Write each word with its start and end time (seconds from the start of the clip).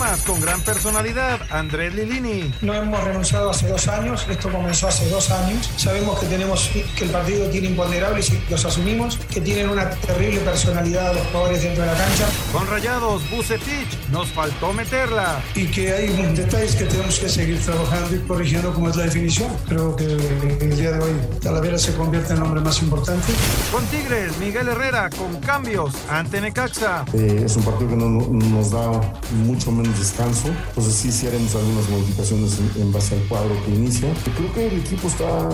Pumas 0.00 0.22
con 0.22 0.40
gran 0.40 0.62
personalidad, 0.62 1.40
Andrés 1.50 1.94
Lilini. 1.94 2.50
No 2.62 2.72
hemos 2.72 3.04
renunciado 3.04 3.50
hace 3.50 3.68
dos 3.68 3.86
años, 3.86 4.26
esto 4.30 4.50
comenzó 4.50 4.88
hace 4.88 5.06
dos 5.10 5.30
años. 5.30 5.70
Sabemos 5.76 6.18
que 6.18 6.26
tenemos 6.26 6.70
que 6.96 7.04
el 7.04 7.10
partido 7.10 7.50
tiene 7.50 7.68
imponderables 7.68 8.30
y 8.30 8.40
los 8.48 8.64
asumimos, 8.64 9.18
que 9.30 9.42
tienen 9.42 9.68
una 9.68 9.90
terrible 9.90 10.40
personalidad 10.40 11.12
los 11.14 11.26
jugadores 11.26 11.62
dentro 11.62 11.82
de 11.82 11.92
la 11.92 11.98
cancha. 11.98 12.24
Con 12.50 12.66
Rayados, 12.66 13.30
Bucetich, 13.30 14.08
nos 14.10 14.28
faltó 14.28 14.72
meterla. 14.72 15.42
Y 15.54 15.66
que 15.66 15.92
hay 15.92 16.08
detalles 16.34 16.76
que 16.76 16.84
tenemos 16.84 17.18
que 17.18 17.28
seguir 17.28 17.60
trabajando 17.60 18.16
y 18.16 18.20
corrigiendo 18.20 18.72
como 18.72 18.88
es 18.88 18.96
la 18.96 19.04
definición. 19.04 19.54
Creo 19.68 19.96
que 19.96 20.04
el 20.04 20.76
día 20.76 20.92
de 20.92 21.00
hoy 21.00 21.12
Talavera 21.42 21.76
se 21.76 21.94
convierte 21.94 22.32
en 22.32 22.38
el 22.38 22.44
hombre 22.44 22.62
más 22.62 22.80
importante. 22.80 23.34
Con 23.70 23.84
Tigres, 23.88 24.38
Miguel 24.38 24.68
Herrera, 24.68 25.10
con 25.10 25.36
cambios 25.40 25.92
ante 26.08 26.40
Necaxa. 26.40 27.04
Eh, 27.12 27.42
es 27.44 27.54
un 27.56 27.64
partido 27.64 27.90
que 27.90 27.96
no, 27.96 28.08
nos 28.08 28.70
da 28.70 28.90
mucho 29.44 29.70
menos 29.70 29.89
descanso, 29.98 30.48
entonces 30.68 30.94
sí, 30.94 31.12
sí 31.12 31.26
haremos 31.26 31.54
algunas 31.54 31.88
modificaciones 31.88 32.58
en, 32.76 32.92
base 32.92 33.14
al 33.14 33.22
cuadro 33.28 33.50
que 33.64 33.70
inicia. 33.70 34.08
creo 34.36 34.52
que 34.52 34.66
el 34.68 34.80
equipo 34.80 35.08
está 35.08 35.48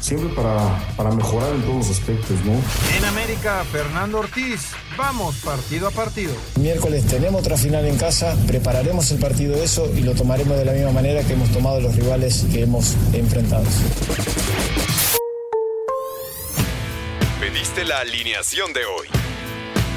siempre 0.00 0.28
para, 0.34 0.94
para 0.96 1.10
mejorar 1.10 1.52
en 1.54 1.62
todos 1.62 1.88
los 1.88 1.90
aspectos, 1.90 2.36
¿no? 2.44 2.52
En 2.96 3.04
América, 3.04 3.64
Fernando 3.70 4.20
Ortiz, 4.20 4.72
vamos 4.96 5.36
partido 5.36 5.88
a 5.88 5.90
partido. 5.90 6.34
Miércoles 6.56 7.06
tenemos 7.06 7.40
otra 7.40 7.56
final 7.56 7.84
en 7.86 7.96
casa, 7.96 8.36
prepararemos 8.46 9.10
el 9.10 9.18
partido 9.18 9.56
de 9.56 9.64
eso 9.64 9.90
y 9.94 10.00
lo 10.00 10.14
tomaremos 10.14 10.56
de 10.56 10.64
la 10.64 10.72
misma 10.72 10.92
manera 10.92 11.22
que 11.22 11.32
hemos 11.32 11.50
tomado 11.50 11.80
los 11.80 11.94
rivales 11.96 12.46
que 12.52 12.62
hemos 12.62 12.94
enfrentado. 13.12 13.64
Pediste 17.40 17.84
la 17.84 18.00
alineación 18.00 18.72
de 18.72 18.84
hoy. 18.86 19.25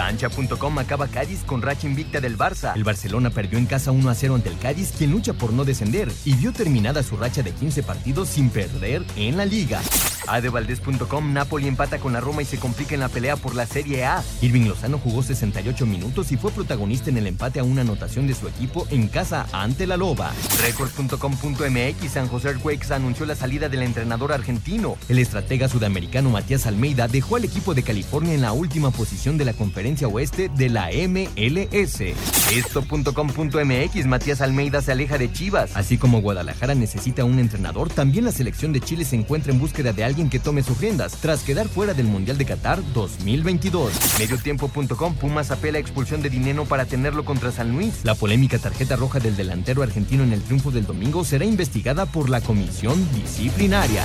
Cancha.com 0.00 0.78
acaba 0.78 1.08
Cádiz 1.08 1.44
con 1.44 1.60
racha 1.60 1.86
invicta 1.86 2.22
del 2.22 2.38
Barça. 2.38 2.74
El 2.74 2.84
Barcelona 2.84 3.28
perdió 3.28 3.58
en 3.58 3.66
casa 3.66 3.90
1 3.90 4.08
a 4.08 4.14
0 4.14 4.34
ante 4.34 4.48
el 4.48 4.56
Cádiz, 4.58 4.94
quien 4.96 5.10
lucha 5.10 5.34
por 5.34 5.52
no 5.52 5.66
descender, 5.66 6.10
y 6.24 6.32
vio 6.36 6.54
terminada 6.54 7.02
su 7.02 7.18
racha 7.18 7.42
de 7.42 7.52
15 7.52 7.82
partidos 7.82 8.30
sin 8.30 8.48
perder 8.48 9.04
en 9.16 9.36
la 9.36 9.44
liga. 9.44 9.82
Adevaldez.com, 10.26 11.32
Napoli 11.32 11.68
empata 11.68 11.98
con 11.98 12.14
la 12.14 12.20
Roma 12.20 12.40
y 12.40 12.44
se 12.46 12.58
complica 12.58 12.94
en 12.94 13.00
la 13.00 13.08
pelea 13.08 13.36
por 13.36 13.54
la 13.54 13.66
Serie 13.66 14.04
A. 14.04 14.22
Irving 14.40 14.68
Lozano 14.68 14.98
jugó 14.98 15.22
68 15.22 15.84
minutos 15.84 16.32
y 16.32 16.36
fue 16.36 16.50
protagonista 16.50 17.10
en 17.10 17.18
el 17.18 17.26
empate 17.26 17.60
a 17.60 17.64
una 17.64 17.82
anotación 17.82 18.26
de 18.26 18.34
su 18.34 18.48
equipo 18.48 18.86
en 18.90 19.08
casa 19.08 19.48
ante 19.52 19.86
la 19.86 19.98
Loba. 19.98 20.32
Record.com.mx, 20.62 22.10
San 22.10 22.28
José 22.28 22.48
Earthquakes 22.48 22.90
anunció 22.90 23.26
la 23.26 23.34
salida 23.34 23.68
del 23.68 23.82
entrenador 23.82 24.32
argentino. 24.32 24.96
El 25.08 25.18
estratega 25.18 25.68
sudamericano 25.68 26.30
Matías 26.30 26.66
Almeida 26.66 27.06
dejó 27.06 27.36
al 27.36 27.44
equipo 27.44 27.74
de 27.74 27.82
California 27.82 28.32
en 28.32 28.42
la 28.42 28.52
última 28.52 28.90
posición 28.90 29.36
de 29.36 29.44
la 29.44 29.52
conferencia 29.52 29.89
oeste 30.06 30.50
de 30.56 30.68
la 30.68 30.90
MLS. 31.08 32.00
Esto.com.mx, 32.00 34.06
Matías 34.06 34.40
Almeida 34.40 34.82
se 34.82 34.92
aleja 34.92 35.18
de 35.18 35.32
Chivas. 35.32 35.70
Así 35.74 35.98
como 35.98 36.20
Guadalajara 36.20 36.74
necesita 36.74 37.24
un 37.24 37.38
entrenador, 37.38 37.90
también 37.90 38.24
la 38.24 38.32
selección 38.32 38.72
de 38.72 38.80
Chile 38.80 39.04
se 39.04 39.16
encuentra 39.16 39.52
en 39.52 39.58
búsqueda 39.58 39.92
de 39.92 40.04
alguien 40.04 40.30
que 40.30 40.38
tome 40.38 40.62
sus 40.62 40.80
riendas 40.80 41.16
tras 41.20 41.42
quedar 41.42 41.68
fuera 41.68 41.94
del 41.94 42.06
Mundial 42.06 42.38
de 42.38 42.46
Qatar 42.46 42.80
2022. 42.92 43.92
Mediotiempo.com 44.18 45.14
Pumas 45.14 45.50
apela 45.50 45.78
a 45.78 45.80
expulsión 45.80 46.22
de 46.22 46.30
dinero 46.30 46.64
para 46.64 46.86
tenerlo 46.86 47.24
contra 47.24 47.52
San 47.52 47.72
Luis. 47.72 48.00
La 48.04 48.14
polémica 48.14 48.58
tarjeta 48.58 48.96
roja 48.96 49.20
del 49.20 49.36
delantero 49.36 49.82
argentino 49.82 50.22
en 50.22 50.32
el 50.32 50.42
triunfo 50.42 50.70
del 50.70 50.86
domingo 50.86 51.24
será 51.24 51.44
investigada 51.44 52.06
por 52.06 52.30
la 52.30 52.40
comisión 52.40 53.06
disciplinaria. 53.14 54.04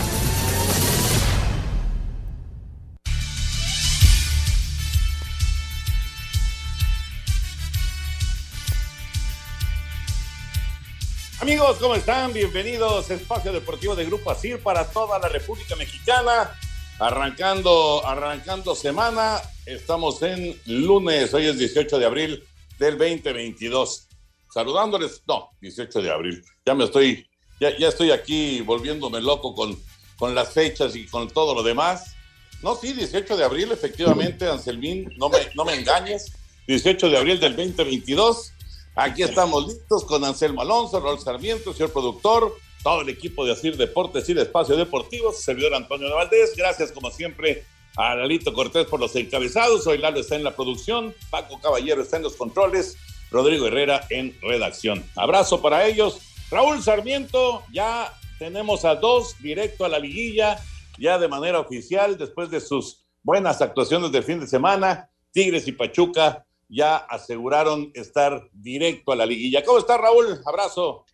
Amigos, 11.45 11.77
¿cómo 11.79 11.93
están? 11.93 12.33
Bienvenidos 12.33 13.11
a 13.11 13.13
Espacio 13.13 13.53
Deportivo 13.53 13.95
de 13.95 14.03
Grupo 14.03 14.31
ASIR 14.31 14.63
para 14.63 14.89
toda 14.89 15.19
la 15.19 15.29
República 15.29 15.75
Mexicana. 15.75 16.59
Arrancando, 16.97 18.03
arrancando 18.03 18.73
semana, 18.73 19.39
estamos 19.67 20.23
en 20.23 20.59
lunes, 20.65 21.31
hoy 21.35 21.45
es 21.45 21.59
18 21.59 21.99
de 21.99 22.05
abril 22.07 22.43
del 22.79 22.97
2022. 22.97 24.07
Saludándoles, 24.51 25.21
no, 25.27 25.51
18 25.61 26.01
de 26.01 26.11
abril. 26.11 26.43
Ya 26.65 26.73
me 26.73 26.85
estoy, 26.85 27.27
ya, 27.59 27.77
ya 27.77 27.89
estoy 27.89 28.09
aquí 28.09 28.61
volviéndome 28.61 29.21
loco 29.21 29.53
con, 29.53 29.79
con 30.17 30.33
las 30.33 30.51
fechas 30.51 30.95
y 30.95 31.05
con 31.05 31.27
todo 31.27 31.53
lo 31.53 31.61
demás. 31.61 32.15
No, 32.63 32.75
sí, 32.75 32.91
18 32.91 33.37
de 33.37 33.43
abril, 33.43 33.71
efectivamente, 33.71 34.47
Anselmín, 34.47 35.13
no 35.17 35.29
me, 35.29 35.37
no 35.53 35.63
me 35.63 35.75
engañes. 35.75 36.33
18 36.65 37.07
de 37.07 37.17
abril 37.19 37.39
del 37.39 37.55
2022 37.55 38.54
Aquí 38.97 39.23
estamos 39.23 39.67
listos 39.67 40.05
con 40.05 40.23
Anselmo 40.23 40.61
Alonso, 40.61 41.01
Raúl 41.01 41.19
Sarmiento, 41.19 41.73
señor 41.73 41.91
productor, 41.91 42.55
todo 42.81 43.01
el 43.01 43.09
equipo 43.09 43.45
de 43.45 43.51
Asir 43.51 43.75
Deportes 43.75 44.29
y 44.29 44.33
de 44.33 44.43
Espacio 44.43 44.77
Deportivo, 44.77 45.33
servidor 45.33 45.75
Antonio 45.75 46.15
Valdés. 46.15 46.55
Gracias, 46.55 46.93
como 46.93 47.11
siempre, 47.11 47.65
a 47.97 48.15
Lalito 48.15 48.53
Cortés 48.53 48.87
por 48.87 49.01
los 49.01 49.13
encabezados. 49.17 49.85
Hoy 49.85 49.97
Lalo 49.97 50.21
está 50.21 50.37
en 50.37 50.45
la 50.45 50.55
producción, 50.55 51.13
Paco 51.29 51.59
Caballero 51.59 52.01
está 52.01 52.15
en 52.15 52.23
los 52.23 52.37
controles, 52.37 52.95
Rodrigo 53.31 53.67
Herrera 53.67 54.07
en 54.09 54.33
redacción. 54.41 55.03
Abrazo 55.17 55.61
para 55.61 55.85
ellos. 55.85 56.19
Raúl 56.49 56.81
Sarmiento, 56.81 57.63
ya 57.73 58.13
tenemos 58.39 58.85
a 58.85 58.95
dos 58.95 59.35
directo 59.41 59.83
a 59.83 59.89
la 59.89 59.99
liguilla, 59.99 60.57
ya 60.97 61.17
de 61.19 61.27
manera 61.27 61.59
oficial, 61.59 62.17
después 62.17 62.49
de 62.49 62.61
sus 62.61 63.03
buenas 63.23 63.61
actuaciones 63.61 64.13
del 64.13 64.23
fin 64.23 64.39
de 64.39 64.47
semana. 64.47 65.09
Tigres 65.33 65.67
y 65.67 65.73
Pachuca 65.73 66.45
ya 66.67 66.97
aseguraron 66.97 67.91
estar 67.93 68.49
directo 68.53 69.11
a 69.11 69.15
la 69.15 69.25
liguilla. 69.25 69.63
¿Cómo 69.63 69.79
está 69.79 69.97
Raúl? 69.97 70.41
Abrazo. 70.45 71.05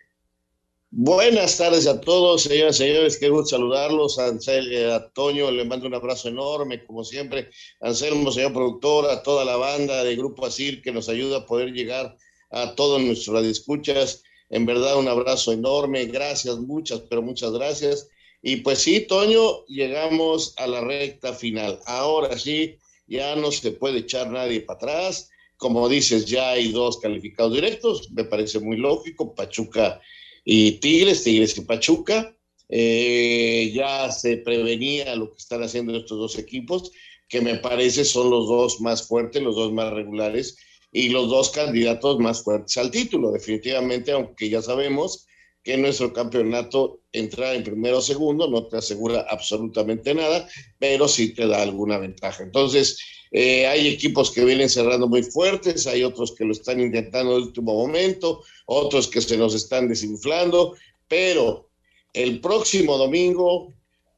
Buenas 0.94 1.58
tardes 1.58 1.88
a 1.88 2.02
todos, 2.02 2.44
señoras 2.44 2.76
y 2.76 2.80
señores, 2.80 3.18
qué 3.18 3.30
gusto 3.30 3.56
saludarlos. 3.56 4.20
A, 4.20 4.34
eh, 4.48 4.92
a 4.92 5.10
Toño 5.14 5.50
le 5.50 5.64
mando 5.64 5.88
un 5.88 5.94
abrazo 5.94 6.28
enorme, 6.28 6.84
como 6.86 7.06
siempre. 7.06 7.50
Anselmo, 7.80 8.30
señor 8.30 8.52
productor, 8.52 9.10
a 9.10 9.24
toda 9.24 9.46
la 9.46 9.56
banda 9.56 10.04
de 10.04 10.18
Grupo 10.18 10.46
Asir 10.46 10.82
que 10.82 10.92
nos 10.92 11.08
ayuda 11.08 11.38
a 11.38 11.46
poder 11.46 11.72
llegar 11.72 12.18
a 12.50 12.76
todos 12.76 13.02
nuestros 13.02 13.34
radioescuchas. 13.34 14.24
En 14.50 14.66
verdad, 14.66 14.98
un 14.98 15.08
abrazo 15.08 15.54
enorme. 15.54 16.08
Gracias, 16.08 16.58
muchas, 16.58 17.00
pero 17.10 17.22
muchas 17.22 17.54
gracias. 17.54 18.10
Y 18.42 18.58
pues 18.58 18.80
sí, 18.80 19.00
Toño, 19.00 19.66
llegamos 19.68 20.54
a 20.58 20.68
la 20.68 20.82
recta 20.82 21.32
final. 21.32 21.80
Ahora 21.86 22.38
sí, 22.38 22.76
ya 23.08 23.38
no 23.38 23.54
se 23.54 23.72
puede 23.72 24.00
echar 24.00 24.30
nadie 24.30 24.60
para 24.60 24.76
atrás 24.76 25.31
como 25.62 25.88
dices, 25.88 26.26
ya 26.26 26.50
hay 26.50 26.72
dos 26.72 26.98
calificados 26.98 27.54
directos, 27.54 28.12
me 28.14 28.24
parece 28.24 28.60
muy 28.60 28.78
lógico, 28.78 29.36
Pachuca 29.36 30.02
y 30.44 30.80
Tigres, 30.80 31.24
Tigres 31.24 31.56
y 31.56 31.62
Pachuca. 31.62 32.36
Eh, 32.68 33.72
ya 33.72 34.12
se 34.12 34.38
prevenía 34.38 35.16
lo 35.16 35.30
que 35.30 35.38
están 35.38 35.62
haciendo 35.62 35.96
estos 35.96 36.18
dos 36.18 36.40
equipos, 36.40 36.92
que 37.30 37.42
me 37.42 37.58
parece 37.58 38.06
son 38.06 38.32
los 38.32 38.48
dos 38.48 38.82
más 38.82 39.08
fuertes, 39.08 39.44
los 39.44 39.56
dos 39.56 39.72
más 39.72 39.94
regulares 39.94 40.58
y 40.92 41.10
los 41.10 41.30
dos 41.30 41.52
candidatos 41.52 42.18
más 42.18 42.42
fuertes 42.42 42.76
al 42.78 42.90
título, 42.90 43.32
definitivamente, 43.32 44.14
aunque 44.14 44.50
ya 44.50 44.64
sabemos 44.64 45.28
que 45.62 45.78
nuestro 45.78 46.12
campeonato 46.12 47.02
entrar 47.12 47.56
en 47.56 47.64
primero 47.64 48.00
o 48.00 48.02
segundo 48.02 48.50
no 48.50 48.66
te 48.66 48.78
asegura 48.78 49.28
absolutamente 49.30 50.16
nada, 50.16 50.50
pero 50.80 51.08
sí 51.08 51.36
te 51.36 51.46
da 51.46 51.62
alguna 51.62 52.00
ventaja. 52.00 52.42
Entonces, 52.42 52.98
eh, 53.32 53.66
hay 53.66 53.88
equipos 53.88 54.30
que 54.30 54.44
vienen 54.44 54.70
cerrando 54.70 55.08
muy 55.08 55.24
fuertes, 55.24 55.88
hay 55.88 56.04
otros 56.04 56.34
que 56.34 56.44
lo 56.44 56.52
están 56.52 56.82
intentando 56.82 57.38
en 57.38 57.44
último 57.44 57.74
momento, 57.74 58.44
otros 58.66 59.08
que 59.08 59.22
se 59.22 59.38
nos 59.38 59.56
están 59.56 59.88
desinflando, 59.88 60.76
pero 61.08 61.70
el 62.14 62.42
próximo 62.42 62.98
domingo, 62.98 63.74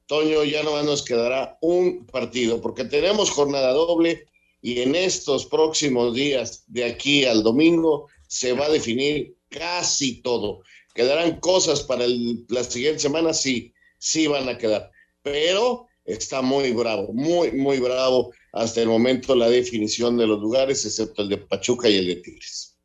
Toño, 0.07 0.43
ya 0.43 0.63
no 0.63 0.81
nos 0.81 1.03
quedará 1.03 1.59
un 1.61 2.07
partido, 2.07 2.59
porque 2.59 2.85
tenemos 2.85 3.29
jornada 3.29 3.71
doble 3.71 4.25
y 4.63 4.81
en 4.81 4.95
estos 4.95 5.45
próximos 5.45 6.15
días, 6.15 6.63
de 6.67 6.85
aquí 6.85 7.25
al 7.25 7.43
domingo, 7.43 8.07
se 8.27 8.53
va 8.53 8.65
a 8.65 8.71
definir 8.71 9.35
casi 9.49 10.21
todo. 10.21 10.63
¿Quedarán 10.95 11.39
cosas 11.39 11.83
para 11.83 12.05
la 12.07 12.63
siguiente 12.63 12.99
semana? 12.99 13.33
Sí, 13.33 13.73
sí 13.99 14.25
van 14.25 14.49
a 14.49 14.57
quedar. 14.57 14.89
Pero 15.21 15.87
está 16.05 16.41
muy 16.41 16.71
bravo, 16.71 17.13
muy, 17.13 17.51
muy 17.51 17.79
bravo 17.79 18.31
hasta 18.53 18.81
el 18.81 18.87
momento 18.87 19.35
la 19.35 19.49
definición 19.49 20.15
de 20.17 20.27
los 20.27 20.39
lugares, 20.39 20.85
excepto 20.85 21.23
el 21.23 21.29
de 21.29 21.37
Pachuca 21.37 21.89
y 21.89 21.97
el 21.97 22.07
de 22.07 22.15
Tigres. 22.17 22.77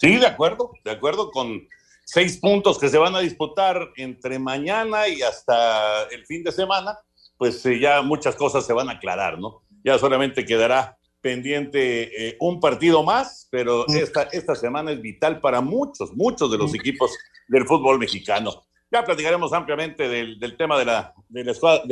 Sí, 0.00 0.16
de 0.16 0.26
acuerdo, 0.26 0.72
de 0.84 0.90
acuerdo 0.90 1.30
con 1.30 1.68
seis 2.04 2.38
puntos 2.38 2.78
que 2.78 2.88
se 2.88 2.98
van 2.98 3.14
a 3.14 3.20
disputar 3.20 3.90
entre 3.96 4.38
mañana 4.38 5.08
y 5.08 5.22
hasta 5.22 6.04
el 6.10 6.26
fin 6.26 6.42
de 6.42 6.52
semana, 6.52 6.98
pues 7.36 7.64
eh, 7.66 7.78
ya 7.78 8.02
muchas 8.02 8.34
cosas 8.36 8.66
se 8.66 8.72
van 8.72 8.88
a 8.88 8.92
aclarar, 8.92 9.38
¿no? 9.38 9.62
Ya 9.84 9.98
solamente 9.98 10.44
quedará 10.44 10.98
pendiente 11.20 12.28
eh, 12.28 12.36
un 12.40 12.60
partido 12.60 13.02
más, 13.02 13.48
pero 13.50 13.86
esta, 13.88 14.24
esta 14.24 14.54
semana 14.54 14.92
es 14.92 15.00
vital 15.00 15.40
para 15.40 15.60
muchos, 15.60 16.12
muchos 16.14 16.50
de 16.50 16.58
los 16.58 16.74
equipos 16.74 17.16
del 17.48 17.66
fútbol 17.66 17.98
mexicano. 17.98 18.64
Ya 18.90 19.04
platicaremos 19.04 19.52
ampliamente 19.52 20.08
del, 20.08 20.56
tema 20.58 20.78
de 20.78 20.84
la, 20.84 21.14
de 21.30 21.44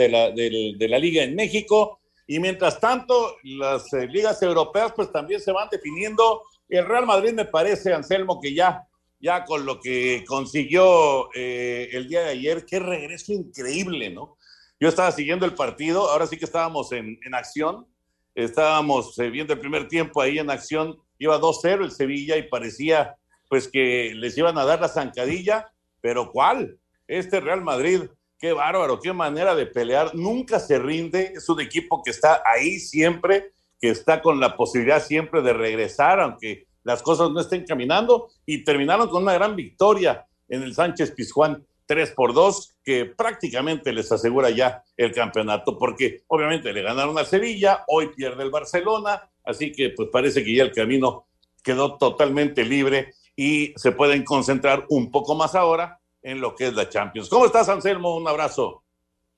la, 0.09 0.31
de, 0.31 0.89
la, 0.89 0.99
liga 0.99 1.23
en 1.23 1.35
México. 1.35 2.00
Y 2.31 2.39
mientras 2.39 2.79
tanto, 2.79 3.39
las 3.43 3.93
eh, 3.93 4.07
ligas 4.07 4.41
europeas 4.41 4.93
pues 4.95 5.11
también 5.11 5.41
se 5.41 5.51
van 5.51 5.69
definiendo. 5.69 6.43
El 6.69 6.87
Real 6.87 7.05
Madrid 7.05 7.33
me 7.33 7.45
parece, 7.45 7.93
Anselmo, 7.93 8.41
que 8.41 8.55
ya, 8.55 8.87
ya 9.19 9.45
con 9.45 9.67
lo 9.67 9.81
que 9.81 10.25
consiguió 10.29 11.29
eh, 11.35 11.89
el 11.91 12.07
día 12.07 12.21
de 12.21 12.29
ayer, 12.29 12.65
qué 12.65 12.79
regreso 12.79 13.33
increíble, 13.33 14.11
¿no? 14.11 14.37
Yo 14.79 14.89
estaba 14.89 15.11
siguiendo 15.11 15.45
el 15.45 15.55
partido, 15.55 16.09
ahora 16.09 16.29
sí 16.29 16.37
que 16.37 16.45
estábamos 16.45 16.93
en, 16.93 17.19
en 17.21 17.35
acción, 17.35 17.89
estábamos 18.37 19.19
eh, 19.19 19.29
viendo 19.29 19.53
el 19.53 19.59
primer 19.59 19.89
tiempo 19.89 20.23
ahí 20.23 20.39
en 20.39 20.51
acción, 20.51 21.01
iba 21.19 21.37
2-0 21.41 21.83
el 21.83 21.91
Sevilla 21.91 22.37
y 22.37 22.49
parecía 22.49 23.17
pues 23.49 23.67
que 23.67 24.13
les 24.15 24.39
iban 24.39 24.57
a 24.57 24.65
dar 24.65 24.81
la 24.81 24.89
zancadilla, 24.89 25.73
pero 26.01 26.31
¿cuál? 26.31 26.79
este 27.11 27.41
Real 27.41 27.63
Madrid, 27.63 28.03
qué 28.41 28.55
bárbaro, 28.55 28.99
qué 28.99 29.13
manera 29.13 29.55
de 29.55 29.67
pelear, 29.67 30.15
nunca 30.15 30.59
se 30.59 30.79
rinde, 30.79 31.35
es 31.37 31.49
un 31.49 31.61
equipo 31.61 32.03
que 32.03 32.11
está 32.11 32.43
ahí 32.45 32.81
siempre, 32.81 33.53
que 33.79 33.91
está 33.91 34.23
con 34.23 34.41
la 34.41 34.57
posibilidad 34.57 35.03
siempre 35.03 35.43
de 35.43 35.53
regresar, 35.53 36.21
aunque 36.21 36.67
las 36.83 37.03
cosas 37.03 37.31
no 37.31 37.41
estén 37.41 37.67
caminando, 37.67 38.31
y 38.47 38.65
terminaron 38.65 39.09
con 39.09 39.23
una 39.25 39.35
gran 39.35 39.55
victoria 39.55 40.27
en 40.49 40.63
el 40.63 40.75
Sánchez 40.75 41.13
Pizjuán. 41.13 41.65
3 41.87 42.13
por 42.13 42.35
2, 42.35 42.77
que 42.85 43.05
prácticamente 43.05 43.93
les 43.93 44.13
asegura 44.13 44.49
ya 44.51 44.85
el 44.97 45.13
campeonato, 45.13 45.77
porque 45.77 46.23
obviamente 46.29 46.73
le 46.73 46.83
ganaron 46.83 47.19
a 47.19 47.25
Sevilla, 47.25 47.83
hoy 47.89 48.11
pierde 48.15 48.45
el 48.45 48.51
Barcelona, 48.51 49.29
así 49.45 49.73
que 49.73 49.91
pues 49.91 50.09
parece 50.13 50.45
que 50.45 50.55
ya 50.55 50.63
el 50.63 50.71
camino 50.71 51.27
quedó 51.65 51.99
totalmente 51.99 52.65
libre 52.65 53.15
y 53.35 53.73
se 53.75 53.91
pueden 53.91 54.25
concentrar 54.25 54.87
un 54.89 55.11
poco 55.11 55.35
más 55.35 55.57
ahora 55.57 56.00
en 56.23 56.41
lo 56.41 56.55
que 56.55 56.69
es 56.69 56.75
la 56.75 56.89
Champions. 56.89 57.29
¿Cómo 57.29 57.47
estás, 57.47 57.69
Anselmo? 57.69 58.17
Un 58.17 58.29
abrazo. 58.29 58.85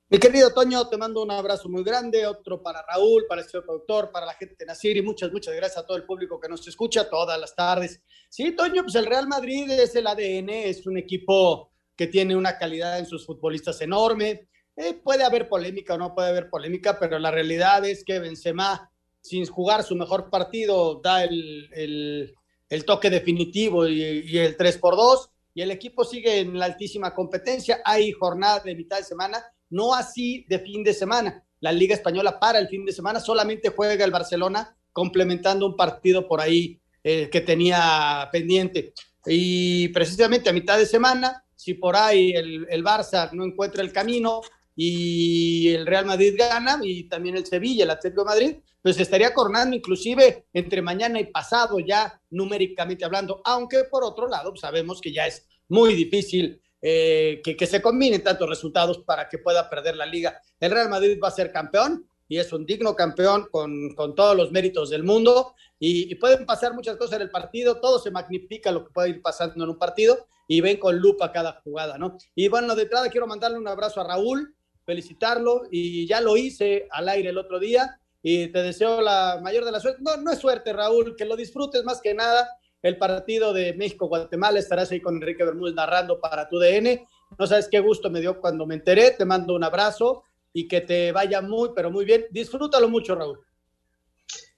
Mi 0.09 0.19
querido 0.19 0.53
Toño, 0.53 0.87
te 0.89 0.97
mando 0.97 1.23
un 1.23 1.31
abrazo 1.31 1.69
muy 1.69 1.83
grande, 1.83 2.27
otro 2.27 2.61
para 2.61 2.85
Raúl, 2.85 3.25
para 3.27 3.41
el 3.41 3.47
señor 3.47 3.65
productor, 3.65 4.11
para 4.11 4.27
la 4.27 4.33
gente 4.33 4.55
de 4.59 4.65
Nasir 4.65 4.95
y 4.95 5.01
muchas, 5.01 5.31
muchas 5.31 5.55
gracias 5.55 5.83
a 5.83 5.87
todo 5.87 5.97
el 5.97 6.03
público 6.03 6.39
que 6.39 6.49
nos 6.49 6.67
escucha 6.67 7.09
todas 7.09 7.39
las 7.39 7.55
tardes. 7.55 7.99
Sí, 8.29 8.51
Toño, 8.51 8.83
pues 8.83 8.93
el 8.95 9.07
Real 9.07 9.27
Madrid 9.27 9.71
es 9.71 9.95
el 9.95 10.05
ADN, 10.05 10.49
es 10.49 10.85
un 10.85 10.97
equipo 10.97 11.71
que 11.95 12.07
tiene 12.07 12.35
una 12.35 12.57
calidad 12.57 12.99
en 12.99 13.07
sus 13.07 13.25
futbolistas 13.25 13.81
enorme. 13.81 14.47
Eh, 14.75 14.93
puede 14.93 15.23
haber 15.23 15.49
polémica 15.49 15.95
o 15.95 15.97
no 15.97 16.13
puede 16.13 16.29
haber 16.29 16.49
polémica, 16.49 16.99
pero 16.99 17.17
la 17.17 17.31
realidad 17.31 17.83
es 17.85 18.03
que 18.03 18.19
Benzema, 18.19 18.91
sin 19.21 19.45
jugar 19.47 19.83
su 19.83 19.95
mejor 19.95 20.29
partido, 20.29 21.01
da 21.03 21.23
el, 21.23 21.69
el, 21.73 22.35
el 22.69 22.85
toque 22.85 23.09
definitivo 23.09 23.87
y, 23.87 24.25
y 24.27 24.37
el 24.37 24.57
3 24.57 24.77
por 24.77 24.95
2 24.95 25.32
y 25.53 25.61
el 25.61 25.71
equipo 25.71 26.03
sigue 26.03 26.39
en 26.39 26.57
la 26.57 26.65
altísima 26.65 27.13
competencia. 27.13 27.81
Hay 27.85 28.11
jornada 28.11 28.59
de 28.59 28.75
mitad 28.75 28.97
de 28.97 29.03
semana, 29.03 29.43
no 29.69 29.93
así 29.93 30.45
de 30.49 30.59
fin 30.59 30.83
de 30.83 30.93
semana. 30.93 31.43
La 31.59 31.71
Liga 31.71 31.95
Española 31.95 32.39
para 32.39 32.59
el 32.59 32.67
fin 32.67 32.85
de 32.85 32.91
semana, 32.91 33.19
solamente 33.19 33.69
juega 33.69 34.03
el 34.03 34.11
Barcelona 34.11 34.75
complementando 34.91 35.65
un 35.65 35.75
partido 35.75 36.27
por 36.27 36.41
ahí 36.41 36.79
eh, 37.03 37.29
que 37.31 37.41
tenía 37.41 38.27
pendiente. 38.31 38.93
Y 39.25 39.87
precisamente 39.89 40.49
a 40.49 40.53
mitad 40.53 40.77
de 40.77 40.85
semana, 40.85 41.43
si 41.55 41.75
por 41.75 41.95
ahí 41.95 42.31
el, 42.33 42.67
el 42.69 42.83
Barça 42.83 43.31
no 43.31 43.45
encuentra 43.45 43.81
el 43.81 43.93
camino 43.93 44.41
y 44.75 45.69
el 45.69 45.85
Real 45.85 46.05
Madrid 46.05 46.35
gana 46.37 46.79
y 46.83 47.03
también 47.07 47.37
el 47.37 47.45
Sevilla, 47.45 47.83
el 47.83 47.91
Atlético 47.91 48.25
Madrid, 48.25 48.57
pues 48.83 48.99
estaría 48.99 49.33
cornando 49.33 49.75
inclusive 49.75 50.45
entre 50.53 50.81
mañana 50.81 51.19
y 51.19 51.31
pasado 51.31 51.79
ya 51.79 52.21
numéricamente 52.29 53.05
hablando, 53.05 53.41
aunque 53.45 53.85
por 53.85 54.03
otro 54.03 54.27
lado 54.27 54.53
sabemos 54.57 54.99
que 54.99 55.13
ya 55.13 55.25
es 55.25 55.47
muy 55.69 55.95
difícil 55.95 56.61
eh, 56.81 57.41
que, 57.41 57.55
que, 57.55 57.65
se 57.65 57.81
combinen 57.81 58.21
tantos 58.21 58.49
resultados 58.49 58.99
para 58.99 59.29
que 59.29 59.37
pueda 59.37 59.69
perder 59.69 59.95
la 59.95 60.05
liga. 60.05 60.37
El 60.59 60.71
Real 60.71 60.89
Madrid 60.89 61.17
va 61.23 61.29
a 61.29 61.31
ser 61.31 61.49
campeón 61.49 62.05
y 62.27 62.39
es 62.39 62.51
un 62.51 62.65
digno 62.65 62.93
campeón 62.93 63.47
con, 63.49 63.95
con 63.95 64.15
todos 64.15 64.35
los 64.35 64.51
méritos 64.51 64.89
del 64.89 65.03
mundo 65.03 65.53
y, 65.79 66.11
y, 66.11 66.15
pueden 66.15 66.45
pasar 66.45 66.73
muchas 66.73 66.97
cosas 66.97 67.15
en 67.15 67.21
el 67.21 67.29
partido, 67.29 67.79
todo 67.79 67.99
se 67.99 68.11
magnifica 68.11 68.69
lo 68.69 68.85
que 68.85 68.91
puede 68.91 69.09
ir 69.11 69.21
pasando 69.21 69.63
en 69.63 69.69
un 69.69 69.77
partido 69.77 70.27
y 70.45 70.59
ven 70.59 70.75
con 70.75 70.97
lupa 70.97 71.31
cada 71.31 71.61
jugada, 71.63 71.97
¿no? 71.97 72.17
Y 72.35 72.49
bueno, 72.49 72.75
de 72.75 72.83
entrada 72.83 73.09
quiero 73.09 73.27
mandarle 73.27 73.57
un 73.57 73.67
abrazo 73.69 74.01
a 74.01 74.03
Raúl, 74.03 74.53
felicitarlo 74.85 75.63
y 75.71 76.05
ya 76.05 76.19
lo 76.19 76.35
hice 76.35 76.89
al 76.91 77.07
aire 77.07 77.29
el 77.29 77.37
otro 77.37 77.59
día 77.59 77.97
y 78.23 78.47
te 78.47 78.63
deseo 78.63 79.01
la 79.01 79.39
mayor 79.43 79.65
de 79.65 79.71
la 79.71 79.81
suerte. 79.81 80.01
No, 80.01 80.15
no 80.15 80.31
es 80.31 80.39
suerte, 80.39 80.71
Raúl, 80.71 81.15
que 81.17 81.25
lo 81.25 81.35
disfrutes 81.35 81.83
más 81.83 82.01
que 82.01 82.13
nada. 82.13 82.49
El 82.81 82.97
partido 82.97 83.53
de 83.53 83.73
México-Guatemala 83.73 84.59
estarás 84.59 84.91
ahí 84.91 85.01
con 85.01 85.15
Enrique 85.15 85.43
Bermúdez 85.43 85.75
narrando 85.75 86.19
para 86.19 86.47
tu 86.47 86.57
DN. 86.57 87.05
No 87.37 87.47
sabes 87.47 87.67
qué 87.69 87.81
gusto 87.81 88.09
me 88.09 88.21
dio 88.21 88.39
cuando 88.39 88.65
me 88.65 88.75
enteré. 88.75 89.11
Te 89.11 89.25
mando 89.25 89.53
un 89.53 89.63
abrazo 89.63 90.23
y 90.53 90.67
que 90.67 90.81
te 90.81 91.11
vaya 91.11 91.41
muy, 91.41 91.69
pero 91.75 91.91
muy 91.91 92.05
bien. 92.05 92.25
Disfrútalo 92.31 92.87
mucho, 92.87 93.13
Raúl. 93.15 93.39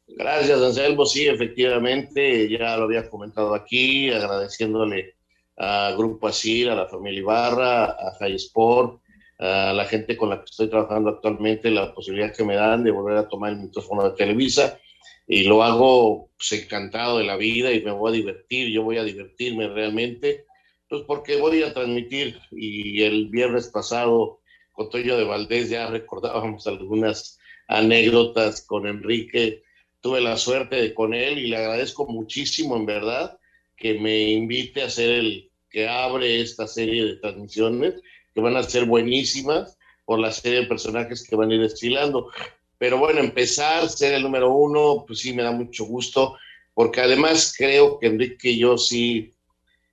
Gracias, 0.07 0.61
Anselmo. 0.61 1.05
Sí, 1.05 1.27
efectivamente, 1.27 2.47
ya 2.47 2.77
lo 2.77 2.83
había 2.83 3.09
comentado 3.09 3.55
aquí, 3.55 4.11
agradeciéndole 4.11 5.15
a 5.57 5.93
Grupo 5.97 6.27
Asir, 6.27 6.69
a 6.69 6.75
la 6.75 6.87
familia 6.87 7.19
Ibarra, 7.19 7.85
a 7.85 8.15
High 8.19 8.35
Sport, 8.35 9.01
a 9.37 9.73
la 9.73 9.85
gente 9.85 10.15
con 10.15 10.29
la 10.29 10.39
que 10.39 10.45
estoy 10.45 10.69
trabajando 10.69 11.09
actualmente 11.09 11.69
la 11.69 11.93
posibilidad 11.93 12.33
que 12.33 12.43
me 12.43 12.55
dan 12.55 12.83
de 12.83 12.91
volver 12.91 13.17
a 13.17 13.27
tomar 13.27 13.51
el 13.51 13.59
micrófono 13.59 14.03
de 14.03 14.15
Televisa. 14.15 14.79
Y 15.27 15.43
lo 15.43 15.63
hago 15.63 16.29
pues, 16.37 16.51
encantado 16.63 17.17
de 17.17 17.25
la 17.25 17.35
vida 17.35 17.71
y 17.71 17.83
me 17.83 17.91
voy 17.91 18.11
a 18.11 18.15
divertir, 18.15 18.69
yo 18.69 18.83
voy 18.83 18.97
a 18.97 19.03
divertirme 19.03 19.67
realmente, 19.67 20.45
pues 20.87 21.03
porque 21.07 21.37
voy 21.37 21.63
a 21.63 21.73
transmitir. 21.73 22.39
Y 22.51 23.01
el 23.03 23.27
viernes 23.29 23.67
pasado 23.67 24.41
con 24.71 24.89
Toño 24.89 25.17
de 25.17 25.23
Valdés 25.23 25.69
ya 25.69 25.87
recordábamos 25.87 26.67
algunas 26.67 27.39
anécdotas 27.67 28.61
con 28.65 28.87
Enrique, 28.87 29.63
tuve 30.01 30.21
la 30.21 30.37
suerte 30.37 30.75
de 30.75 30.93
con 30.93 31.15
él 31.15 31.39
y 31.39 31.47
le 31.47 31.57
agradezco 31.57 32.05
muchísimo 32.05 32.75
en 32.75 32.85
verdad 32.85 33.39
que 33.75 33.95
me 33.95 34.29
invite 34.31 34.83
a 34.83 34.89
ser 34.89 35.09
el 35.09 35.51
que 35.69 35.87
abre 35.87 36.41
esta 36.41 36.67
serie 36.67 37.03
de 37.03 37.15
transmisiones 37.15 37.95
que 38.35 38.41
van 38.41 38.57
a 38.57 38.63
ser 38.63 38.85
buenísimas 38.85 39.77
por 40.03 40.19
la 40.19 40.31
serie 40.31 40.61
de 40.61 40.67
personajes 40.67 41.27
que 41.27 41.37
van 41.37 41.49
a 41.49 41.55
ir 41.55 41.61
desfilando. 41.61 42.29
Pero 42.77 42.97
bueno, 42.97 43.21
empezar, 43.21 43.89
ser 43.89 44.13
el 44.13 44.23
número 44.23 44.53
uno, 44.53 45.05
pues 45.07 45.19
sí 45.19 45.31
me 45.33 45.41
da 45.41 45.51
mucho 45.51 45.85
gusto, 45.85 46.37
porque 46.73 46.99
además 46.99 47.55
creo 47.57 47.97
que 47.97 48.07
Enrique 48.07 48.51
y 48.51 48.59
yo 48.59 48.77
sí, 48.77 49.33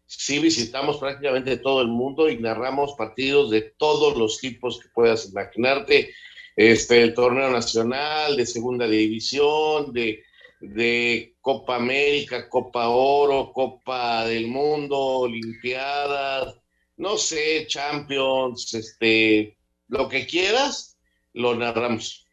sí 0.07 0.41
visitamos 0.41 0.99
prácticamente 0.99 1.57
todo 1.57 1.81
el 1.81 1.89
mundo 1.89 2.29
y 2.29 2.39
narramos 2.39 2.95
partidos 2.99 3.51
de 3.51 3.63
todos 3.63 4.17
los 4.17 4.39
tipos 4.39 4.81
que 4.81 4.89
puedas 4.89 5.31
imaginarte, 5.31 6.13
este, 6.57 7.03
el 7.03 7.15
torneo 7.15 7.49
nacional, 7.51 8.37
de 8.37 8.45
segunda 8.45 8.89
división, 8.89 9.93
de, 9.93 10.25
de 10.61 11.37
Copa 11.41 11.77
América, 11.77 12.49
Copa 12.49 12.89
Oro, 12.89 13.53
Copa 13.53 14.27
del 14.27 14.49
Mundo, 14.49 14.99
Olimpiadas, 14.99 16.62
no 16.97 17.17
sé, 17.17 17.67
Champions, 17.67 18.75
este, 18.75 19.57
lo 19.89 20.09
que 20.09 20.27
quieras, 20.27 20.99
lo 21.33 21.55
narramos. 21.55 22.27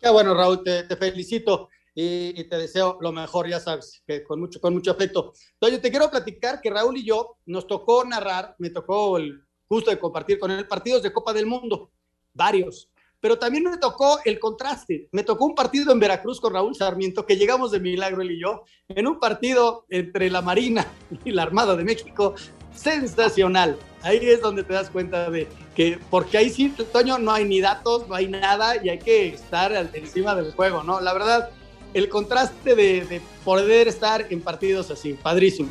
Qué 0.00 0.10
bueno, 0.10 0.34
Raúl, 0.34 0.64
te, 0.64 0.96
felicito 0.96 1.68
y, 1.94 2.44
te 2.48 2.58
deseo 2.58 2.98
lo 3.00 3.12
mejor, 3.12 3.48
ya 3.48 3.60
sabes, 3.60 4.02
con 4.26 4.40
mucho, 4.40 4.60
con 4.60 4.74
mucho 4.74 4.90
afecto. 4.90 5.32
Entonces, 5.54 5.80
te 5.80 5.90
quiero 5.90 6.10
platicar 6.10 6.60
que 6.60 6.70
Raúl 6.70 6.96
y 6.96 7.04
yo 7.04 7.36
nos 7.46 7.66
tocó 7.66 8.04
narrar, 8.04 8.56
me 8.58 8.70
tocó 8.70 9.18
el 9.18 9.42
gusto 9.68 9.90
de 9.90 9.98
compartir 9.98 10.38
con 10.38 10.50
él 10.50 10.66
partidos 10.66 11.02
de 11.02 11.12
Copa 11.12 11.32
del 11.32 11.46
Mundo, 11.46 11.92
varios, 12.32 12.90
pero 13.22 13.38
también 13.38 13.62
me 13.62 13.78
tocó 13.78 14.18
el 14.24 14.40
contraste. 14.40 15.08
Me 15.12 15.22
tocó 15.22 15.44
un 15.44 15.54
partido 15.54 15.92
en 15.92 16.00
Veracruz 16.00 16.40
con 16.40 16.52
Raúl 16.52 16.74
Sarmiento, 16.74 17.24
que 17.24 17.36
llegamos 17.36 17.70
de 17.70 17.78
milagro 17.78 18.20
él 18.20 18.32
y 18.32 18.40
yo, 18.40 18.64
en 18.88 19.06
un 19.06 19.20
partido 19.20 19.86
entre 19.88 20.28
la 20.28 20.42
Marina 20.42 20.84
y 21.24 21.30
la 21.30 21.44
Armada 21.44 21.76
de 21.76 21.84
México, 21.84 22.34
sensacional. 22.74 23.78
Ahí 24.02 24.18
es 24.22 24.40
donde 24.40 24.64
te 24.64 24.72
das 24.72 24.90
cuenta 24.90 25.30
de 25.30 25.46
que, 25.74 25.98
porque 26.10 26.38
ahí 26.38 26.50
sí, 26.50 26.74
Toño, 26.92 27.18
no 27.18 27.32
hay 27.32 27.44
ni 27.44 27.60
datos, 27.60 28.08
no 28.08 28.14
hay 28.14 28.28
nada 28.28 28.82
y 28.82 28.88
hay 28.88 28.98
que 28.98 29.28
estar 29.28 29.72
encima 29.94 30.34
del 30.34 30.52
juego, 30.52 30.82
¿no? 30.82 31.00
La 31.00 31.12
verdad, 31.12 31.50
el 31.94 32.08
contraste 32.08 32.74
de, 32.74 33.20
poder 33.44 33.88
estar 33.88 34.26
en 34.30 34.40
partidos 34.40 34.90
así, 34.90 35.14
padrísimo. 35.14 35.70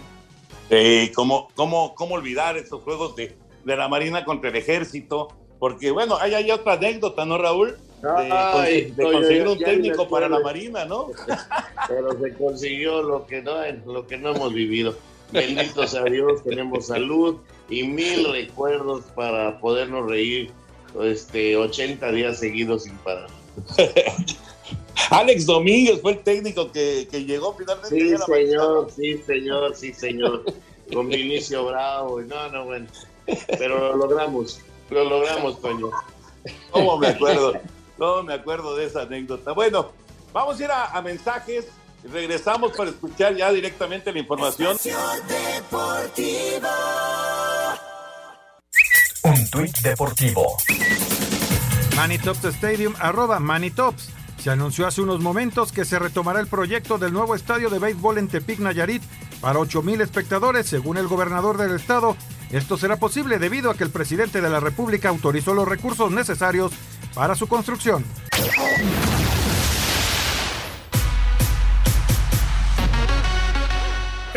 Eh, 0.69 1.11
¿cómo, 1.13 1.49
cómo, 1.55 1.93
¿Cómo 1.95 2.15
olvidar 2.15 2.57
esos 2.57 2.81
juegos 2.83 3.15
de, 3.15 3.35
de 3.65 3.75
la 3.75 3.89
Marina 3.89 4.23
contra 4.23 4.49
el 4.49 4.55
Ejército? 4.55 5.29
porque 5.61 5.91
bueno, 5.91 6.17
hay, 6.19 6.33
hay 6.33 6.49
otra 6.49 6.73
anécdota, 6.73 7.23
¿no, 7.23 7.37
Raúl? 7.37 7.77
De, 8.01 8.93
conseguir 8.97 9.47
un 9.47 9.59
técnico 9.59 10.09
para 10.09 10.27
la 10.27 10.39
Marina, 10.39 10.85
¿no? 10.85 11.09
Pero 11.87 12.19
se 12.19 12.33
consiguió 12.33 13.03
lo 13.03 13.27
que 13.27 13.43
no, 13.43 13.61
lo 13.85 14.07
que 14.07 14.17
no 14.17 14.31
hemos 14.31 14.51
vivido. 14.55 14.95
Bendito 15.31 15.87
sea 15.87 16.03
Dios, 16.05 16.43
tenemos 16.43 16.87
salud 16.87 17.37
y 17.69 17.83
mil 17.83 18.31
recuerdos 18.31 19.05
para 19.15 19.59
podernos 19.59 20.09
reír 20.09 20.51
este, 21.01 21.55
80 21.55 22.11
días 22.11 22.39
seguidos 22.39 22.83
sin 22.83 22.97
parar. 22.97 23.29
Alex 25.09 25.45
Domínguez 25.45 26.01
fue 26.01 26.13
el 26.13 26.19
técnico 26.19 26.71
que, 26.71 27.05
llegó 27.11 27.53
finalmente. 27.53 27.89
Sí, 27.89 28.15
señor, 28.25 28.91
sí, 28.95 29.17
señor, 29.25 29.75
sí, 29.75 29.93
señor. 29.93 30.43
Con 30.93 31.09
Vinicio 31.09 31.65
Bravo. 31.65 32.21
No, 32.21 32.49
no, 32.49 32.65
bueno. 32.65 32.87
Pero 33.57 33.79
lo 33.79 33.95
logramos. 33.97 34.61
Lo 34.89 35.03
logramos, 35.05 35.59
Toño. 35.61 35.89
¿Cómo 36.71 36.97
me 36.97 37.07
acuerdo? 37.07 37.53
No 37.97 38.23
me 38.23 38.33
acuerdo 38.33 38.75
de 38.75 38.85
esa 38.85 39.03
anécdota. 39.03 39.51
Bueno, 39.51 39.91
vamos 40.33 40.59
a 40.59 40.63
ir 40.63 40.69
a, 40.71 41.01
mensajes. 41.01 41.67
Regresamos 42.03 42.71
para 42.75 42.89
escuchar 42.89 43.35
ya 43.35 43.51
directamente 43.51 44.11
la 44.11 44.19
información. 44.19 44.77
Un 49.23 49.49
tuit 49.51 49.77
deportivo. 49.79 50.57
Manitops 51.95 52.45
Stadium, 52.45 52.95
arroba 52.99 53.39
Manitops. 53.39 54.09
Se 54.39 54.49
anunció 54.49 54.87
hace 54.87 55.01
unos 55.01 55.19
momentos 55.19 55.71
que 55.71 55.85
se 55.85 55.99
retomará 55.99 56.39
el 56.39 56.47
proyecto 56.47 56.97
del 56.97 57.13
nuevo 57.13 57.35
estadio 57.35 57.69
de 57.69 57.77
béisbol 57.77 58.17
en 58.17 58.27
Tepic, 58.27 58.57
Nayarit, 58.59 59.03
para 59.39 59.59
8.000 59.59 60.01
espectadores, 60.01 60.65
según 60.65 60.97
el 60.97 61.07
gobernador 61.07 61.57
del 61.57 61.75
estado. 61.75 62.17
Esto 62.51 62.75
será 62.77 62.95
posible 62.97 63.37
debido 63.37 63.69
a 63.69 63.75
que 63.75 63.83
el 63.83 63.91
presidente 63.91 64.41
de 64.41 64.49
la 64.49 64.59
República 64.59 65.09
autorizó 65.09 65.53
los 65.53 65.67
recursos 65.67 66.11
necesarios 66.11 66.71
para 67.13 67.35
su 67.35 67.47
construcción. 67.47 68.03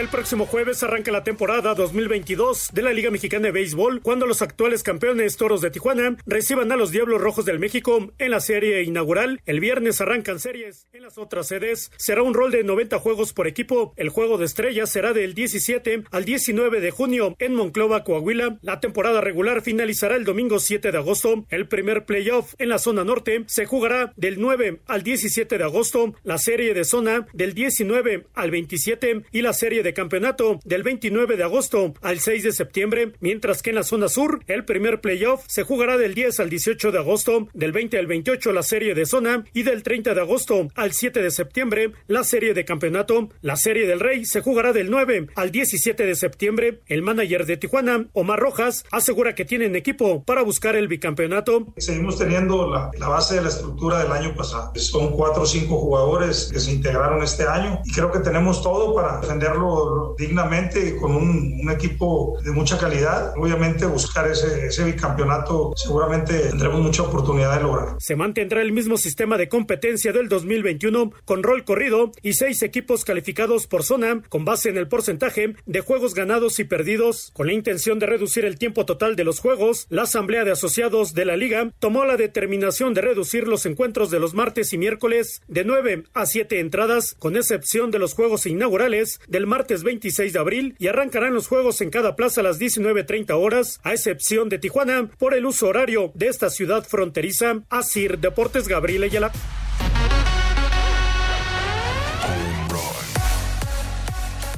El 0.04 0.10
próximo 0.10 0.44
jueves 0.44 0.82
arranca 0.82 1.10
la 1.10 1.24
temporada 1.24 1.74
2022 1.74 2.72
de 2.74 2.82
la 2.82 2.92
Liga 2.92 3.10
Mexicana 3.10 3.46
de 3.46 3.52
Béisbol 3.52 4.02
cuando 4.02 4.26
los 4.26 4.42
actuales 4.42 4.82
campeones 4.82 5.38
Toros 5.38 5.62
de 5.62 5.70
Tijuana 5.70 6.18
reciban 6.26 6.70
a 6.72 6.76
los 6.76 6.90
Diablos 6.90 7.22
Rojos 7.22 7.46
del 7.46 7.58
México 7.58 8.12
en 8.18 8.30
la 8.30 8.40
serie 8.40 8.82
inaugural. 8.82 9.40
El 9.46 9.60
viernes 9.60 10.02
arrancan 10.02 10.40
series 10.40 10.88
en 10.92 11.04
las 11.04 11.16
otras 11.16 11.48
sedes. 11.48 11.90
Será 11.96 12.22
un 12.22 12.34
rol 12.34 12.50
de 12.50 12.64
90 12.64 12.98
juegos 12.98 13.32
por 13.32 13.46
equipo. 13.46 13.94
El 13.96 14.10
juego 14.10 14.36
de 14.36 14.44
estrellas 14.44 14.90
será 14.90 15.14
del 15.14 15.32
17 15.32 16.04
al 16.10 16.26
19 16.26 16.82
de 16.82 16.90
junio 16.90 17.34
en 17.38 17.54
Monclova, 17.54 18.04
Coahuila. 18.04 18.58
La 18.60 18.80
temporada 18.80 19.22
regular 19.22 19.62
finalizará 19.62 20.16
el 20.16 20.24
domingo 20.24 20.58
7 20.58 20.92
de 20.92 20.98
agosto. 20.98 21.46
El 21.48 21.66
primer 21.66 22.04
playoff 22.04 22.52
en 22.58 22.68
la 22.68 22.78
zona 22.78 23.04
norte 23.04 23.44
se 23.46 23.64
jugará 23.64 24.12
del 24.16 24.38
9 24.38 24.80
al 24.84 25.02
17 25.02 25.56
de 25.56 25.64
agosto. 25.64 26.14
La 26.24 26.36
serie 26.36 26.74
de 26.74 26.84
zona 26.84 27.26
del 27.32 27.54
19 27.54 28.26
al 28.34 28.50
27 28.50 29.22
y 29.32 29.40
la 29.40 29.54
serie 29.54 29.82
de 29.82 29.93
campeonato 29.94 30.60
del 30.64 30.82
29 30.82 31.36
de 31.36 31.44
agosto 31.44 31.94
al 32.02 32.20
6 32.20 32.42
de 32.42 32.52
septiembre, 32.52 33.12
mientras 33.20 33.62
que 33.62 33.70
en 33.70 33.76
la 33.76 33.82
zona 33.82 34.08
sur 34.08 34.40
el 34.46 34.64
primer 34.64 35.00
playoff 35.00 35.44
se 35.46 35.62
jugará 35.62 35.96
del 35.96 36.14
10 36.14 36.40
al 36.40 36.50
18 36.50 36.92
de 36.92 36.98
agosto, 36.98 37.48
del 37.54 37.72
20 37.72 37.98
al 37.98 38.06
28 38.06 38.52
la 38.52 38.62
serie 38.62 38.94
de 38.94 39.06
zona 39.06 39.44
y 39.52 39.62
del 39.62 39.82
30 39.82 40.14
de 40.14 40.20
agosto 40.20 40.68
al 40.74 40.92
7 40.92 41.22
de 41.22 41.30
septiembre 41.30 41.92
la 42.06 42.24
serie 42.24 42.54
de 42.54 42.64
campeonato. 42.64 43.28
La 43.40 43.56
serie 43.56 43.86
del 43.86 44.00
Rey 44.00 44.24
se 44.24 44.40
jugará 44.40 44.72
del 44.72 44.90
9 44.90 45.28
al 45.34 45.50
17 45.50 46.04
de 46.04 46.14
septiembre. 46.14 46.80
El 46.86 47.02
manager 47.02 47.46
de 47.46 47.56
Tijuana, 47.56 48.06
Omar 48.12 48.40
Rojas, 48.40 48.84
asegura 48.90 49.34
que 49.34 49.44
tienen 49.44 49.76
equipo 49.76 50.24
para 50.24 50.42
buscar 50.42 50.76
el 50.76 50.88
bicampeonato. 50.88 51.66
Seguimos 51.76 52.18
teniendo 52.18 52.68
la, 52.68 52.90
la 52.98 53.08
base 53.08 53.36
de 53.36 53.42
la 53.42 53.48
estructura 53.48 54.02
del 54.02 54.12
año 54.12 54.34
pasado. 54.34 54.72
Son 54.76 55.12
cuatro 55.12 55.42
o 55.42 55.46
cinco 55.46 55.78
jugadores 55.78 56.50
que 56.52 56.60
se 56.60 56.72
integraron 56.72 57.22
este 57.22 57.44
año 57.44 57.80
y 57.84 57.92
creo 57.92 58.10
que 58.10 58.20
tenemos 58.20 58.62
todo 58.62 58.94
para 58.94 59.20
defenderlo 59.20 59.73
dignamente 60.18 60.96
con 60.96 61.14
un, 61.14 61.54
equipo 61.64 62.38
de 62.44 62.52
mucha 62.52 62.78
calidad. 62.78 63.32
Obviamente 63.36 63.86
buscar 63.86 64.30
ese, 64.30 64.66
ese 64.66 64.84
bicampeonato 64.84 65.72
seguramente 65.74 66.50
tendremos 66.50 66.80
mucha 66.80 67.02
oportunidad 67.02 67.56
de 67.56 67.62
lograr. 67.62 67.96
Se 67.98 68.16
mantendrá 68.16 68.60
el 68.60 68.70
mismo 68.70 68.98
sistema 68.98 69.38
de 69.38 69.48
competencia 69.48 70.12
del 70.12 70.28
2021 70.28 71.10
con 71.24 71.42
rol 71.42 71.64
corrido 71.64 72.12
y 72.22 72.34
seis 72.34 72.62
equipos 72.62 73.04
calificados 73.04 73.66
por 73.66 73.82
zona 73.82 74.22
con 74.28 74.44
base 74.44 74.68
en 74.68 74.76
el 74.76 74.88
porcentaje 74.88 75.54
de 75.64 75.80
juegos 75.80 76.14
ganados 76.14 76.58
y 76.58 76.64
perdidos. 76.64 77.30
Con 77.32 77.46
la 77.46 77.52
intención 77.52 77.98
de 77.98 78.06
reducir 78.06 78.44
el 78.44 78.58
tiempo 78.58 78.84
total 78.84 79.16
de 79.16 79.24
los 79.24 79.40
juegos, 79.40 79.86
la 79.88 80.02
Asamblea 80.02 80.44
de 80.44 80.52
Asociados 80.52 81.14
de 81.14 81.24
la 81.24 81.36
Liga 81.36 81.72
tomó 81.78 82.04
la 82.04 82.16
determinación 82.16 82.94
de 82.94 83.00
reducir 83.00 83.48
los 83.48 83.66
encuentros 83.66 84.10
de 84.10 84.20
los 84.20 84.34
martes 84.34 84.72
y 84.72 84.78
miércoles 84.78 85.42
de 85.48 85.64
9 85.64 86.04
a 86.12 86.26
7 86.26 86.60
entradas, 86.60 87.16
con 87.18 87.36
excepción 87.36 87.90
de 87.90 87.98
los 87.98 88.14
juegos 88.14 88.46
inaugurales 88.46 89.20
del 89.28 89.46
martes 89.46 89.63
26 89.68 90.32
de 90.32 90.38
abril 90.38 90.76
y 90.78 90.88
arrancarán 90.88 91.34
los 91.34 91.48
juegos 91.48 91.80
en 91.80 91.90
cada 91.90 92.16
plaza 92.16 92.40
a 92.40 92.44
las 92.44 92.60
19.30 92.60 93.32
horas, 93.32 93.80
a 93.82 93.92
excepción 93.92 94.48
de 94.48 94.58
Tijuana, 94.58 95.10
por 95.18 95.34
el 95.34 95.46
uso 95.46 95.68
horario 95.68 96.12
de 96.14 96.28
esta 96.28 96.50
ciudad 96.50 96.84
fronteriza. 96.84 97.62
Asir 97.70 98.18
Deportes 98.18 98.68
Gabriel 98.68 99.04
Ayala. 99.04 99.32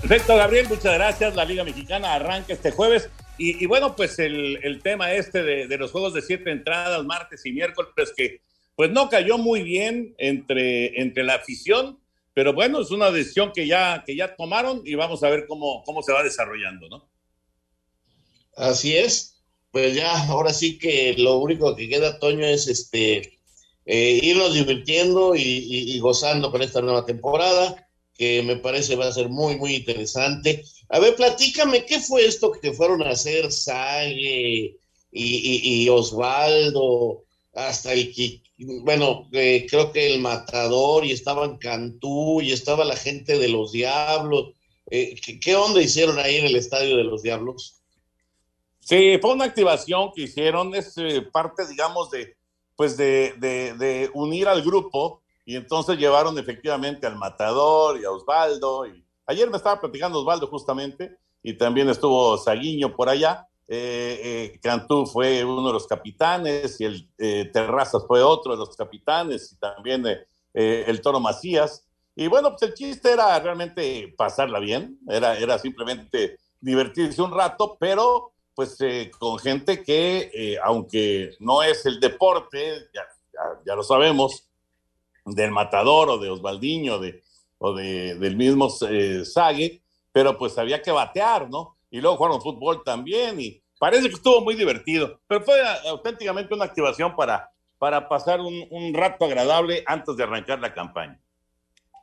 Perfecto, 0.00 0.36
Gabriel, 0.36 0.66
muchas 0.68 0.94
gracias. 0.94 1.34
La 1.34 1.44
Liga 1.44 1.64
Mexicana 1.64 2.14
arranca 2.14 2.52
este 2.52 2.70
jueves. 2.70 3.08
Y, 3.38 3.66
bueno, 3.66 3.94
pues 3.94 4.18
el, 4.18 4.80
tema 4.82 5.12
este 5.12 5.42
de, 5.42 5.66
de, 5.66 5.78
los 5.78 5.92
juegos 5.92 6.14
de 6.14 6.22
siete 6.22 6.50
entradas, 6.50 7.04
martes 7.04 7.44
y 7.44 7.52
miércoles, 7.52 8.12
que 8.16 8.40
pues 8.76 8.90
no 8.90 9.08
cayó 9.08 9.38
muy 9.38 9.62
bien 9.62 10.14
entre, 10.18 11.00
entre 11.00 11.24
la 11.24 11.34
afición 11.34 11.98
pero 12.36 12.52
bueno, 12.52 12.82
es 12.82 12.90
una 12.90 13.10
decisión 13.10 13.50
que 13.50 13.66
ya, 13.66 14.04
que 14.06 14.14
ya 14.14 14.36
tomaron 14.36 14.82
y 14.84 14.94
vamos 14.94 15.22
a 15.22 15.30
ver 15.30 15.46
cómo, 15.46 15.82
cómo 15.86 16.02
se 16.02 16.12
va 16.12 16.22
desarrollando, 16.22 16.86
¿no? 16.86 17.08
Así 18.54 18.94
es. 18.94 19.42
Pues 19.70 19.94
ya, 19.94 20.12
ahora 20.28 20.52
sí 20.52 20.78
que 20.78 21.14
lo 21.16 21.38
único 21.38 21.74
que 21.74 21.88
queda, 21.88 22.18
Toño, 22.18 22.44
es 22.44 22.68
este 22.68 23.38
eh, 23.86 24.20
irnos 24.22 24.52
divirtiendo 24.52 25.34
y, 25.34 25.98
gozando 26.00 26.50
con 26.50 26.60
esta 26.60 26.82
nueva 26.82 27.06
temporada, 27.06 27.88
que 28.12 28.42
me 28.42 28.56
parece 28.56 28.96
va 28.96 29.06
a 29.06 29.12
ser 29.12 29.30
muy, 29.30 29.56
muy 29.56 29.76
interesante. 29.76 30.62
A 30.90 30.98
ver, 30.98 31.16
platícame, 31.16 31.86
¿qué 31.86 32.00
fue 32.00 32.26
esto 32.26 32.52
que 32.52 32.74
fueron 32.74 33.02
a 33.02 33.12
hacer 33.12 33.50
Sague 33.50 34.76
y, 35.10 35.84
y 35.84 35.88
Osvaldo, 35.88 37.25
hasta 37.56 37.92
el, 37.94 38.12
bueno, 38.82 39.28
eh, 39.32 39.66
creo 39.68 39.90
que 39.90 40.14
el 40.14 40.20
Matador 40.20 41.04
y 41.04 41.12
estaban 41.12 41.56
Cantú 41.56 42.40
y 42.42 42.52
estaba 42.52 42.84
la 42.84 42.96
gente 42.96 43.38
de 43.38 43.48
los 43.48 43.72
Diablos. 43.72 44.52
Eh, 44.90 45.16
¿qué, 45.42 45.56
onda 45.56 45.80
hicieron 45.80 46.18
ahí 46.18 46.36
en 46.36 46.46
el 46.46 46.56
Estadio 46.56 46.96
de 46.96 47.04
los 47.04 47.22
Diablos? 47.22 47.80
Sí, 48.80 49.18
fue 49.20 49.32
una 49.32 49.46
activación 49.46 50.12
que 50.14 50.22
hicieron, 50.22 50.74
es 50.74 50.96
eh, 50.98 51.22
parte, 51.22 51.66
digamos, 51.66 52.10
de, 52.10 52.36
pues 52.76 52.96
de, 52.96 53.34
de, 53.38 54.10
unir 54.12 54.46
al 54.48 54.62
grupo 54.62 55.22
y 55.44 55.56
entonces 55.56 55.98
llevaron 55.98 56.38
efectivamente 56.38 57.06
al 57.06 57.16
Matador 57.16 57.98
y 58.00 58.04
a 58.04 58.10
Osvaldo. 58.10 58.86
Y... 58.86 59.02
Ayer 59.26 59.50
me 59.50 59.56
estaba 59.56 59.80
platicando 59.80 60.20
Osvaldo 60.20 60.46
justamente 60.46 61.16
y 61.42 61.54
también 61.54 61.88
estuvo 61.88 62.36
Saguiño 62.36 62.94
por 62.94 63.08
allá 63.08 63.48
eh, 63.68 64.52
eh, 64.54 64.60
Cantú 64.62 65.06
fue 65.06 65.44
uno 65.44 65.66
de 65.66 65.72
los 65.72 65.86
capitanes 65.86 66.80
y 66.80 66.84
el 66.84 67.10
eh, 67.18 67.50
Terrazas 67.52 68.04
fue 68.06 68.22
otro 68.22 68.52
de 68.52 68.58
los 68.58 68.76
capitanes 68.76 69.52
y 69.52 69.56
también 69.56 70.04
el 70.54 71.00
Toro 71.02 71.20
Macías. 71.20 71.86
Y 72.14 72.28
bueno, 72.28 72.50
pues 72.50 72.62
el 72.62 72.74
chiste 72.74 73.12
era 73.12 73.38
realmente 73.40 74.14
pasarla 74.16 74.58
bien, 74.58 74.98
era, 75.06 75.36
era 75.36 75.58
simplemente 75.58 76.38
divertirse 76.60 77.20
un 77.20 77.30
rato, 77.30 77.76
pero 77.78 78.32
pues 78.54 78.78
con 79.18 79.38
gente 79.38 79.82
que, 79.82 80.58
aunque 80.64 81.36
no 81.40 81.62
es 81.62 81.84
el 81.84 82.00
deporte, 82.00 82.88
ya, 82.94 83.02
ya, 83.66 83.74
lo 83.74 83.82
sabemos, 83.82 84.48
del 85.26 85.50
Matador 85.50 86.08
o 86.08 86.16
de 86.16 86.30
Osvaldiño 86.30 86.98
o 87.58 87.74
de, 87.74 88.14
del 88.14 88.36
mismo 88.36 88.70
Sague, 88.70 89.82
pero 90.10 90.38
pues 90.38 90.56
había 90.56 90.80
que 90.80 90.90
batear, 90.90 91.50
¿no? 91.50 91.75
Y 91.96 92.00
luego 92.00 92.18
jugaron 92.18 92.42
fútbol 92.42 92.82
también 92.84 93.40
y 93.40 93.62
parece 93.78 94.08
que 94.08 94.14
estuvo 94.14 94.42
muy 94.42 94.54
divertido, 94.54 95.18
pero 95.26 95.42
fue 95.42 95.58
auténticamente 95.88 96.52
una 96.52 96.66
activación 96.66 97.16
para, 97.16 97.50
para 97.78 98.06
pasar 98.06 98.40
un, 98.40 98.66
un 98.70 98.92
rato 98.92 99.24
agradable 99.24 99.82
antes 99.86 100.14
de 100.14 100.24
arrancar 100.24 100.60
la 100.60 100.74
campaña. 100.74 101.18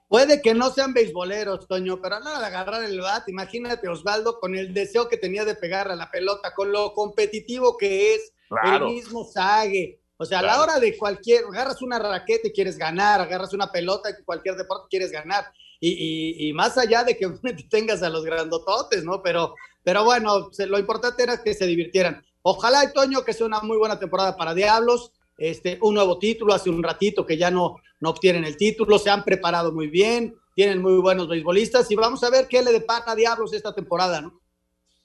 Puede 0.07 0.41
que 0.41 0.55
no 0.55 0.71
sean 0.71 0.93
beisboleros, 0.93 1.67
Toño, 1.67 2.01
pero 2.01 2.15
a 2.15 2.19
la 2.19 2.29
hora 2.31 2.39
de 2.39 2.45
agarrar 2.47 2.83
el 2.83 2.99
bat, 3.01 3.29
imagínate 3.29 3.87
Osvaldo 3.87 4.39
con 4.39 4.55
el 4.55 4.73
deseo 4.73 5.07
que 5.07 5.17
tenía 5.17 5.45
de 5.45 5.55
pegar 5.55 5.89
a 5.89 5.95
la 5.95 6.09
pelota, 6.09 6.55
con 6.55 6.71
lo 6.71 6.93
competitivo 6.93 7.77
que 7.77 8.15
es, 8.15 8.33
el 8.63 8.85
mismo 8.85 9.25
Sague. 9.25 9.99
O 10.17 10.25
sea, 10.25 10.39
a 10.39 10.43
la 10.43 10.61
hora 10.61 10.79
de 10.79 10.97
cualquier, 10.97 11.43
agarras 11.45 11.81
una 11.81 11.99
raqueta 11.99 12.47
y 12.47 12.51
quieres 12.51 12.77
ganar, 12.77 13.21
agarras 13.21 13.53
una 13.53 13.71
pelota 13.71 14.09
y 14.09 14.23
cualquier 14.23 14.55
deporte 14.55 14.87
quieres 14.89 15.11
ganar. 15.11 15.45
Y, 15.79 16.47
y, 16.47 16.53
más 16.53 16.77
allá 16.77 17.03
de 17.03 17.17
que 17.17 17.27
tengas 17.69 18.01
a 18.03 18.09
los 18.09 18.23
grandototes, 18.23 19.03
¿no? 19.03 19.21
Pero 19.21 19.53
pero 19.83 20.03
bueno, 20.03 20.49
lo 20.67 20.79
importante 20.79 21.23
era 21.23 21.43
que 21.43 21.53
se 21.53 21.65
divirtieran. 21.65 22.23
Ojalá, 22.41 22.91
Toño, 22.91 23.23
que 23.23 23.33
sea 23.33 23.45
una 23.45 23.61
muy 23.61 23.77
buena 23.77 23.99
temporada 23.99 24.35
para 24.35 24.53
Diablos. 24.53 25.11
Este, 25.37 25.79
un 25.81 25.95
nuevo 25.95 26.19
título, 26.19 26.53
hace 26.53 26.69
un 26.69 26.83
ratito 26.83 27.25
que 27.25 27.37
ya 27.37 27.49
no, 27.49 27.77
no 27.99 28.09
obtienen 28.09 28.43
el 28.45 28.55
título, 28.55 28.99
se 28.99 29.09
han 29.09 29.23
preparado 29.23 29.71
muy 29.71 29.87
bien, 29.87 30.35
tienen 30.55 30.81
muy 30.81 30.99
buenos 31.01 31.27
beisbolistas 31.27 31.89
y 31.89 31.95
vamos 31.95 32.23
a 32.23 32.29
ver 32.29 32.47
qué 32.47 32.61
le 32.61 32.71
depara 32.71 33.11
a 33.11 33.15
Diablos 33.15 33.53
esta 33.53 33.73
temporada, 33.73 34.21
¿no? 34.21 34.39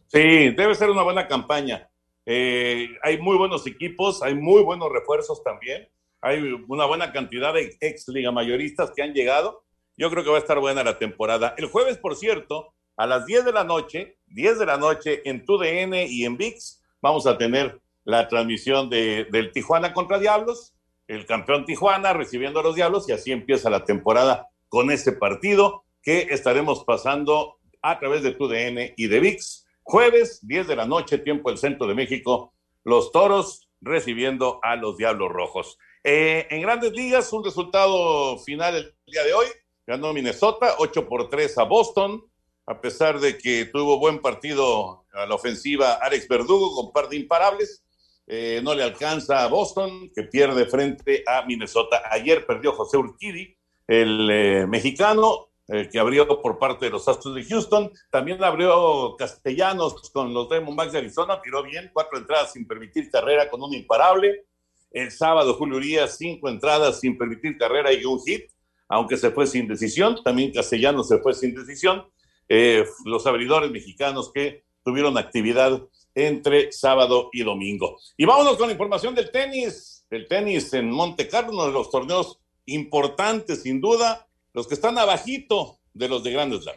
Sí, 0.08 0.50
debe 0.50 0.75
ser 0.75 0.90
una 0.90 1.02
buena 1.02 1.26
campaña. 1.26 1.88
Eh, 2.26 2.88
hay 3.02 3.18
muy 3.18 3.38
buenos 3.38 3.66
equipos, 3.66 4.23
hay 4.23 4.35
muy 4.35 4.62
buenos 4.62 4.90
refuerzos 4.92 5.42
también, 5.42 5.88
hay 6.20 6.40
una 6.68 6.85
buena 6.85 7.11
cantidad 7.11 7.54
de 7.54 7.75
ex 7.80 8.06
liga 8.08 8.30
mayoristas 8.32 8.92
que 8.94 9.02
han 9.02 9.14
llegado. 9.14 9.62
Yo 9.97 10.11
creo 10.11 10.23
que 10.23 10.30
va 10.30 10.37
a 10.37 10.40
estar 10.40 10.61
buena 10.61 10.85
la 10.85 10.99
temporada. 10.99 11.54
El 11.56 11.66
jueves, 11.66 11.97
por 11.97 12.16
cierto, 12.16 12.75
a 12.97 13.06
las 13.06 13.25
10 13.25 13.47
de 13.47 13.52
la 13.52 13.64
noche, 13.64 14.18
10 14.30 14.58
de 14.58 14.66
la 14.66 14.76
noche 14.76 15.23
en 15.28 15.44
TUDN 15.44 15.94
y 16.08 16.25
en 16.25 16.37
VIX, 16.37 16.82
vamos 17.00 17.26
a 17.26 17.38
tener 17.38 17.80
la 18.04 18.28
transmisión 18.28 18.88
de, 18.88 19.26
del 19.30 19.52
Tijuana 19.52 19.92
contra 19.92 20.18
Diablos, 20.18 20.75
el 21.06 21.26
campeón 21.26 21.64
Tijuana 21.64 22.12
recibiendo 22.12 22.61
a 22.61 22.62
los 22.62 22.75
Diablos 22.75 23.08
y 23.08 23.12
así 23.12 23.32
empieza 23.32 23.70
la 23.70 23.85
temporada 23.85 24.49
con 24.68 24.90
ese 24.90 25.12
partido 25.12 25.85
que 26.02 26.28
estaremos 26.30 26.85
pasando 26.85 27.58
a 27.82 27.99
través 27.99 28.23
de 28.23 28.32
TUDN 28.32 28.94
y 28.97 29.06
de 29.06 29.20
VIX. 29.20 29.66
Jueves, 29.82 30.47
10 30.47 30.68
de 30.68 30.76
la 30.76 30.87
noche, 30.87 31.18
tiempo 31.18 31.49
del 31.49 31.58
centro 31.58 31.87
de 31.87 31.94
México, 31.94 32.52
los 32.85 33.11
toros 33.12 33.68
recibiendo 33.80 34.61
a 34.62 34.76
los 34.76 34.97
Diablos 34.97 35.30
Rojos. 35.30 35.78
Eh, 36.04 36.47
en 36.50 36.62
grandes 36.62 36.92
ligas, 36.92 37.32
un 37.32 37.44
resultado 37.44 38.38
final 38.38 38.76
el 38.76 38.94
día 39.06 39.25
de 39.25 39.35
hoy. 39.35 39.47
Ganó 39.87 40.12
Minnesota 40.12 40.75
8 40.78 41.08
por 41.08 41.30
3 41.30 41.58
a 41.58 41.64
Boston, 41.64 42.23
a 42.69 42.83
pesar 42.83 43.19
de 43.19 43.39
que 43.39 43.65
tuvo 43.65 43.99
buen 43.99 44.21
partido 44.21 45.07
a 45.15 45.25
la 45.25 45.35
ofensiva 45.35 45.95
Alex 45.95 46.29
Verdugo 46.29 46.75
con 46.75 46.93
par 46.93 47.09
de 47.09 47.17
imparables. 47.17 47.83
Eh, 48.27 48.61
no 48.63 48.75
le 48.75 48.83
alcanza 48.83 49.43
a 49.43 49.47
Boston, 49.47 50.11
que 50.15 50.25
pierde 50.25 50.67
frente 50.67 51.25
a 51.27 51.47
Minnesota. 51.47 52.03
Ayer 52.11 52.45
perdió 52.45 52.73
José 52.73 52.99
Urquidi, 52.99 53.57
el 53.87 54.29
eh, 54.31 54.67
mexicano, 54.67 55.47
que 55.67 55.99
abrió 55.99 56.27
por 56.41 56.59
parte 56.59 56.87
de 56.87 56.91
los 56.91 57.09
Astros 57.09 57.35
de 57.35 57.45
Houston. 57.45 57.91
También 58.11 58.43
abrió 58.43 59.17
Castellanos 59.19 60.11
con 60.11 60.33
los 60.33 60.49
Diamondbacks 60.49 60.93
de 60.93 60.99
Arizona, 60.99 61.43
tiró 61.43 61.63
bien, 61.63 61.91
cuatro 61.93 62.17
entradas 62.17 62.53
sin 62.53 62.67
permitir 62.67 63.11
carrera 63.11 63.51
con 63.51 63.63
un 63.63 63.75
imparable. 63.75 64.47
El 64.91 65.11
sábado, 65.11 65.55
Julio 65.55 65.77
Urias, 65.77 66.17
cinco 66.17 66.49
entradas 66.49 67.01
sin 67.01 67.19
permitir 67.19 67.59
carrera 67.59 67.93
y 67.93 68.03
un 68.07 68.19
hit, 68.25 68.51
aunque 68.89 69.19
se 69.19 69.31
fue 69.31 69.47
sin 69.47 69.69
decisión. 69.69 70.23
También 70.25 70.53
Castellanos 70.53 71.09
se 71.09 71.19
fue 71.19 71.35
sin 71.35 71.55
decisión. 71.55 72.07
Eh, 72.49 72.85
los 73.05 73.26
abridores 73.26 73.71
mexicanos 73.71 74.33
que 74.33 74.64
tuvieron 74.83 75.19
actividad 75.19 75.83
entre 76.14 76.73
sábado 76.73 77.31
y 77.33 77.43
domingo. 77.43 77.99
Y 78.17 78.25
vámonos 78.25 78.57
con 78.57 78.67
la 78.67 78.73
información 78.73 79.14
del 79.14 79.31
tenis, 79.31 80.05
el 80.11 80.26
tenis 80.26 80.73
en 80.73 80.90
Monte 80.90 81.28
Carlo, 81.28 81.52
uno 81.52 81.67
de 81.67 81.73
los 81.73 81.90
torneos 81.90 82.40
importantes, 82.67 83.62
sin 83.62 83.81
duda, 83.81 84.26
los 84.52 84.67
que 84.67 84.75
están 84.75 84.99
abajito 84.99 85.78
de 85.93 86.09
los 86.09 86.25
de 86.25 86.33
Grandes 86.33 86.62
Slam. 86.62 86.76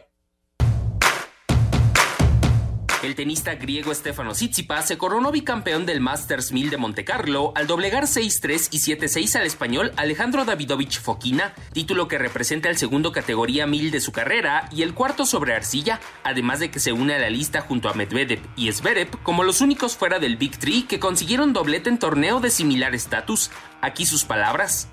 El 3.02 3.16
tenista 3.16 3.56
griego 3.56 3.92
Stefano 3.92 4.30
Tsitsipas 4.30 4.86
se 4.86 4.96
coronó 4.96 5.32
bicampeón 5.32 5.86
del 5.86 6.00
Masters 6.00 6.52
1000 6.52 6.70
de 6.70 6.76
Montecarlo 6.76 7.52
al 7.56 7.66
doblegar 7.66 8.04
6-3 8.04 8.68
y 8.70 8.78
7-6 8.78 9.40
al 9.40 9.46
español 9.46 9.90
Alejandro 9.96 10.44
Davidovich 10.44 11.00
Fokina, 11.00 11.52
título 11.72 12.06
que 12.06 12.18
representa 12.18 12.68
el 12.68 12.76
segundo 12.76 13.10
categoría 13.10 13.66
1000 13.66 13.90
de 13.90 14.00
su 14.00 14.12
carrera 14.12 14.68
y 14.70 14.82
el 14.82 14.94
cuarto 14.94 15.26
sobre 15.26 15.52
arcilla, 15.52 16.00
además 16.22 16.60
de 16.60 16.70
que 16.70 16.78
se 16.78 16.92
une 16.92 17.14
a 17.14 17.18
la 17.18 17.28
lista 17.28 17.60
junto 17.60 17.88
a 17.88 17.94
Medvedev 17.94 18.38
y 18.54 18.70
Zverev 18.70 19.20
como 19.24 19.42
los 19.42 19.60
únicos 19.60 19.96
fuera 19.96 20.20
del 20.20 20.36
Big 20.36 20.56
Three 20.56 20.84
que 20.84 21.00
consiguieron 21.00 21.52
doblete 21.52 21.90
en 21.90 21.98
torneo 21.98 22.38
de 22.38 22.50
similar 22.50 22.94
estatus. 22.94 23.50
Aquí 23.80 24.06
sus 24.06 24.24
palabras. 24.24 24.86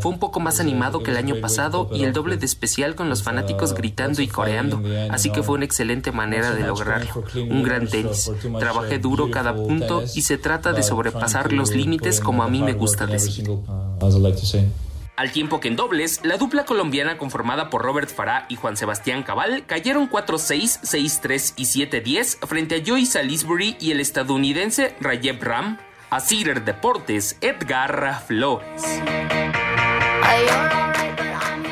Fue 0.00 0.10
un 0.10 0.18
poco 0.18 0.40
más 0.40 0.60
animado 0.60 1.02
que 1.02 1.10
el 1.10 1.16
año 1.16 1.36
pasado 1.40 1.88
y 1.92 2.04
el 2.04 2.12
doble 2.12 2.36
de 2.36 2.46
especial 2.46 2.94
con 2.94 3.08
los 3.08 3.22
fanáticos 3.22 3.74
gritando 3.74 4.20
y 4.20 4.28
coreando, 4.28 4.82
así 5.10 5.30
que 5.30 5.42
fue 5.42 5.56
una 5.56 5.64
excelente 5.64 6.12
manera 6.12 6.52
de 6.52 6.66
lograrlo. 6.66 7.24
Un 7.34 7.62
gran 7.62 7.86
tenis. 7.86 8.30
Trabajé 8.58 8.98
duro 8.98 9.30
cada 9.30 9.54
punto 9.54 10.02
y 10.14 10.22
se 10.22 10.36
trata 10.36 10.72
de 10.72 10.82
sobrepasar 10.82 11.52
los 11.52 11.70
límites 11.70 12.20
como 12.20 12.42
a 12.42 12.48
mí 12.48 12.62
me 12.62 12.72
gusta 12.72 13.06
decir. 13.06 13.48
Al 15.16 15.30
tiempo 15.30 15.60
que 15.60 15.68
en 15.68 15.76
dobles, 15.76 16.20
la 16.24 16.38
dupla 16.38 16.64
colombiana 16.64 17.18
conformada 17.18 17.70
por 17.70 17.82
Robert 17.82 18.10
Farah 18.10 18.46
y 18.48 18.56
Juan 18.56 18.76
Sebastián 18.76 19.22
Cabal 19.22 19.64
cayeron 19.64 20.10
4-6, 20.10 20.80
6-3 20.82 21.54
y 21.56 21.64
7-10 21.66 22.44
frente 22.48 22.74
a 22.74 22.82
Joey 22.84 23.06
Salisbury 23.06 23.76
y 23.78 23.92
el 23.92 24.00
estadounidense 24.00 24.96
Rayev 25.00 25.40
Ram, 25.40 25.78
a 26.14 26.20
Cider 26.20 26.64
Deportes, 26.64 27.36
Edgar 27.40 28.22
Flores. 28.24 28.84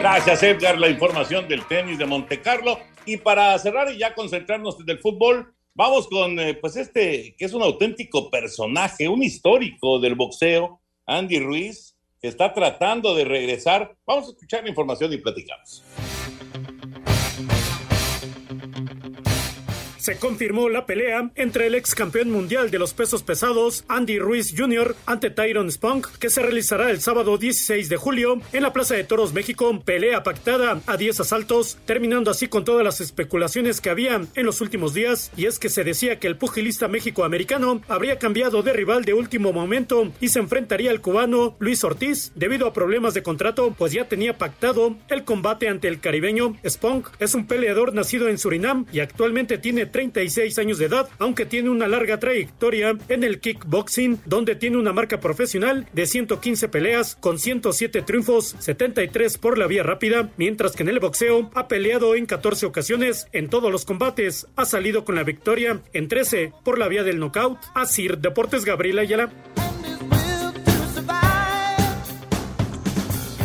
Gracias, 0.01 0.43
Edgar, 0.43 0.79
la 0.79 0.89
información 0.89 1.47
del 1.47 1.65
tenis 1.67 1.97
de 1.97 2.07
Monte 2.07 2.41
Carlo. 2.41 2.81
Y 3.07 3.19
para 3.19 3.57
cerrar 3.61 3.93
y 3.93 3.99
ya 3.99 4.17
concentrarnos 4.17 4.81
en 4.81 4.91
el 4.91 4.99
fútbol, 4.99 5.55
vamos 5.75 6.09
con 6.09 6.41
eh, 6.41 6.55
pues 6.55 6.75
este, 6.75 7.37
que 7.39 7.45
es 7.45 7.53
un 7.53 7.63
auténtico 7.63 8.33
personaje, 8.33 9.09
un 9.09 9.23
histórico 9.23 10.01
del 10.01 10.17
boxeo, 10.17 10.81
Andy 11.07 11.39
Ruiz, 11.39 11.97
que 12.21 12.27
está 12.27 12.53
tratando 12.53 13.15
de 13.15 13.25
regresar. 13.25 13.95
Vamos 14.05 14.27
a 14.27 14.31
escuchar 14.31 14.65
la 14.65 14.71
información 14.71 15.13
y 15.13 15.19
platicamos. 15.19 15.85
Se 20.03 20.17
confirmó 20.17 20.69
la 20.69 20.85
pelea 20.85 21.31
entre 21.37 21.69
el 21.69 21.77
ex 21.77 21.95
campeón 21.95 22.29
mundial 22.29 22.73
de 22.73 22.81
los 22.81 22.93
pesos 22.93 23.23
pesados, 23.23 23.85
Andy 23.87 24.19
Ruiz 24.19 24.53
Jr., 24.57 24.97
ante 25.07 25.31
Tyron 25.31 25.71
Spunk, 25.71 26.09
que 26.19 26.29
se 26.29 26.43
realizará 26.43 26.91
el 26.91 27.01
sábado 27.01 27.39
16 27.39 27.89
de 27.89 27.97
julio 27.97 28.41
en 28.53 28.65
la 28.65 28.73
Plaza 28.73 28.97
de 28.97 29.05
Toros 29.05 29.33
México. 29.33 29.81
Pelea 29.85 30.25
pactada 30.25 30.81
a 30.89 30.97
10 30.97 31.21
asaltos, 31.21 31.79
terminando 31.87 32.33
así 32.33 32.49
con 32.49 32.65
todas 32.65 32.83
las 32.85 33.01
especulaciones 33.01 33.81
que 33.81 33.91
había 33.91 34.21
en 34.35 34.45
los 34.45 34.61
últimos 34.61 34.93
días. 34.93 35.31
Y 35.37 35.47
es 35.47 35.61
que 35.61 35.69
se 35.69 35.85
decía 35.85 36.19
que 36.19 36.27
el 36.27 36.37
pugilista 36.37 36.89
méxico-americano 36.89 37.81
habría 37.87 38.19
cambiado 38.19 38.65
de 38.65 38.73
rival 38.73 39.05
de 39.05 39.15
último 39.15 39.53
momento 39.53 40.11
y 40.21 40.31
se 40.31 40.41
enfrentaría 40.41 40.91
al 40.91 41.01
cubano 41.01 41.55
Luis 41.61 41.85
Ortiz 41.85 42.33
debido 42.35 42.67
a 42.67 42.73
problemas 42.73 43.15
de 43.15 43.23
contrato, 43.23 43.73
pues 43.79 43.93
ya 43.93 44.09
tenía 44.09 44.37
pactado 44.37 44.97
el 45.09 45.23
combate 45.23 45.69
ante 45.69 45.87
el 45.87 46.01
caribeño. 46.01 46.57
Spunk 46.69 47.07
es 47.21 47.37
un 47.37 47.47
peleador 47.47 47.95
nacido 47.95 48.29
en 48.29 48.39
Surinam 48.39 48.87
y 48.93 48.99
actualmente 48.99 49.59
tiene 49.59 49.92
36 49.93 50.59
años 50.59 50.79
de 50.79 50.87
edad, 50.87 51.09
aunque 51.19 51.47
tiene 51.47 51.71
una 51.71 51.87
larga 51.87 52.19
trayectoria 52.19 52.97
en 53.09 53.23
el 53.23 53.39
kickboxing, 53.39 54.21
donde 54.25 54.57
tiene 54.57 54.79
una 54.79 54.93
marca 54.93 55.21
profesional 55.21 55.87
de 55.93 56.07
115 56.07 56.69
peleas 56.69 57.17
con 57.17 57.39
107 57.39 58.03
triunfos, 58.03 58.57
73 58.59 59.39
por 59.39 59.59
la 59.59 59.67
vía 59.67 59.83
rápida, 59.83 60.31
mientras 60.37 60.73
que 60.73 60.83
en 60.83 60.89
el 60.89 60.99
boxeo 60.99 61.51
ha 61.55 61.69
peleado 61.69 62.15
en 62.15 62.27
14 62.27 62.67
ocasiones, 62.67 63.29
en 63.33 63.49
todos 63.49 63.71
los 63.71 63.85
combates 63.85 64.47
ha 64.57 64.65
salido 64.65 65.05
con 65.05 65.15
la 65.15 65.23
victoria, 65.23 65.81
en 65.93 66.09
13 66.09 66.53
por 66.65 66.79
la 66.79 66.89
vía 66.89 67.05
del 67.05 67.21
knockout. 67.21 67.59
Asir 67.75 68.19
Deportes 68.19 68.65
Gabriel 68.65 68.99
Ayala. 68.99 69.31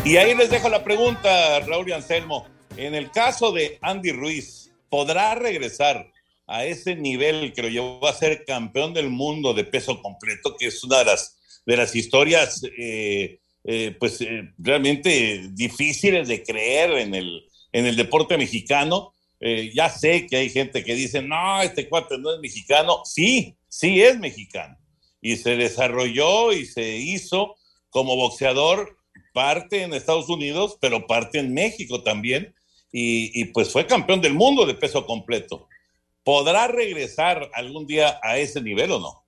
Y 0.06 0.16
ahí 0.16 0.34
les 0.36 0.50
dejo 0.50 0.70
la 0.70 0.86
pregunta, 0.86 1.60
Raúl 1.60 1.90
y 1.90 1.92
Anselmo. 1.92 2.48
En 2.78 2.96
el 2.96 3.12
caso 3.12 3.52
de 3.52 3.78
Andy 3.82 4.12
Ruiz, 4.14 4.72
¿podrá 4.90 5.36
regresar 5.36 6.12
a 6.48 6.66
ese 6.66 6.96
nivel 6.96 7.52
que 7.54 7.62
lo 7.62 7.68
llevó 7.68 8.08
a 8.08 8.14
ser 8.14 8.46
campeón 8.46 8.94
del 8.94 9.10
mundo 9.10 9.54
de 9.54 9.66
peso 9.66 10.02
completo, 10.02 10.56
que 10.58 10.68
es 10.68 10.82
una 10.84 11.00
de 11.00 11.06
las, 11.06 11.38
de 11.66 11.78
las 11.78 11.94
historias 11.94 12.62
eh, 12.78 13.40
eh, 13.66 13.96
pues 14.00 14.22
eh, 14.22 14.54
realmente 14.58 15.50
difíciles 15.52 16.30
de 16.30 16.42
creer 16.44 16.92
en 16.92 17.14
el, 17.14 17.44
en 17.74 17.86
el 17.86 17.98
deporte 17.98 18.38
mexicano. 18.38 19.14
ya 19.74 19.90
sé 19.90 20.26
que 20.26 20.38
hay 20.38 20.50
gente 20.50 20.84
que 20.84 20.96
dice, 20.96 21.22
no, 21.22 21.62
este 21.62 21.88
cuate 21.90 22.18
no 22.18 22.34
es 22.34 22.40
mexicano. 22.40 23.02
Sí, 23.04 23.56
sí 23.68 24.02
es 24.02 24.18
mexicano. 24.18 24.78
Y 25.22 25.36
se 25.36 25.58
desarrolló 25.58 26.54
y 26.54 26.66
se 26.66 26.98
hizo 26.98 27.56
como 27.90 28.16
boxeador 28.16 28.98
parte 29.34 29.84
en 29.84 29.94
Estados 29.94 30.30
Unidos, 30.30 30.78
pero 30.80 31.06
parte 31.06 31.40
en 31.40 31.54
México 31.54 32.02
también. 32.04 32.56
Y, 32.92 33.40
y 33.40 33.46
pues 33.46 33.70
fue 33.70 33.86
campeón 33.86 34.22
del 34.22 34.34
mundo 34.34 34.66
de 34.66 34.74
peso 34.76 35.06
completo. 35.06 35.68
¿Podrá 36.28 36.68
regresar 36.68 37.50
algún 37.54 37.88
día 37.88 38.20
a 38.22 38.38
ese 38.38 38.60
nivel 38.60 38.92
o 38.92 39.00
no? 39.00 39.26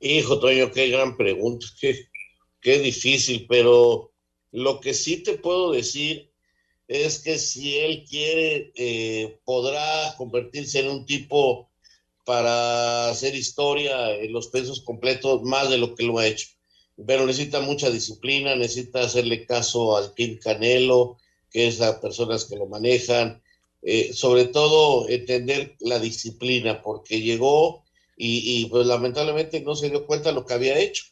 Hijo, 0.00 0.40
Toño, 0.40 0.72
qué 0.72 0.88
gran 0.88 1.16
pregunta, 1.16 1.68
qué, 1.80 2.08
qué 2.60 2.80
difícil, 2.80 3.46
pero 3.48 4.10
lo 4.50 4.80
que 4.80 4.92
sí 4.92 5.22
te 5.22 5.34
puedo 5.34 5.70
decir 5.70 6.32
es 6.88 7.20
que 7.20 7.38
si 7.38 7.78
él 7.78 8.04
quiere, 8.10 8.72
eh, 8.74 9.38
podrá 9.44 10.16
convertirse 10.16 10.80
en 10.80 10.88
un 10.88 11.06
tipo 11.06 11.70
para 12.24 13.10
hacer 13.10 13.36
historia 13.36 14.16
en 14.16 14.32
los 14.32 14.48
pesos 14.48 14.80
completos 14.80 15.44
más 15.44 15.70
de 15.70 15.78
lo 15.78 15.94
que 15.94 16.02
lo 16.02 16.18
ha 16.18 16.26
hecho. 16.26 16.48
Pero 17.06 17.24
necesita 17.24 17.60
mucha 17.60 17.88
disciplina, 17.88 18.56
necesita 18.56 19.02
hacerle 19.02 19.46
caso 19.46 19.96
al 19.96 20.12
Kim 20.14 20.40
Canelo, 20.40 21.18
que 21.52 21.68
es 21.68 21.78
las 21.78 22.00
personas 22.00 22.46
que 22.46 22.56
lo 22.56 22.66
manejan, 22.66 23.40
eh, 23.82 24.12
sobre 24.12 24.46
todo 24.46 25.08
entender 25.08 25.76
la 25.80 25.98
disciplina, 25.98 26.82
porque 26.82 27.20
llegó 27.20 27.84
y, 28.16 28.66
pues 28.66 28.84
lamentablemente 28.86 29.60
no 29.60 29.76
se 29.76 29.90
dio 29.90 30.04
cuenta 30.04 30.30
de 30.30 30.34
lo 30.34 30.44
que 30.44 30.54
había 30.54 30.78
hecho. 30.78 31.04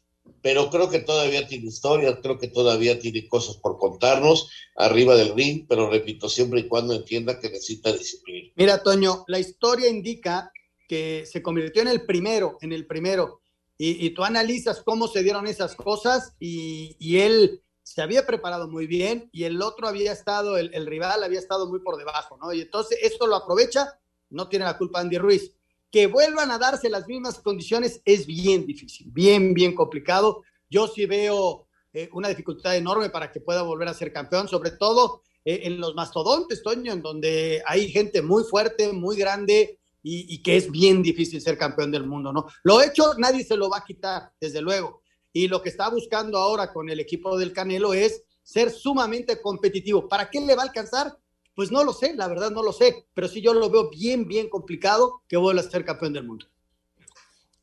Pero 0.42 0.70
creo 0.70 0.90
que 0.90 0.98
todavía 0.98 1.46
tiene 1.46 1.66
historia, 1.66 2.20
creo 2.20 2.36
que 2.36 2.48
todavía 2.48 2.98
tiene 2.98 3.28
cosas 3.28 3.56
por 3.58 3.78
contarnos 3.78 4.50
arriba 4.74 5.14
del 5.14 5.34
ring, 5.36 5.66
pero 5.68 5.88
repito, 5.88 6.28
siempre 6.28 6.60
y 6.60 6.68
cuando 6.68 6.94
entienda 6.94 7.38
que 7.38 7.48
necesita 7.48 7.92
disciplina. 7.92 8.50
Mira, 8.56 8.82
Toño, 8.82 9.24
la 9.28 9.38
historia 9.38 9.88
indica 9.88 10.50
que 10.88 11.24
se 11.26 11.42
convirtió 11.42 11.82
en 11.82 11.88
el 11.88 12.04
primero, 12.04 12.58
en 12.60 12.72
el 12.72 12.86
primero, 12.86 13.40
y, 13.78 14.10
tú 14.10 14.24
analizas 14.24 14.82
cómo 14.82 15.06
se 15.06 15.22
dieron 15.22 15.46
esas 15.46 15.76
cosas 15.76 16.32
y, 16.40 16.96
y 16.98 17.18
él 17.18 17.62
se 17.86 18.02
había 18.02 18.26
preparado 18.26 18.66
muy 18.66 18.88
bien 18.88 19.30
y 19.30 19.44
el 19.44 19.62
otro 19.62 19.86
había 19.86 20.10
estado, 20.10 20.56
el, 20.56 20.86
rival 20.86 21.22
había 21.22 21.38
estado 21.38 21.68
muy 21.68 21.78
por 21.78 21.96
debajo, 21.96 22.36
¿no? 22.36 22.52
Y 22.52 22.62
entonces 22.62 22.98
esto 23.00 23.28
lo 23.28 23.36
aprovecha, 23.36 24.00
no 24.28 24.48
tiene 24.48 24.64
la 24.64 24.76
culpa 24.76 24.98
Andy 24.98 25.18
Ruiz. 25.18 25.52
Que 25.88 26.08
vuelvan 26.08 26.50
a 26.50 26.58
darse 26.58 26.90
las 26.90 27.06
mismas 27.06 27.38
condiciones 27.38 28.02
es 28.04 28.26
bien 28.26 28.66
difícil, 28.66 29.12
bien, 29.12 29.54
bien 29.54 29.72
complicado. 29.72 30.42
Yo 30.68 30.88
sí 30.88 31.06
veo 31.06 31.68
eh, 31.92 32.10
una 32.12 32.28
dificultad 32.28 32.74
enorme 32.74 33.08
para 33.08 33.30
que 33.30 33.40
pueda 33.40 33.62
volver 33.62 33.86
a 33.86 33.94
ser 33.94 34.12
campeón, 34.12 34.48
sobre 34.48 34.72
todo 34.72 35.22
eh, 35.44 35.60
en 35.62 35.78
los 35.78 35.94
mastodontes, 35.94 36.64
Toño, 36.64 36.92
en 36.92 37.02
donde 37.02 37.62
hay 37.64 37.88
gente 37.88 38.20
muy 38.20 38.42
fuerte, 38.42 38.92
muy 38.92 39.16
grande 39.16 39.78
y, 40.02 40.34
y 40.34 40.42
que 40.42 40.56
es 40.56 40.72
bien 40.72 41.04
difícil 41.04 41.40
ser 41.40 41.56
campeón 41.56 41.92
del 41.92 42.04
mundo, 42.04 42.32
¿no? 42.32 42.46
Lo 42.64 42.82
hecho, 42.82 43.14
nadie 43.16 43.44
se 43.44 43.56
lo 43.56 43.70
va 43.70 43.78
a 43.78 43.84
quitar, 43.84 44.32
desde 44.40 44.60
luego 44.60 45.02
y 45.36 45.48
lo 45.48 45.60
que 45.60 45.68
está 45.68 45.90
buscando 45.90 46.38
ahora 46.38 46.72
con 46.72 46.88
el 46.88 46.98
equipo 46.98 47.36
del 47.36 47.52
Canelo 47.52 47.92
es 47.92 48.22
ser 48.42 48.70
sumamente 48.70 49.38
competitivo. 49.42 50.08
¿Para 50.08 50.30
qué 50.30 50.40
le 50.40 50.54
va 50.54 50.62
a 50.62 50.64
alcanzar? 50.64 51.12
Pues 51.54 51.70
no 51.70 51.84
lo 51.84 51.92
sé, 51.92 52.14
la 52.14 52.26
verdad 52.26 52.50
no 52.50 52.62
lo 52.62 52.72
sé, 52.72 53.04
pero 53.12 53.28
sí 53.28 53.42
yo 53.42 53.52
lo 53.52 53.68
veo 53.68 53.90
bien, 53.90 54.26
bien 54.26 54.48
complicado 54.48 55.20
que 55.28 55.36
vuelva 55.36 55.60
a 55.60 55.70
ser 55.70 55.84
campeón 55.84 56.14
del 56.14 56.24
mundo. 56.24 56.46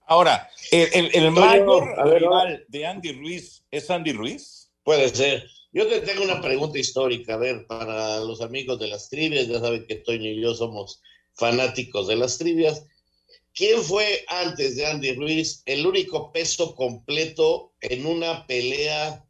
Ahora, 0.05 0.47
el, 0.69 1.31
mayor 1.31 1.83
rival 2.05 2.63
de 2.67 2.85
Andy 2.85 3.11
Ruiz 3.13 3.63
es 3.71 3.89
Andy 3.89 4.11
Ruiz. 4.11 4.71
Puede 4.83 5.09
ser. 5.09 5.49
Yo 5.71 5.87
te 5.87 6.01
tengo 6.01 6.23
una 6.23 6.41
pregunta 6.41 6.77
histórica, 6.77 7.33
a 7.33 7.37
ver, 7.37 7.65
para 7.65 8.19
los 8.19 8.41
amigos 8.41 8.77
de 8.77 8.89
las 8.89 9.09
trivias, 9.09 9.47
ya 9.47 9.59
saben 9.59 9.87
que 9.87 9.95
Toño 9.95 10.29
y 10.29 10.39
yo 10.39 10.53
somos 10.53 11.01
fanáticos 11.33 12.07
de 12.07 12.17
las 12.17 12.37
trivias. 12.37 12.85
¿Quién 13.55 13.83
fue 13.83 14.25
antes 14.27 14.75
de 14.75 14.85
Andy 14.85 15.13
Ruiz 15.13 15.61
el 15.65 15.85
único 15.85 16.31
peso 16.31 16.73
completo 16.75 17.73
en 17.81 18.05
una 18.05 18.47
pelea 18.47 19.23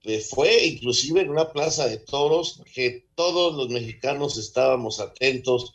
que 0.00 0.20
fue 0.20 0.66
inclusive 0.66 1.22
en 1.22 1.30
una 1.30 1.50
plaza 1.50 1.88
de 1.88 1.98
toros 1.98 2.62
que 2.74 3.06
todos 3.14 3.54
los 3.54 3.68
mexicanos 3.70 4.36
estábamos 4.36 5.00
atentos 5.00 5.74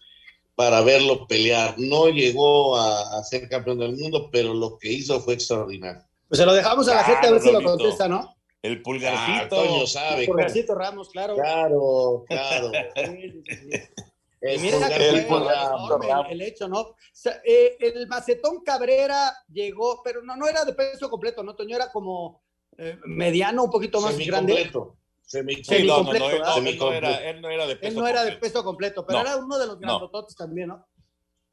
para 0.54 0.82
verlo 0.82 1.28
pelear? 1.28 1.76
No 1.80 2.10
llegó 2.10 2.78
a, 2.78 3.24
ser 3.24 3.50
campeón 3.50 3.80
del 3.80 3.98
mundo, 3.98 4.30
pero 4.32 4.54
lo 4.54 4.78
que 4.78 4.92
hizo 4.92 5.20
fue 5.20 5.34
extraordinario. 5.34 6.04
Pues 6.28 6.40
se 6.40 6.46
lo 6.46 6.54
dejamos 6.54 6.88
a 6.88 6.96
la 6.96 7.04
gente 7.04 7.28
a 7.28 7.32
ver 7.32 7.42
si 7.42 7.52
lo 7.52 7.64
contesta, 7.64 8.08
¿no? 8.08 8.36
El 8.62 8.82
pulgarcito. 8.82 9.84
Ah, 9.84 9.88
sabe. 9.88 10.22
El 10.22 10.28
pulgarcito 10.28 10.76
Ramos, 10.76 11.10
claro. 11.10 11.36
Claro, 11.36 12.26
claro. 12.28 12.72
el, 14.54 16.42
hecho, 16.42 16.68
¿no? 16.68 16.96
Eh, 17.44 17.78
el 17.80 18.08
Macetón 18.08 18.62
Cabrera 18.64 19.34
llegó, 19.52 20.02
pero 20.04 20.22
no, 20.22 20.36
no 20.36 20.48
era 20.48 20.64
de 20.66 20.74
peso 20.74 21.10
completo, 21.10 21.44
¿no, 21.44 21.56
Toño? 21.56 21.76
Era 21.76 21.92
como 21.92 22.44
eh, 22.78 22.98
mediano, 23.06 23.64
un 23.64 23.72
poquito 23.72 24.02
más 24.02 24.18
grande. 24.18 24.72
Semi 25.22 25.56
sí, 25.64 25.84
no, 25.88 26.04
no, 26.04 26.14
no, 26.14 26.94
era, 26.94 27.30
él 27.30 27.42
no 27.42 27.50
era 27.50 27.66
de 27.66 27.76
peso 27.78 27.88
Él 27.88 27.96
no 27.96 28.08
era 28.08 28.24
de 28.24 28.34
peso 28.34 28.64
completo, 28.64 29.06
pero 29.08 29.22
era 29.22 29.38
uno 29.38 29.58
de 29.58 29.66
los 29.66 29.80
grandototes 29.80 30.36
también, 30.36 30.68
¿no? 30.68 30.86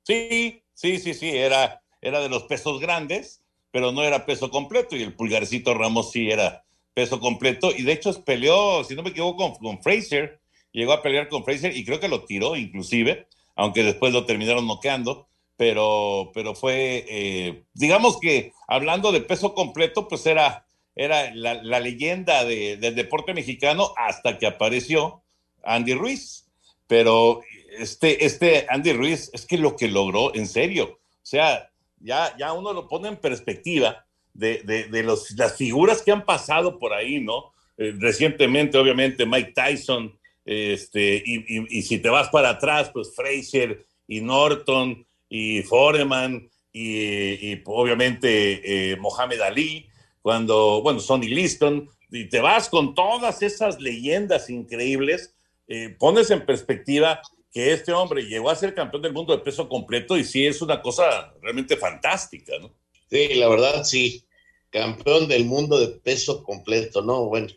Sí, 0.03 0.63
sí, 0.75 0.99
sí, 0.99 1.15
sí, 1.15 1.31
era, 1.31 1.83
era 2.03 2.21
de 2.21 2.29
los 2.29 2.43
pesos 2.43 2.81
grandes, 2.81 3.43
pero 3.71 3.91
no 3.91 4.03
era 4.03 4.27
peso 4.27 4.51
completo, 4.51 4.95
y 4.95 5.03
el 5.03 5.17
pulgarcito 5.17 5.73
Ramos 5.73 6.11
sí 6.11 6.31
era 6.31 6.67
peso 6.93 7.19
completo, 7.19 7.71
y 7.75 7.83
de 7.83 7.93
hecho 7.93 8.13
peleó, 8.25 8.85
si 8.85 8.95
no 8.95 9.03
me 9.03 9.11
equivoco, 9.11 9.39
con, 9.39 9.55
con 9.55 9.83
Fraser, 9.83 10.42
llegó 10.73 10.93
a 10.93 11.03
pelear 11.03 11.29
con 11.29 11.45
Fraser 11.45 11.77
y 11.77 11.85
creo 11.85 12.01
que 12.01 12.09
lo 12.09 12.25
tiró 12.25 12.57
inclusive, 12.57 13.27
aunque 13.55 13.85
después 13.85 14.13
lo 14.13 14.25
terminaron 14.25 14.67
noqueando, 14.67 15.29
pero, 15.57 16.31
pero 16.35 16.55
fue, 16.55 17.05
eh, 17.09 17.63
digamos 17.75 18.19
que 18.21 18.53
hablando 18.67 19.13
de 19.13 19.21
peso 19.21 19.55
completo, 19.55 20.09
pues 20.09 20.27
era, 20.27 20.67
era 20.97 21.33
la, 21.35 21.81
leyenda 21.81 22.45
del 22.45 22.95
deporte 22.95 23.35
mexicano 23.35 23.93
hasta 23.97 24.39
que 24.39 24.47
apareció 24.47 25.23
Andy 25.63 25.95
Ruiz. 25.95 26.47
Pero 26.87 27.43
este, 27.79 28.25
este 28.25 28.67
Andy 28.69 28.93
Ruiz 28.93 29.31
es 29.33 29.47
que 29.47 29.57
lo 29.57 29.77
que 29.77 29.89
logró, 29.89 30.35
en 30.35 30.47
serio, 30.47 30.99
o 31.01 31.27
sea, 31.27 31.71
ya, 32.01 32.37
ya 32.37 32.53
uno 32.53 32.73
lo 32.73 32.89
pone 32.89 33.09
en 33.09 33.17
perspectiva 33.17 34.05
de, 34.35 34.89
de, 34.91 35.03
los, 35.03 35.31
las 35.33 35.57
figuras 35.57 36.03
que 36.03 36.13
han 36.13 36.25
pasado 36.25 36.79
por 36.79 36.93
ahí, 36.93 37.21
¿no? 37.21 37.53
Eh, 37.79 37.95
recientemente, 37.99 38.79
obviamente, 38.79 39.27
Mike 39.27 39.53
Tyson, 39.55 40.19
este, 40.45 41.23
y, 41.25 41.83
si 41.83 41.99
te 41.99 42.09
vas 42.09 42.29
para 42.29 42.51
atrás, 42.51 42.91
pues 42.93 43.15
Fraser 43.15 43.87
y 44.09 44.21
Norton 44.21 45.07
y 45.29 45.63
Foreman 45.63 46.49
y, 46.73 47.61
obviamente 47.65 48.93
eh, 48.93 48.97
Mohamed 48.97 49.41
Ali, 49.41 49.87
cuando, 50.21 50.83
bueno, 50.83 51.01
Sonny 51.01 51.29
Liston, 51.29 51.89
y 52.11 52.29
te 52.29 52.41
vas 52.41 52.69
con 52.69 52.95
todas 52.95 53.43
esas 53.43 53.81
leyendas 53.81 54.51
increíbles, 54.51 55.35
eh, 55.67 55.97
pones 55.99 56.31
en 56.31 56.45
perspectiva 56.45 57.21
que 57.53 57.73
este 57.73 57.93
hombre 57.93 58.23
llegó 58.23 58.51
a 58.51 58.57
ser 58.57 58.75
campeón 58.75 59.03
del 59.03 59.13
mundo 59.13 59.37
de 59.37 59.43
peso 59.43 59.69
completo 59.69 60.17
y 60.17 60.25
sí 60.25 60.47
es 60.47 60.63
una 60.63 60.81
cosa 60.81 61.35
realmente 61.43 61.77
fantástica, 61.77 62.55
¿no? 62.59 62.73
Sí, 63.11 63.35
la 63.35 63.49
verdad 63.49 63.85
sí, 63.85 64.25
campeón 64.71 65.29
del 65.29 65.45
mundo 65.45 65.79
de 65.79 65.89
peso 65.89 66.43
completo, 66.43 67.03
¿no? 67.03 67.27
Bueno, 67.27 67.49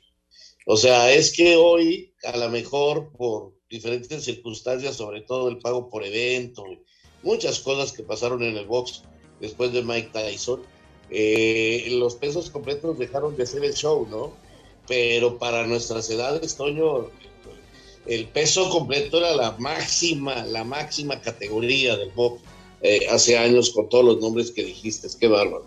o 0.66 0.78
sea, 0.78 1.12
es 1.14 1.32
que 1.32 1.56
hoy, 1.56 2.14
a 2.24 2.38
lo 2.38 2.50
mejor 2.50 3.12
por 3.12 3.54
diferentes 3.70 4.24
circunstancias, 4.24 4.96
sobre 4.96 5.22
todo 5.22 5.50
el 5.50 5.60
pago 5.60 5.90
por 5.90 6.04
evento, 6.04 6.64
muchas 7.24 7.60
cosas 7.60 7.92
que 7.92 8.04
pasaron 8.04 8.44
en 8.44 8.58
el 8.58 8.66
box 8.66 9.04
después 9.40 9.72
de 9.74 9.84
Mike 9.84 10.10
Tyson, 10.12 10.62
eh, 11.10 11.88
los 11.92 12.16
pesos 12.16 12.50
completos 12.50 12.98
dejaron 12.98 13.36
de 13.36 13.46
ser 13.46 13.64
el 13.64 13.74
show, 13.74 14.08
¿no? 14.10 14.34
Pero 14.88 15.38
para 15.38 15.68
nuestras 15.68 16.10
edades, 16.10 16.56
Toño, 16.56 17.10
el 18.08 18.28
peso 18.30 18.70
completo 18.70 19.18
era 19.18 19.36
la 19.36 19.52
máxima, 19.58 20.46
la 20.46 20.64
máxima 20.64 21.22
categoría 21.22 21.96
del 21.96 22.12
box 22.12 22.42
eh, 22.82 23.08
hace 23.10 23.38
años 23.38 23.72
con 23.72 23.90
todos 23.90 24.06
los 24.06 24.20
nombres 24.20 24.52
que 24.52 24.64
dijiste, 24.64 25.08
qué 25.20 25.28
bárbaro. 25.28 25.66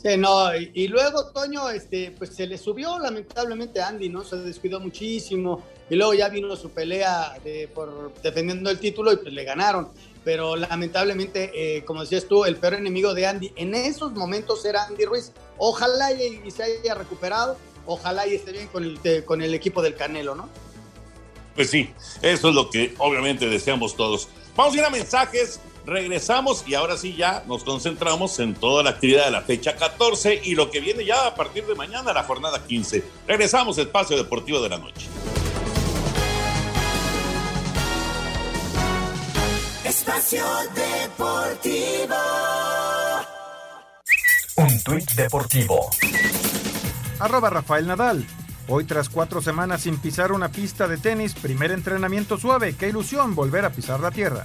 Sí, 0.00 0.16
no, 0.16 0.54
y, 0.54 0.86
luego 0.86 1.26
Toño, 1.32 1.68
este, 1.70 2.14
pues 2.16 2.34
se 2.34 2.46
le 2.46 2.56
subió 2.56 3.00
lamentablemente 3.00 3.80
a 3.80 3.88
Andy, 3.88 4.08
¿no? 4.08 4.22
Se 4.22 4.36
descuidó 4.36 4.78
muchísimo 4.78 5.64
y 5.90 5.96
luego 5.96 6.14
ya 6.14 6.28
vino 6.28 6.54
su 6.54 6.70
pelea 6.70 7.36
por 7.74 8.12
defendiendo 8.22 8.70
el 8.70 8.78
título 8.78 9.12
y 9.12 9.16
pues 9.16 9.32
le 9.32 9.42
ganaron. 9.42 9.88
Pero 10.24 10.54
lamentablemente, 10.54 11.50
eh, 11.54 11.84
como 11.84 12.02
decías 12.02 12.26
tú, 12.26 12.44
el 12.44 12.56
peor 12.56 12.74
enemigo 12.74 13.12
de 13.12 13.26
Andy 13.26 13.52
en 13.56 13.74
esos 13.74 14.12
momentos 14.12 14.64
era 14.64 14.84
Andy 14.84 15.04
Ruiz. 15.04 15.32
Ojalá 15.56 16.12
y, 16.12 16.48
se 16.50 16.62
haya 16.62 16.94
recuperado, 16.94 17.56
ojalá 17.84 18.26
y 18.28 18.34
esté 18.34 18.52
bien 18.52 18.68
con 18.68 18.84
el, 18.84 19.24
con 19.24 19.42
el 19.42 19.52
equipo 19.52 19.82
del 19.82 19.96
Canelo, 19.96 20.36
¿no? 20.36 20.48
Pues 21.56 21.70
sí, 21.70 21.90
eso 22.22 22.50
es 22.50 22.54
lo 22.54 22.70
que 22.70 22.94
obviamente 22.98 23.48
deseamos 23.48 23.96
todos. 23.96 24.28
Vamos 24.54 24.74
a 24.74 24.76
ir 24.76 24.84
a 24.84 24.90
mensajes. 24.90 25.58
Regresamos 25.88 26.64
y 26.66 26.74
ahora 26.74 26.98
sí 26.98 27.16
ya 27.16 27.42
nos 27.46 27.64
concentramos 27.64 28.38
en 28.40 28.54
toda 28.54 28.82
la 28.82 28.90
actividad 28.90 29.24
de 29.24 29.30
la 29.30 29.40
fecha 29.40 29.74
14 29.74 30.42
y 30.44 30.54
lo 30.54 30.70
que 30.70 30.80
viene 30.80 31.02
ya 31.02 31.26
a 31.26 31.34
partir 31.34 31.64
de 31.64 31.74
mañana, 31.74 32.12
la 32.12 32.24
jornada 32.24 32.62
15. 32.62 33.02
Regresamos, 33.26 33.78
Espacio 33.78 34.14
Deportivo 34.18 34.60
de 34.60 34.68
la 34.68 34.76
Noche. 34.76 35.06
Espacio 39.82 40.44
Deportivo. 40.74 42.16
Un 44.56 44.82
tuit 44.82 45.10
deportivo. 45.12 45.88
Arroba 47.18 47.48
Rafael 47.48 47.86
Nadal. 47.86 48.26
Hoy 48.68 48.84
tras 48.84 49.08
cuatro 49.08 49.40
semanas 49.40 49.80
sin 49.80 49.96
pisar 49.96 50.32
una 50.32 50.50
pista 50.50 50.86
de 50.86 50.98
tenis, 50.98 51.32
primer 51.32 51.72
entrenamiento 51.72 52.36
suave. 52.36 52.76
Qué 52.76 52.90
ilusión 52.90 53.34
volver 53.34 53.64
a 53.64 53.70
pisar 53.70 54.00
la 54.00 54.10
tierra. 54.10 54.44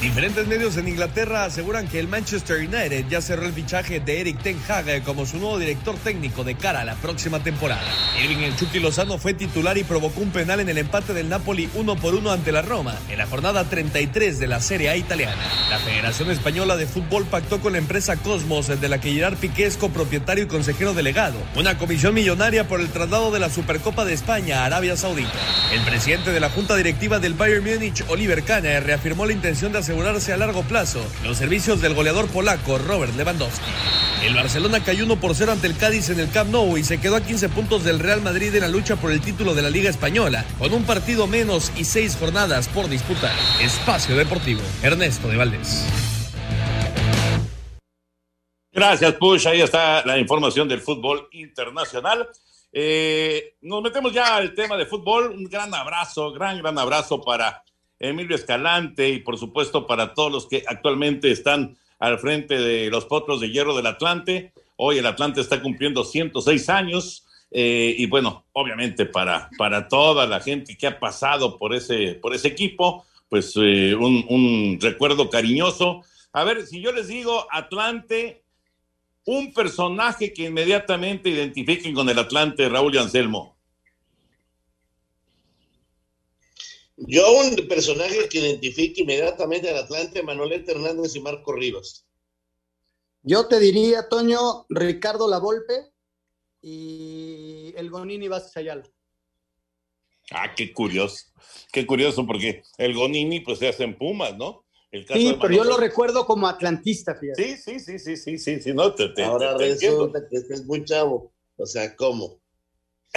Diferentes 0.00 0.46
medios 0.46 0.76
en 0.76 0.88
Inglaterra 0.88 1.44
aseguran 1.44 1.88
que 1.88 1.98
el 1.98 2.06
Manchester 2.06 2.58
United 2.58 3.06
ya 3.08 3.22
cerró 3.22 3.46
el 3.46 3.54
fichaje 3.54 3.98
de 3.98 4.20
Eric 4.20 4.42
Ten 4.42 4.60
Hag 4.68 5.02
como 5.04 5.24
su 5.24 5.38
nuevo 5.38 5.58
director 5.58 5.96
técnico 5.96 6.44
de 6.44 6.54
cara 6.54 6.82
a 6.82 6.84
la 6.84 6.96
próxima 6.96 7.42
temporada. 7.42 7.80
Irving 8.22 8.42
El 8.42 8.54
Chucky 8.56 8.78
Lozano 8.78 9.16
fue 9.16 9.32
titular 9.32 9.78
y 9.78 9.84
provocó 9.84 10.20
un 10.20 10.32
penal 10.32 10.60
en 10.60 10.68
el 10.68 10.76
empate 10.76 11.14
del 11.14 11.30
Napoli 11.30 11.70
uno 11.74 11.96
por 11.96 12.14
uno 12.14 12.30
ante 12.30 12.52
la 12.52 12.60
Roma 12.60 12.94
en 13.08 13.16
la 13.16 13.26
jornada 13.26 13.64
33 13.64 14.38
de 14.38 14.46
la 14.46 14.60
Serie 14.60 14.90
A 14.90 14.96
italiana. 14.96 15.42
La 15.70 15.78
Federación 15.78 16.30
Española 16.30 16.76
de 16.76 16.86
Fútbol 16.86 17.24
pactó 17.24 17.60
con 17.60 17.72
la 17.72 17.78
empresa 17.78 18.16
Cosmos, 18.16 18.68
de 18.68 18.88
la 18.90 19.00
que 19.00 19.12
Gerard 19.12 19.38
Piqué 19.38 19.64
es 19.64 19.78
copropietario 19.78 20.44
y 20.44 20.48
consejero 20.48 20.92
delegado, 20.92 21.38
una 21.56 21.78
comisión 21.78 22.12
millonaria 22.12 22.68
por 22.68 22.82
el 22.82 22.90
traslado 22.90 23.30
de 23.30 23.40
la 23.40 23.48
Supercopa 23.48 24.04
de 24.04 24.12
España 24.12 24.60
a 24.60 24.66
Arabia 24.66 24.94
Saudita. 24.94 25.32
El 25.72 25.80
presidente 25.80 26.32
de 26.32 26.40
la 26.40 26.50
Junta 26.50 26.76
Directiva 26.76 27.18
del 27.18 27.32
Bayern 27.32 27.64
Múnich, 27.64 28.04
Oliver 28.08 28.42
Kahn, 28.44 28.64
reafirmó 28.64 29.24
la 29.24 29.32
intención 29.32 29.72
de 29.72 29.85
asegurarse 29.86 30.32
a 30.32 30.36
largo 30.36 30.64
plazo 30.64 31.00
los 31.22 31.36
servicios 31.36 31.80
del 31.80 31.94
goleador 31.94 32.26
polaco 32.26 32.76
Robert 32.76 33.14
Lewandowski. 33.14 33.70
El 34.24 34.34
Barcelona 34.34 34.82
cayó 34.82 35.04
1 35.04 35.20
por 35.20 35.32
0 35.32 35.52
ante 35.52 35.68
el 35.68 35.76
Cádiz 35.76 36.10
en 36.10 36.18
el 36.18 36.28
Camp 36.28 36.50
Nou 36.50 36.76
y 36.76 36.82
se 36.82 37.00
quedó 37.00 37.14
a 37.14 37.20
15 37.20 37.50
puntos 37.50 37.84
del 37.84 38.00
Real 38.00 38.20
Madrid 38.20 38.52
en 38.52 38.62
la 38.62 38.68
lucha 38.68 38.96
por 38.96 39.12
el 39.12 39.20
título 39.20 39.54
de 39.54 39.62
la 39.62 39.70
Liga 39.70 39.88
Española, 39.88 40.44
con 40.58 40.72
un 40.72 40.82
partido 40.82 41.28
menos 41.28 41.70
y 41.76 41.84
seis 41.84 42.16
jornadas 42.18 42.66
por 42.66 42.88
disputar. 42.88 43.32
Espacio 43.62 44.16
Deportivo, 44.16 44.60
Ernesto 44.82 45.28
de 45.28 45.36
Valdés. 45.36 45.86
Gracias, 48.72 49.12
Push. 49.12 49.46
Ahí 49.46 49.60
está 49.60 50.04
la 50.04 50.18
información 50.18 50.66
del 50.66 50.80
fútbol 50.80 51.28
internacional. 51.30 52.28
Eh, 52.72 53.54
nos 53.60 53.82
metemos 53.84 54.12
ya 54.12 54.34
al 54.34 54.52
tema 54.52 54.76
de 54.76 54.86
fútbol. 54.86 55.30
Un 55.30 55.44
gran 55.44 55.72
abrazo, 55.72 56.32
gran, 56.32 56.58
gran 56.58 56.76
abrazo 56.76 57.22
para 57.22 57.62
Emilio 57.98 58.36
Escalante 58.36 59.08
y 59.08 59.20
por 59.20 59.38
supuesto 59.38 59.86
para 59.86 60.14
todos 60.14 60.30
los 60.30 60.46
que 60.46 60.64
actualmente 60.66 61.30
están 61.30 61.76
al 61.98 62.18
frente 62.18 62.58
de 62.58 62.90
los 62.90 63.06
Potros 63.06 63.40
de 63.40 63.50
Hierro 63.50 63.74
del 63.74 63.86
Atlante. 63.86 64.52
Hoy 64.76 64.98
el 64.98 65.06
Atlante 65.06 65.40
está 65.40 65.62
cumpliendo 65.62 66.04
106 66.04 66.68
años 66.68 67.26
eh, 67.50 67.94
y 67.96 68.06
bueno, 68.06 68.44
obviamente 68.52 69.06
para, 69.06 69.48
para 69.56 69.88
toda 69.88 70.26
la 70.26 70.40
gente 70.40 70.76
que 70.76 70.86
ha 70.86 70.98
pasado 70.98 71.58
por 71.58 71.74
ese, 71.74 72.14
por 72.14 72.34
ese 72.34 72.48
equipo, 72.48 73.06
pues 73.28 73.54
eh, 73.56 73.94
un, 73.94 74.26
un 74.28 74.78
recuerdo 74.80 75.30
cariñoso. 75.30 76.02
A 76.32 76.44
ver, 76.44 76.66
si 76.66 76.80
yo 76.80 76.92
les 76.92 77.08
digo 77.08 77.46
Atlante, 77.50 78.42
un 79.24 79.52
personaje 79.52 80.32
que 80.32 80.44
inmediatamente 80.44 81.30
identifiquen 81.30 81.94
con 81.94 82.08
el 82.08 82.18
Atlante, 82.18 82.68
Raúl 82.68 82.94
y 82.94 82.98
Anselmo. 82.98 83.55
Yo 86.96 87.30
un 87.32 87.54
personaje 87.68 88.28
que 88.28 88.38
identifique 88.38 89.02
inmediatamente 89.02 89.68
al 89.68 89.76
Atlante, 89.76 90.22
Manuel 90.22 90.64
Hernández 90.66 91.14
y 91.14 91.20
Marco 91.20 91.52
Rivas. 91.52 92.06
Yo 93.22 93.46
te 93.48 93.58
diría, 93.58 94.08
Toño, 94.08 94.66
Ricardo 94.68 95.28
Lavolpe 95.28 95.92
y 96.62 97.74
el 97.76 97.90
Gonini 97.90 98.28
Vázquez 98.28 98.56
Ayala. 98.56 98.84
Ah, 100.30 100.54
qué 100.54 100.72
curioso, 100.72 101.26
qué 101.72 101.86
curioso, 101.86 102.26
porque 102.26 102.62
el 102.78 102.94
Gonini 102.94 103.40
pues 103.40 103.58
se 103.58 103.68
hace 103.68 103.84
en 103.84 103.96
Pumas, 103.96 104.36
¿no? 104.36 104.64
El 104.90 105.04
caso 105.04 105.20
sí, 105.20 105.36
pero 105.40 105.54
yo 105.54 105.64
lo 105.64 105.76
recuerdo 105.76 106.26
como 106.26 106.48
atlantista, 106.48 107.14
fíjate. 107.14 107.56
Sí, 107.56 107.78
sí, 107.78 107.98
sí, 107.98 108.16
sí, 108.16 108.38
sí, 108.38 108.60
sí, 108.60 108.72
no, 108.72 108.94
te, 108.94 109.10
te, 109.10 109.22
Ahora 109.22 109.56
te, 109.56 109.74
resulta 109.74 110.26
que 110.28 110.36
este 110.36 110.54
es 110.54 110.64
muy 110.64 110.84
chavo, 110.84 111.32
o 111.56 111.66
sea, 111.66 111.94
¿cómo? 111.94 112.40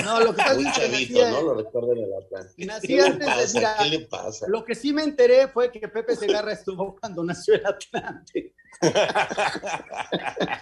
No, 0.04 0.20
lo 0.20 0.34
que 0.36 0.38
pasa 0.44 0.52
es 0.54 0.58
que 0.58 0.82
chavito, 0.82 1.20
nací- 1.20 1.32
¿no? 1.32 1.42
Lo 1.42 1.54
recuerdo 1.56 1.92
en 1.94 2.04
el 2.04 2.14
Atlante. 2.14 2.66
Nací 2.66 2.88
¿Qué 2.88 2.96
le 2.96 3.02
antes 3.04 3.54
de- 3.54 3.60
mira, 3.60 3.76
¿Qué 3.80 3.86
le 3.90 4.00
pasa? 4.02 4.46
Lo 4.50 4.64
que 4.66 4.76
sí 4.76 4.94
me 4.94 5.04
enteré 5.04 5.48
fue 5.48 5.72
que 5.72 5.88
Pepe 5.88 6.16
Segarra 6.16 6.54
estuvo 6.54 6.96
cuando 7.00 7.24
nació 7.24 7.56
el 7.56 7.66
Atlante. 7.66 8.54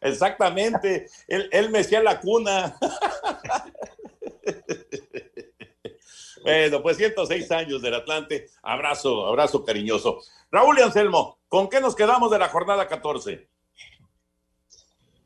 Exactamente, 0.00 1.06
él, 1.28 1.48
él 1.52 1.70
mecía 1.70 2.02
la 2.02 2.20
cuna. 2.20 2.76
Bueno, 6.42 6.80
pues 6.82 6.96
106 6.96 7.50
años 7.52 7.82
del 7.82 7.92
Atlante. 7.94 8.46
Abrazo, 8.62 9.26
abrazo 9.26 9.62
cariñoso. 9.62 10.20
Raúl 10.50 10.78
y 10.78 10.82
Anselmo, 10.82 11.38
¿con 11.48 11.68
qué 11.68 11.82
nos 11.82 11.94
quedamos 11.94 12.30
de 12.30 12.38
la 12.38 12.48
jornada 12.48 12.88
14? 12.88 13.49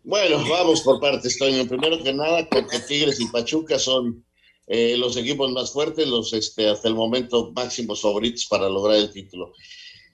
Bueno, 0.05 0.37
vamos 0.51 0.83
por 0.83 1.01
partes, 1.01 1.39
Toño. 1.39 1.67
Primero 1.67 2.03
que 2.03 2.13
nada, 2.13 2.47
porque 2.51 2.79
Tigres 2.81 3.19
y 3.21 3.29
Pachuca 3.29 3.79
son 3.79 4.23
eh, 4.67 4.99
los 4.99 5.17
equipos 5.17 5.51
más 5.51 5.73
fuertes, 5.73 6.07
los 6.07 6.35
este, 6.35 6.69
hasta 6.69 6.89
el 6.89 6.95
momento 6.95 7.53
máximos 7.53 8.03
favoritos 8.03 8.45
para 8.45 8.69
lograr 8.69 8.99
el 8.99 9.11
título. 9.11 9.55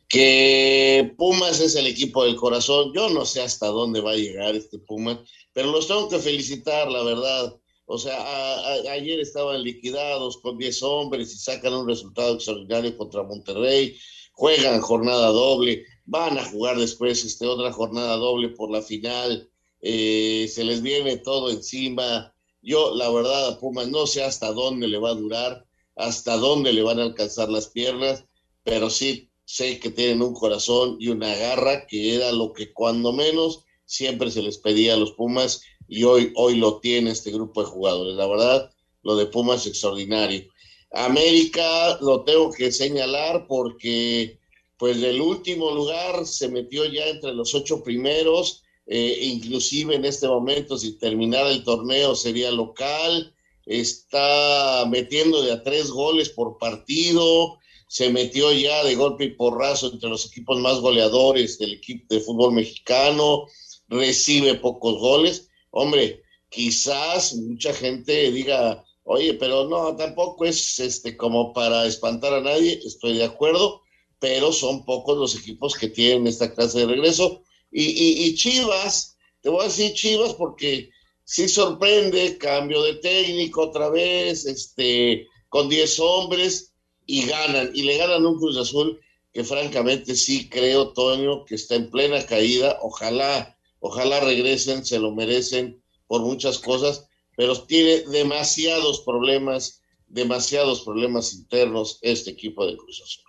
Que 0.09 1.12
Pumas 1.18 1.59
es 1.59 1.74
el 1.74 1.88
equipo 1.88 2.24
del 2.24 2.37
corazón. 2.37 2.92
Yo 2.94 3.11
no 3.11 3.26
sé 3.26 3.42
hasta 3.42 3.66
dónde 3.66 4.00
va 4.00 4.12
a 4.12 4.16
llegar 4.16 4.55
este 4.55 4.79
Pumas, 4.79 5.18
pero 5.53 5.72
los 5.72 5.88
tengo 5.88 6.09
que 6.09 6.20
felicitar, 6.20 6.88
la 6.88 7.03
verdad. 7.03 7.57
O 7.87 7.98
sea, 7.98 8.74
ayer 8.92 9.18
estaban 9.18 9.61
liquidados 9.64 10.38
con 10.38 10.57
10 10.57 10.85
hombres 10.85 11.35
y 11.35 11.38
sacan 11.38 11.74
un 11.74 11.88
resultado 11.88 12.35
extraordinario 12.35 12.96
contra 12.96 13.24
Monterrey. 13.24 13.98
Juegan 14.35 14.81
jornada 14.81 15.26
doble, 15.31 15.85
van 16.05 16.38
a 16.38 16.44
jugar 16.44 16.79
después 16.79 17.24
este, 17.24 17.44
otra 17.44 17.72
jornada 17.72 18.14
doble 18.14 18.50
por 18.50 18.70
la 18.70 18.83
final. 18.83 19.49
Eh, 19.82 20.48
se 20.52 20.64
les 20.64 20.82
viene 20.82 21.16
todo 21.18 21.50
encima. 21.50 22.34
Yo, 22.62 22.94
la 22.94 23.10
verdad, 23.10 23.48
a 23.48 23.58
Pumas 23.58 23.88
no 23.88 24.06
sé 24.06 24.22
hasta 24.22 24.52
dónde 24.52 24.88
le 24.88 24.98
va 24.98 25.10
a 25.10 25.14
durar, 25.14 25.66
hasta 25.96 26.36
dónde 26.36 26.72
le 26.72 26.82
van 26.82 26.98
a 26.98 27.04
alcanzar 27.04 27.48
las 27.48 27.68
piernas, 27.68 28.24
pero 28.62 28.90
sí 28.90 29.30
sé 29.44 29.80
que 29.80 29.90
tienen 29.90 30.22
un 30.22 30.34
corazón 30.34 30.96
y 31.00 31.08
una 31.08 31.34
garra 31.34 31.86
que 31.86 32.14
era 32.14 32.30
lo 32.32 32.52
que 32.52 32.72
cuando 32.72 33.12
menos 33.12 33.64
siempre 33.84 34.30
se 34.30 34.42
les 34.42 34.58
pedía 34.58 34.94
a 34.94 34.96
los 34.96 35.12
Pumas 35.12 35.62
y 35.88 36.04
hoy, 36.04 36.32
hoy 36.36 36.56
lo 36.56 36.78
tiene 36.78 37.10
este 37.10 37.32
grupo 37.32 37.62
de 37.62 37.68
jugadores. 37.68 38.14
La 38.14 38.26
verdad, 38.26 38.70
lo 39.02 39.16
de 39.16 39.26
Pumas 39.26 39.62
es 39.62 39.72
extraordinario. 39.72 40.44
América 40.92 41.98
lo 42.00 42.22
tengo 42.24 42.52
que 42.52 42.70
señalar 42.72 43.46
porque 43.48 44.38
pues 44.76 45.00
del 45.00 45.20
último 45.20 45.72
lugar 45.72 46.26
se 46.26 46.48
metió 46.48 46.84
ya 46.86 47.06
entre 47.06 47.34
los 47.34 47.54
ocho 47.54 47.82
primeros, 47.82 48.62
eh, 48.92 49.20
inclusive 49.22 49.94
en 49.94 50.05
este 50.05 50.26
momento 50.26 50.76
si 50.76 50.98
terminara 50.98 51.48
el 51.48 51.62
torneo 51.62 52.16
sería 52.16 52.50
local, 52.50 53.33
está 53.64 54.85
metiendo 54.90 55.42
de 55.42 55.53
a 55.53 55.62
tres 55.62 55.90
goles 55.90 56.29
por 56.29 56.59
partido, 56.59 57.57
se 57.87 58.11
metió 58.11 58.53
ya 58.53 58.83
de 58.83 58.96
golpe 58.96 59.26
y 59.26 59.35
porrazo 59.37 59.92
entre 59.92 60.11
los 60.11 60.26
equipos 60.26 60.59
más 60.59 60.81
goleadores 60.81 61.57
del 61.61 61.74
equipo 61.74 62.12
de 62.12 62.20
fútbol 62.20 62.53
mexicano, 62.53 63.46
recibe 63.87 64.57
pocos 64.57 64.98
goles. 64.98 65.48
Hombre, 65.70 66.24
quizás 66.48 67.37
mucha 67.37 67.72
gente 67.72 68.33
diga, 68.33 68.85
oye, 69.05 69.35
pero 69.35 69.68
no, 69.68 69.94
tampoco 69.94 70.46
es 70.46 70.81
este 70.81 71.16
como 71.16 71.53
para 71.53 71.87
espantar 71.87 72.35
a 72.35 72.40
nadie, 72.40 72.81
estoy 72.85 73.18
de 73.18 73.24
acuerdo, 73.24 73.83
pero 74.18 74.50
son 74.50 74.85
pocos 74.85 75.16
los 75.16 75.37
equipos 75.37 75.76
que 75.76 75.87
tienen 75.87 76.26
esta 76.26 76.53
clase 76.53 76.81
de 76.81 76.87
regreso. 76.87 77.44
Y, 77.72 78.35
Chivas, 78.35 79.16
te 79.40 79.48
voy 79.48 79.62
a 79.62 79.68
decir 79.68 79.92
Chivas 79.94 80.35
porque 80.35 80.90
sí 81.24 81.48
sorprende, 81.48 82.37
cambio 82.38 82.83
de 82.83 82.94
técnico 82.94 83.62
otra 83.62 83.88
vez, 83.88 84.44
este, 84.44 85.26
con 85.48 85.68
10 85.68 86.00
hombres 86.00 86.72
y 87.06 87.26
ganan, 87.26 87.70
y 87.74 87.83
le 87.83 87.96
ganan 87.98 88.26
un 88.26 88.38
Cruz 88.38 88.56
Azul 88.56 89.00
que 89.33 89.44
francamente 89.44 90.16
sí 90.16 90.48
creo, 90.48 90.92
Toño, 90.92 91.44
que 91.44 91.54
está 91.54 91.76
en 91.76 91.90
plena 91.90 92.24
caída, 92.26 92.78
ojalá, 92.83 93.56
ojalá 93.78 94.20
regresen, 94.20 94.85
se 94.85 94.98
lo 94.98 95.12
merecen 95.12 95.80
por 96.09 96.22
muchas 96.22 96.59
cosas, 96.59 97.06
pero 97.37 97.61
tiene 97.64 98.00
demasiados 98.11 99.02
problemas, 99.02 99.83
demasiados 100.09 100.80
problemas 100.80 101.33
internos 101.33 101.98
este 102.02 102.30
equipo 102.30 102.66
de 102.66 102.76
Cruz 102.76 103.00
Azul. 103.04 103.24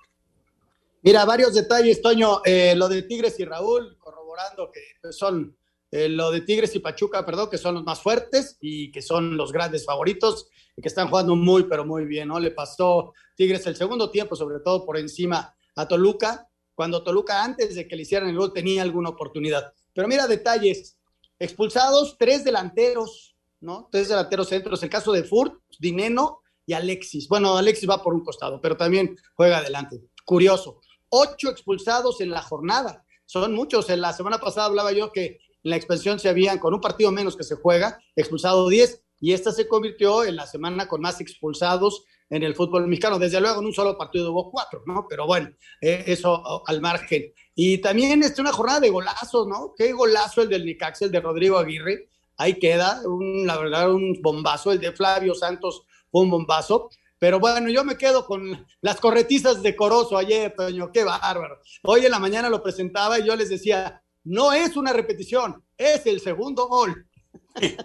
Mira, 1.04 1.25
varios 1.25 1.54
detalles, 1.54 2.01
Toño. 2.01 2.41
Eh, 2.45 2.75
lo 2.75 2.88
de 2.88 3.01
Tigres 3.04 3.39
y 3.39 3.45
Raúl, 3.45 3.97
corroborando 4.32 4.72
que 4.72 5.12
son 5.12 5.56
eh, 5.91 6.08
lo 6.08 6.32
de 6.32 6.41
Tigres 6.41 6.74
y 6.76 6.80
Pachuca, 6.80 7.26
perdón, 7.26 7.50
que 7.50 7.58
son 7.58 7.76
los 7.76 7.84
más 7.84 8.02
fuertes 8.02 8.58
y 8.62 8.91
que 8.91 9.02
son 9.02 9.36
los 9.36 9.52
grandes 9.52 9.86
favoritos 9.86 10.48
y 10.76 10.82
que 10.82 10.88
están 10.88 11.10
jugando 11.10 11.36
muy, 11.36 11.63
pero 11.63 11.86
muy 11.86 12.06
bien, 12.06 12.30
¿no? 12.30 12.39
Le 12.39 12.52
pasó 12.52 13.13
Tigres 13.36 13.65
el 13.67 13.76
segundo 13.76 14.10
tiempo, 14.10 14.36
sobre 14.36 14.60
todo 14.60 14.86
por 14.86 14.98
encima 14.98 15.54
a 15.76 15.88
Toluca, 15.88 16.48
cuando 16.74 17.04
Toluca 17.04 17.44
antes 17.44 17.76
de 17.76 17.88
que 17.88 17.96
le 17.96 18.04
hicieran 18.04 18.30
el 18.30 18.38
gol 18.38 18.54
tenía 18.54 18.82
alguna 18.84 19.10
oportunidad. 19.10 19.74
Pero 19.94 20.08
mira 20.08 20.28
detalles, 20.28 20.98
expulsados 21.38 22.15
tres 22.17 22.46
delanteros, 22.46 23.36
¿no? 23.60 23.89
Tres 23.91 24.08
delanteros 24.08 24.48
centros, 24.48 24.82
el 24.84 24.89
caso 24.89 25.12
de 25.12 25.24
Furt, 25.24 25.62
Dineno 25.78 26.39
y 26.65 26.74
Alexis. 26.74 27.28
Bueno, 27.28 27.58
Alexis 27.58 27.89
va 27.89 28.02
por 28.02 28.13
un 28.13 28.24
costado, 28.24 28.62
pero 28.62 28.78
también 28.78 29.17
juega 29.36 29.58
adelante. 29.58 30.02
Curioso. 30.24 30.80
Ocho 31.10 31.50
expulsados 31.50 32.22
en 32.22 32.30
la 32.30 32.41
jornada. 32.41 33.04
Son 33.32 33.54
muchos. 33.54 33.89
En 33.89 34.02
la 34.02 34.12
semana 34.12 34.39
pasada 34.39 34.65
hablaba 34.65 34.91
yo 34.91 35.13
que 35.13 35.39
en 35.63 35.70
la 35.70 35.78
expansión 35.78 36.20
se 36.20 36.28
habían, 36.28 36.60
con 36.60 36.74
un 36.74 36.82
partido 36.82 37.13
menos 37.13 37.38
que 37.38 37.46
se 37.46 37.56
juega, 37.56 37.98
expulsado 38.13 38.67
10. 38.67 39.04
y 39.22 39.32
esta 39.32 39.54
se 39.54 39.70
convirtió 39.70 40.26
en 40.26 40.36
la 40.36 40.46
semana 40.46 40.89
con 40.89 41.00
más 41.00 41.22
expulsados 41.22 42.04
en 42.30 42.44
el 42.44 42.56
fútbol 42.56 42.88
mexicano. 42.88 43.20
Desde 43.20 43.39
luego, 43.39 43.62
en 43.62 43.67
un 43.67 43.74
solo 43.74 43.98
partido 43.98 44.34
hubo 44.34 44.52
cuatro, 44.52 44.84
¿no? 44.86 45.06
Pero 45.10 45.28
bueno, 45.28 45.50
eh, 45.80 46.04
eso 46.08 46.62
al 46.67 46.82
margen. 46.82 47.32
Y 47.56 47.78
también 47.78 48.22
este, 48.22 48.41
una 48.41 48.52
jornada 48.52 48.82
de 48.82 48.89
golazos, 48.89 49.48
¿no? 49.48 49.74
Qué 49.78 49.94
golazo 49.94 50.41
el 50.41 50.50
del 50.50 50.65
Nicax, 50.65 51.04
el 51.04 51.12
de 51.12 51.22
Rodrigo 51.22 51.58
Aguirre. 51.58 52.10
Ahí 52.36 52.60
queda, 52.60 53.00
un, 53.06 53.48
la 53.48 53.58
verdad, 53.58 53.94
un 53.94 54.22
bombazo. 54.22 54.74
El 54.74 54.82
de 54.82 54.91
Flavio 54.91 55.36
Santos 55.36 55.84
fue 56.12 56.24
un 56.24 56.32
bombazo. 56.32 56.89
Pero 57.21 57.39
bueno, 57.39 57.69
yo 57.69 57.84
me 57.84 57.99
quedo 57.99 58.25
con 58.25 58.65
las 58.81 58.99
corretizas 58.99 59.62
de 59.62 59.75
Corozo 59.75 60.17
ayer, 60.17 60.55
Toño, 60.57 60.91
qué 60.91 61.03
bárbaro. 61.03 61.60
Hoy 61.84 62.03
en 62.03 62.10
la 62.10 62.17
mañana 62.17 62.49
lo 62.49 62.63
presentaba 62.63 63.19
y 63.19 63.27
yo 63.27 63.36
les 63.36 63.47
decía, 63.47 64.01
no 64.23 64.51
es 64.51 64.75
una 64.75 64.91
repetición, 64.91 65.63
es 65.77 66.03
el 66.07 66.19
segundo 66.19 66.67
gol. 66.67 67.05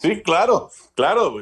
Sí, 0.00 0.22
claro, 0.22 0.70
claro, 0.94 1.34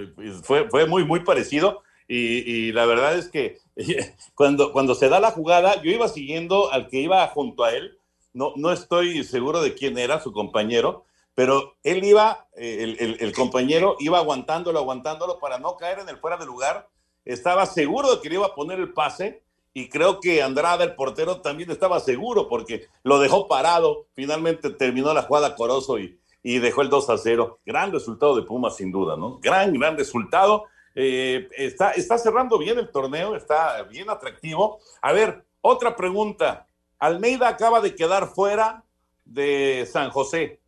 fue, 0.42 0.70
fue 0.70 0.86
muy, 0.86 1.04
muy 1.04 1.20
parecido. 1.20 1.82
Y, 2.08 2.72
la 2.72 2.86
verdad 2.86 3.18
es 3.18 3.28
que 3.28 3.58
cuando, 4.34 4.72
cuando 4.72 4.94
se 4.94 5.10
da 5.10 5.20
la 5.20 5.30
jugada, 5.30 5.82
yo 5.82 5.90
iba 5.90 6.08
siguiendo 6.08 6.72
al 6.72 6.88
que 6.88 7.00
iba 7.00 7.28
junto 7.28 7.64
a 7.64 7.72
él. 7.74 7.98
No, 8.32 8.54
no 8.56 8.72
estoy 8.72 9.24
seguro 9.24 9.60
de 9.60 9.74
quién 9.74 9.98
era 9.98 10.20
su 10.20 10.32
compañero, 10.32 11.04
pero 11.34 11.76
él 11.82 12.02
iba, 12.02 12.48
el, 12.54 12.96
el, 12.98 13.18
el, 13.20 13.32
compañero 13.34 13.96
iba 13.98 14.16
aguantándolo, 14.16 14.78
aguantándolo 14.78 15.38
para 15.38 15.58
no 15.58 15.76
caer 15.76 15.98
en 15.98 16.08
el 16.08 16.16
fuera 16.16 16.38
de 16.38 16.46
lugar. 16.46 16.88
Estaba 17.26 17.66
seguro 17.66 18.14
de 18.14 18.22
que 18.22 18.30
le 18.30 18.36
iba 18.36 18.46
a 18.46 18.54
poner 18.54 18.78
el 18.80 18.94
pase 18.94 19.42
y 19.74 19.90
creo 19.90 20.20
que 20.20 20.42
Andrada, 20.42 20.84
el 20.84 20.94
portero, 20.94 21.42
también 21.42 21.70
estaba 21.70 22.00
seguro 22.00 22.48
porque 22.48 22.86
lo 23.02 23.18
dejó 23.18 23.46
parado. 23.46 24.06
Finalmente 24.14 24.70
terminó 24.70 25.12
la 25.12 25.20
jugada 25.20 25.54
Corozo 25.54 25.98
y, 25.98 26.18
y 26.42 26.60
dejó 26.60 26.80
el 26.80 26.88
2 26.88 27.10
a 27.10 27.18
0. 27.18 27.58
Gran 27.66 27.92
resultado 27.92 28.34
de 28.36 28.42
Pumas, 28.42 28.76
sin 28.76 28.90
duda, 28.90 29.18
¿no? 29.18 29.38
Gran, 29.38 29.74
gran 29.74 29.98
resultado. 29.98 30.64
Eh, 30.94 31.50
está, 31.54 31.90
está 31.90 32.16
cerrando 32.16 32.56
bien 32.56 32.78
el 32.78 32.90
torneo, 32.90 33.36
está 33.36 33.82
bien 33.82 34.08
atractivo. 34.08 34.78
A 35.02 35.12
ver, 35.12 35.44
otra 35.60 35.94
pregunta. 35.94 36.66
Almeida 36.98 37.48
acaba 37.48 37.82
de 37.82 37.94
quedar 37.94 38.28
fuera 38.28 38.82
de 39.26 39.86
San 39.92 40.08
José. 40.08 40.60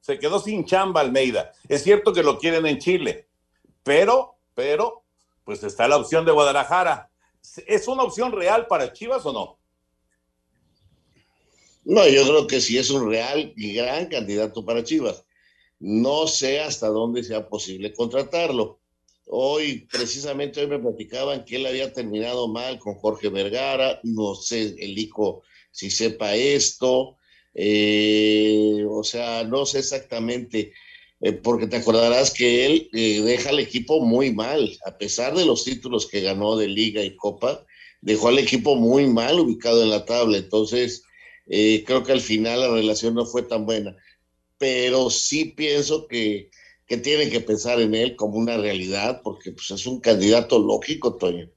Se 0.00 0.18
quedó 0.18 0.38
sin 0.38 0.64
chamba 0.64 1.02
Almeida. 1.02 1.52
Es 1.68 1.82
cierto 1.82 2.14
que 2.14 2.22
lo 2.22 2.38
quieren 2.38 2.64
en 2.64 2.78
Chile, 2.78 3.26
pero, 3.82 4.36
pero, 4.54 5.02
pues 5.46 5.62
está 5.62 5.86
la 5.86 5.96
opción 5.96 6.26
de 6.26 6.32
Guadalajara. 6.32 7.08
¿Es 7.66 7.86
una 7.86 8.02
opción 8.02 8.32
real 8.32 8.66
para 8.66 8.92
Chivas 8.92 9.24
o 9.24 9.32
no? 9.32 9.58
No, 11.84 12.06
yo 12.08 12.24
creo 12.24 12.46
que 12.48 12.60
sí 12.60 12.76
es 12.76 12.90
un 12.90 13.08
real 13.08 13.52
y 13.56 13.72
gran 13.74 14.06
candidato 14.06 14.64
para 14.64 14.82
Chivas. 14.82 15.24
No 15.78 16.26
sé 16.26 16.60
hasta 16.60 16.88
dónde 16.88 17.22
sea 17.22 17.48
posible 17.48 17.94
contratarlo. 17.94 18.80
Hoy, 19.26 19.86
precisamente 19.90 20.60
hoy 20.60 20.66
me 20.66 20.80
platicaban 20.80 21.44
que 21.44 21.56
él 21.56 21.66
había 21.66 21.92
terminado 21.92 22.48
mal 22.48 22.80
con 22.80 22.96
Jorge 22.96 23.28
Vergara, 23.28 24.00
no 24.02 24.34
sé 24.34 24.74
el 24.78 24.98
hijo 24.98 25.42
si 25.70 25.90
sepa 25.90 26.34
esto, 26.34 27.18
eh, 27.54 28.84
o 28.88 29.04
sea, 29.04 29.44
no 29.44 29.64
sé 29.64 29.80
exactamente, 29.80 30.72
eh, 31.20 31.32
porque 31.32 31.66
te 31.66 31.76
acordarás 31.76 32.32
que 32.32 32.66
él 32.66 32.90
eh, 32.92 33.22
deja 33.22 33.50
al 33.50 33.58
equipo 33.58 34.00
muy 34.00 34.32
mal, 34.32 34.76
a 34.84 34.98
pesar 34.98 35.34
de 35.34 35.46
los 35.46 35.64
títulos 35.64 36.06
que 36.06 36.20
ganó 36.20 36.56
de 36.56 36.68
liga 36.68 37.02
y 37.02 37.16
copa, 37.16 37.64
dejó 38.02 38.28
al 38.28 38.38
equipo 38.38 38.76
muy 38.76 39.06
mal 39.06 39.40
ubicado 39.40 39.82
en 39.82 39.90
la 39.90 40.04
tabla, 40.04 40.36
entonces 40.36 41.02
eh, 41.46 41.84
creo 41.86 42.02
que 42.02 42.12
al 42.12 42.20
final 42.20 42.60
la 42.60 42.68
relación 42.68 43.14
no 43.14 43.24
fue 43.24 43.42
tan 43.42 43.64
buena, 43.64 43.96
pero 44.58 45.10
sí 45.10 45.46
pienso 45.46 46.06
que, 46.06 46.50
que 46.86 46.96
tienen 46.98 47.30
que 47.30 47.40
pensar 47.40 47.80
en 47.80 47.94
él 47.94 48.16
como 48.16 48.36
una 48.36 48.56
realidad, 48.56 49.20
porque 49.22 49.52
pues, 49.52 49.70
es 49.70 49.86
un 49.86 50.00
candidato 50.00 50.58
lógico, 50.58 51.16
Toño. 51.16 51.50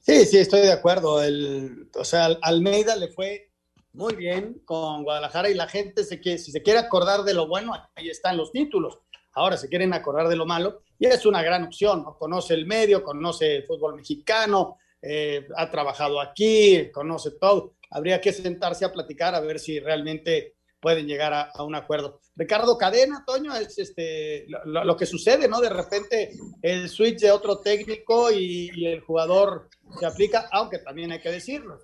Sí, 0.00 0.26
sí, 0.26 0.38
estoy 0.38 0.60
de 0.60 0.72
acuerdo. 0.72 1.22
El, 1.22 1.88
o 1.94 2.04
sea, 2.04 2.26
Almeida 2.42 2.94
le 2.96 3.08
fue 3.08 3.50
muy 3.94 4.14
bien 4.14 4.60
con 4.64 5.02
Guadalajara 5.02 5.48
y 5.48 5.54
la 5.54 5.68
gente, 5.68 6.04
se 6.04 6.20
quiere, 6.20 6.38
si 6.38 6.52
se 6.52 6.62
quiere 6.62 6.78
acordar 6.78 7.22
de 7.22 7.34
lo 7.34 7.46
bueno, 7.46 7.72
ahí 7.94 8.08
están 8.08 8.36
los 8.36 8.52
títulos. 8.52 8.98
Ahora 9.32 9.56
se 9.56 9.68
quieren 9.68 9.92
acordar 9.94 10.28
de 10.28 10.36
lo 10.36 10.46
malo 10.46 10.82
y 10.98 11.06
es 11.06 11.26
una 11.26 11.42
gran 11.42 11.64
opción. 11.64 12.02
¿no? 12.04 12.16
Conoce 12.18 12.54
el 12.54 12.66
medio, 12.66 13.02
conoce 13.02 13.56
el 13.56 13.64
fútbol 13.64 13.96
mexicano, 13.96 14.78
eh, 15.00 15.48
ha 15.56 15.70
trabajado 15.70 16.20
aquí, 16.20 16.90
conoce 16.92 17.32
todo 17.32 17.74
habría 17.94 18.20
que 18.20 18.32
sentarse 18.32 18.84
a 18.84 18.92
platicar 18.92 19.34
a 19.34 19.40
ver 19.40 19.58
si 19.58 19.78
realmente 19.78 20.56
pueden 20.80 21.06
llegar 21.06 21.32
a, 21.32 21.62
un 21.62 21.74
acuerdo. 21.74 22.20
Ricardo 22.36 22.76
Cadena, 22.76 23.24
Toño, 23.24 23.54
es 23.54 23.78
este, 23.78 24.46
lo, 24.64 24.96
que 24.96 25.06
sucede, 25.06 25.48
¿no? 25.48 25.60
De 25.60 25.68
repente 25.68 26.32
el 26.62 26.88
switch 26.88 27.20
de 27.20 27.30
otro 27.30 27.58
técnico 27.58 28.30
y, 28.32 28.70
el 28.84 29.00
jugador 29.00 29.68
se 30.00 30.06
aplica, 30.06 30.48
aunque 30.50 30.78
también 30.78 31.12
hay 31.12 31.20
que 31.20 31.30
decirlo, 31.30 31.78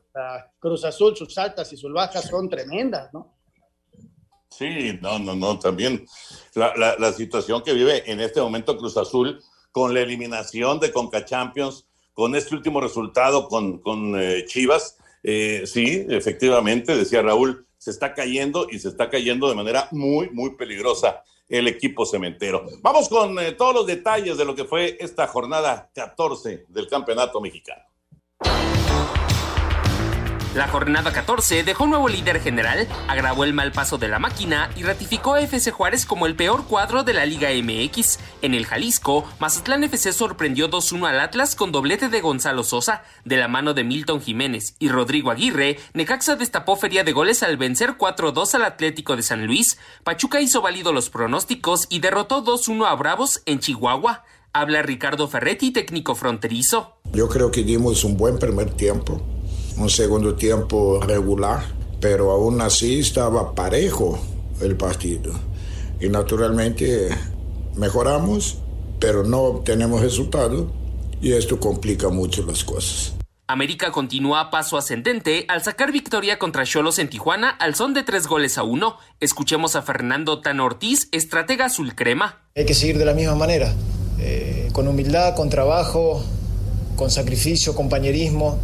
Cruz 0.59 0.85
Azul, 0.85 1.17
sus 1.17 1.39
altas 1.39 1.73
y 1.73 1.77
sus 1.77 1.93
bajas 1.93 2.29
son 2.29 2.49
tremendas, 2.49 3.13
¿no? 3.13 3.37
Sí, 4.51 4.99
no, 5.01 5.21
no, 5.21 5.37
no, 5.37 5.59
también 5.61 6.05
la, 6.55 7.13
situación 7.13 7.63
que 7.63 7.73
vive 7.73 8.11
en 8.11 8.21
este 8.21 8.41
momento 8.41 8.77
Cruz 8.77 8.97
Azul 8.97 9.41
con 9.71 9.95
la 9.95 10.01
eliminación 10.01 10.81
de 10.81 10.91
Conca 10.91 11.25
Champions, 11.25 11.87
con 12.13 12.35
este 12.35 12.57
último 12.57 12.81
resultado 12.81 13.47
con, 13.47 13.79
con 13.79 14.21
eh, 14.21 14.45
Chivas, 14.47 14.99
eh, 15.23 15.63
sí, 15.67 16.07
efectivamente, 16.09 16.97
decía 16.97 17.23
Raúl, 17.23 17.67
se 17.81 17.91
está 17.91 18.13
cayendo 18.13 18.67
y 18.71 18.79
se 18.79 18.89
está 18.89 19.09
cayendo 19.09 19.49
de 19.49 19.55
manera 19.55 19.89
muy, 19.91 20.29
muy 20.31 20.55
peligrosa 20.55 21.25
el 21.49 21.67
equipo 21.67 22.05
cementero. 22.05 22.67
Vamos 22.83 23.09
con 23.09 23.39
eh, 23.39 23.53
todos 23.53 23.75
los 23.75 23.87
detalles 23.87 24.37
de 24.37 24.45
lo 24.45 24.55
que 24.55 24.67
fue 24.67 24.99
esta 25.01 25.27
jornada 25.27 25.91
14 25.95 26.67
del 26.69 26.89
Campeonato 26.89 27.41
Mexicano. 27.41 27.83
La 30.53 30.67
jornada 30.67 31.13
14 31.13 31.63
dejó 31.63 31.87
nuevo 31.87 32.09
líder 32.09 32.41
general, 32.41 32.89
agravó 33.07 33.45
el 33.45 33.55
mal 33.55 33.71
paso 33.71 33.99
de 33.99 34.09
la 34.09 34.19
máquina 34.19 34.69
y 34.75 34.83
ratificó 34.83 35.35
a 35.35 35.41
FC 35.43 35.71
Juárez 35.71 36.05
como 36.05 36.27
el 36.27 36.35
peor 36.35 36.65
cuadro 36.65 37.05
de 37.05 37.13
la 37.13 37.25
Liga 37.25 37.51
MX. 37.51 38.19
En 38.43 38.55
el 38.55 38.67
Jalisco, 38.67 39.25
Mazatlán 39.39 39.85
FC 39.85 40.13
sorprendió 40.13 40.69
2-1 40.69 41.09
al 41.09 41.21
Atlas 41.21 41.55
con 41.55 41.71
doblete 41.71 42.09
de 42.09 42.21
Gonzalo 42.21 42.65
Sosa, 42.65 43.05
de 43.25 43.37
la 43.37 43.47
mano 43.47 43.75
de 43.75 43.85
Milton 43.85 44.21
Jiménez 44.21 44.75
y 44.81 44.89
Rodrigo 44.89 45.31
Aguirre. 45.31 45.79
Necaxa 45.95 46.35
destapó 46.35 46.75
feria 46.75 47.05
de 47.05 47.13
goles 47.13 47.45
al 47.45 47.57
vencer 47.57 47.91
4-2 47.97 48.53
al 48.55 48.65
Atlético 48.65 49.15
de 49.15 49.23
San 49.23 49.47
Luis. 49.47 49.79
Pachuca 50.03 50.41
hizo 50.41 50.63
válido 50.63 50.93
los 50.93 51.11
pronósticos 51.11 51.87
y 51.91 52.01
derrotó 52.01 52.45
2-1 52.45 52.89
a 52.89 52.95
Bravos 52.97 53.43
en 53.47 53.61
Chihuahua. 53.61 54.25
Habla 54.53 54.83
Ricardo 54.83 55.29
Ferretti, 55.29 55.71
técnico 55.71 56.17
fronterizo. 56.17 56.97
Yo 57.13 57.29
creo 57.29 57.53
que 57.53 57.63
dimos 57.63 58.03
un 58.03 58.17
buen 58.17 58.37
primer 58.41 58.71
tiempo 58.71 59.25
un 59.77 59.91
segundo 59.91 60.35
tiempo 60.35 61.01
regular, 61.01 61.65
pero 62.01 62.31
aún 62.31 62.61
así 62.61 63.01
estaba 63.01 63.55
parejo 63.55 64.19
el 64.61 64.77
partido. 64.77 65.33
Y 66.01 66.09
naturalmente 66.09 67.09
mejoramos, 67.77 68.59
pero 68.99 69.25
no 69.25 69.41
obtenemos 69.41 70.01
resultado 70.01 70.71
y 71.21 71.33
esto 71.33 71.61
complica 71.61 72.09
mucho 72.09 72.45
las 72.47 72.65
cosas. 72.65 73.15
América 73.47 73.91
continúa 73.91 74.41
a 74.41 74.51
paso 74.51 74.79
ascendente 74.79 75.45
al 75.49 75.63
sacar 75.63 75.91
victoria 75.91 76.39
contra 76.39 76.65
Cholos 76.65 77.01
en 77.01 77.11
Tijuana 77.11 77.51
al 77.51 77.75
son 77.75 77.95
de 77.95 78.05
tres 78.05 78.29
goles 78.29 78.59
a 78.59 78.63
uno. 78.63 78.97
Escuchemos 79.19 79.75
a 79.75 79.83
Fernando 79.83 80.41
Tan 80.41 80.61
Ortiz, 80.61 81.09
estratega 81.11 81.67
azul 81.67 81.97
crema. 81.97 82.39
Hay 82.55 82.65
que 82.65 82.75
seguir 82.75 82.97
de 82.97 83.05
la 83.05 83.13
misma 83.13 83.35
manera, 83.35 83.75
eh, 84.21 84.69
con 84.73 84.87
humildad, 84.87 85.35
con 85.35 85.51
trabajo, 85.51 86.23
con 86.95 87.11
sacrificio, 87.11 87.75
compañerismo 87.75 88.61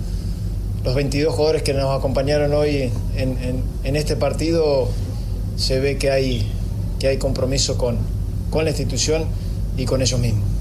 los 0.87 0.95
22 0.95 1.35
jugadores 1.35 1.63
que 1.63 1.75
nos 1.75 1.99
acompañaron 1.99 2.55
hoy 2.55 2.91
en, 3.17 3.97
este 3.97 4.15
partido, 4.15 4.89
se 5.57 5.81
ve 5.81 5.99
que 5.99 6.11
hay, 6.13 7.19
compromiso 7.19 7.77
con 7.77 7.99
la 8.53 8.71
institución 8.71 9.27
y 9.77 9.85
con 9.85 10.01
ellos 10.01 10.21
mismos. 10.21 10.57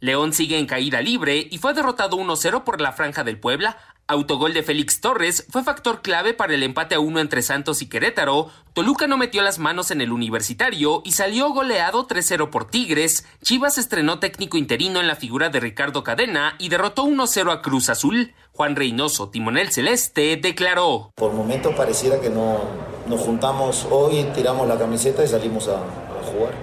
León 0.00 0.32
sigue 0.32 0.58
en 0.58 0.66
caída 0.66 1.00
libre 1.00 1.46
y 1.50 1.58
fue 1.58 1.74
derrotado 1.74 2.16
1-0 2.16 2.64
por 2.64 2.80
la 2.80 2.92
Franja 2.92 3.24
del 3.24 3.38
Puebla. 3.38 3.76
Autogol 4.08 4.54
de 4.54 4.62
Félix 4.62 5.00
Torres 5.00 5.44
fue 5.50 5.64
factor 5.64 6.00
clave 6.00 6.32
para 6.32 6.54
el 6.54 6.62
empate 6.62 6.94
a 6.94 7.00
uno 7.00 7.18
entre 7.18 7.42
Santos 7.42 7.82
y 7.82 7.88
Querétaro. 7.88 8.50
Toluca 8.72 9.08
no 9.08 9.16
metió 9.16 9.42
las 9.42 9.58
manos 9.58 9.90
en 9.90 10.00
el 10.00 10.12
universitario 10.12 11.02
y 11.04 11.10
salió 11.10 11.50
goleado 11.50 12.06
3-0 12.06 12.50
por 12.50 12.70
Tigres. 12.70 13.26
Chivas 13.42 13.78
estrenó 13.78 14.20
técnico 14.20 14.58
interino 14.58 15.00
en 15.00 15.08
la 15.08 15.16
figura 15.16 15.48
de 15.48 15.58
Ricardo 15.58 16.04
Cadena 16.04 16.54
y 16.60 16.68
derrotó 16.68 17.04
1-0 17.04 17.52
a 17.52 17.62
Cruz 17.62 17.88
Azul. 17.88 18.32
Juan 18.52 18.76
Reynoso, 18.76 19.28
timonel 19.28 19.72
celeste, 19.72 20.36
declaró. 20.36 21.10
Por 21.16 21.32
momentos 21.32 21.74
pareciera 21.74 22.20
que 22.20 22.30
no 22.30 22.60
nos 23.08 23.20
juntamos 23.20 23.88
hoy, 23.90 24.24
tiramos 24.36 24.68
la 24.68 24.78
camiseta 24.78 25.24
y 25.24 25.28
salimos 25.28 25.66
a, 25.66 25.78
a 25.78 26.22
jugar. 26.32 26.54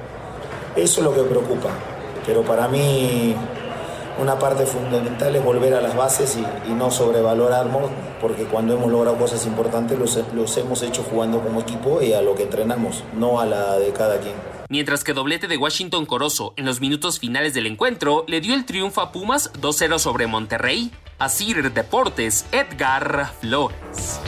Eso 0.77 1.01
es 1.01 1.05
lo 1.05 1.13
que 1.13 1.23
preocupa. 1.23 1.71
Pero 2.25 2.43
para 2.43 2.69
mí 2.69 3.35
una 4.19 4.37
parte 4.37 4.65
fundamental 4.65 5.35
es 5.35 5.43
volver 5.43 5.73
a 5.73 5.81
las 5.81 5.95
bases 5.95 6.37
y, 6.37 6.73
no 6.73 6.91
sobrevalorarnos, 6.91 7.89
porque 8.21 8.45
cuando 8.45 8.73
hemos 8.73 8.91
logrado 8.91 9.17
cosas 9.17 9.45
importantes 9.45 9.97
los, 9.97 10.19
los 10.33 10.57
hemos 10.57 10.81
hecho 10.83 11.03
jugando 11.03 11.41
como 11.41 11.61
equipo 11.61 12.01
y 12.01 12.13
a 12.13 12.21
lo 12.21 12.35
que 12.35 12.43
entrenamos, 12.43 13.03
no 13.13 13.39
a 13.39 13.45
la 13.45 13.77
de 13.77 13.91
cada 13.91 14.19
quien. 14.19 14.33
mientras 14.69 15.03
que 15.03 15.13
doblete 15.13 15.47
de 15.47 15.57
Washington 15.57 16.05
Corozo 16.05 16.53
en 16.57 16.65
los 16.65 16.81
minutos 16.81 17.19
finales 17.19 17.53
del 17.53 17.67
encuentro 17.67 18.25
le 18.27 18.41
dio 18.41 18.55
el 18.55 18.65
triunfo 18.65 19.01
a 19.01 19.11
Pumas 19.11 19.51
2-0 19.53 19.99
sobre 19.99 20.27
Monterrey. 20.27 20.91
A 21.19 21.29
Sir 21.29 21.71
Deportes, 21.71 22.45
Edgar 22.51 23.31
Flores. 23.39 24.19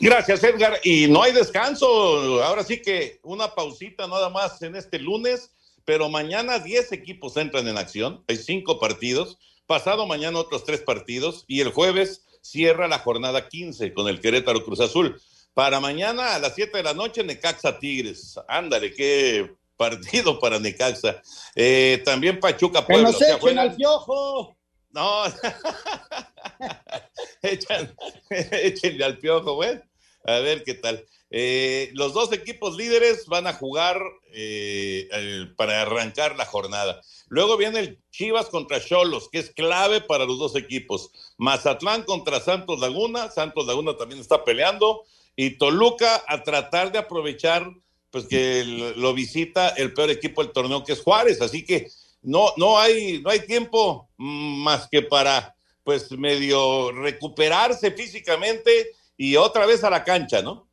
Gracias, 0.00 0.44
Edgar. 0.44 0.78
Y 0.84 1.08
no 1.08 1.22
hay 1.22 1.32
descanso. 1.32 2.42
Ahora 2.42 2.62
sí 2.62 2.80
que 2.80 3.18
una 3.24 3.54
pausita 3.54 4.06
nada 4.06 4.30
más 4.30 4.62
en 4.62 4.76
este 4.76 4.98
lunes, 5.00 5.50
pero 5.88 6.10
mañana 6.10 6.58
10 6.58 6.92
equipos 6.92 7.38
entran 7.38 7.66
en 7.66 7.78
acción. 7.78 8.22
Hay 8.28 8.36
cinco 8.36 8.78
partidos. 8.78 9.38
Pasado 9.66 10.06
mañana 10.06 10.38
otros 10.38 10.64
tres 10.64 10.82
partidos. 10.82 11.46
Y 11.48 11.62
el 11.62 11.70
jueves 11.70 12.26
cierra 12.42 12.88
la 12.88 12.98
jornada 12.98 13.48
15 13.48 13.94
con 13.94 14.06
el 14.06 14.20
Querétaro 14.20 14.62
Cruz 14.66 14.80
Azul. 14.80 15.18
Para 15.54 15.80
mañana 15.80 16.34
a 16.34 16.38
las 16.40 16.56
7 16.56 16.76
de 16.76 16.82
la 16.82 16.92
noche, 16.92 17.24
Necaxa 17.24 17.78
Tigres. 17.78 18.38
Ándale, 18.48 18.92
qué 18.92 19.50
partido 19.78 20.38
para 20.38 20.58
Necaxa. 20.58 21.22
Eh, 21.54 22.02
también 22.04 22.38
Pachuca 22.38 22.86
Puebla. 22.86 23.10
¡Que 23.10 23.12
nos 23.12 23.22
echen 23.22 23.58
al 23.58 23.74
piojo! 23.74 24.58
No, 24.90 25.24
échenle 28.52 29.04
al 29.06 29.16
piojo, 29.16 29.54
güey. 29.54 29.80
A 30.26 30.40
ver 30.40 30.64
qué 30.64 30.74
tal. 30.74 31.02
Eh, 31.30 31.90
los 31.92 32.14
dos 32.14 32.32
equipos 32.32 32.76
líderes 32.76 33.26
van 33.26 33.46
a 33.46 33.52
jugar 33.52 34.00
eh, 34.32 35.08
para 35.56 35.82
arrancar 35.82 36.36
la 36.36 36.46
jornada. 36.46 37.02
Luego 37.28 37.56
viene 37.56 37.80
el 37.80 37.98
Chivas 38.10 38.46
contra 38.46 38.82
Cholos, 38.82 39.28
que 39.30 39.38
es 39.38 39.50
clave 39.50 40.00
para 40.00 40.24
los 40.24 40.38
dos 40.38 40.56
equipos. 40.56 41.10
Mazatlán 41.36 42.04
contra 42.04 42.40
Santos 42.40 42.80
Laguna. 42.80 43.30
Santos 43.30 43.66
Laguna 43.66 43.96
también 43.96 44.20
está 44.20 44.44
peleando. 44.44 45.02
Y 45.36 45.50
Toluca 45.58 46.24
a 46.26 46.42
tratar 46.42 46.90
de 46.90 46.98
aprovechar, 46.98 47.70
pues 48.10 48.26
que 48.26 48.64
lo 48.96 49.12
visita 49.12 49.68
el 49.70 49.92
peor 49.92 50.10
equipo 50.10 50.42
del 50.42 50.52
torneo, 50.52 50.82
que 50.82 50.94
es 50.94 51.00
Juárez. 51.02 51.40
Así 51.42 51.64
que 51.64 51.88
no, 52.22 52.52
no, 52.56 52.78
hay, 52.78 53.20
no 53.22 53.30
hay 53.30 53.40
tiempo 53.40 54.08
más 54.16 54.88
que 54.88 55.02
para, 55.02 55.54
pues, 55.84 56.10
medio 56.12 56.90
recuperarse 56.92 57.92
físicamente 57.92 58.90
y 59.16 59.36
otra 59.36 59.66
vez 59.66 59.84
a 59.84 59.90
la 59.90 60.02
cancha, 60.02 60.42
¿no? 60.42 60.67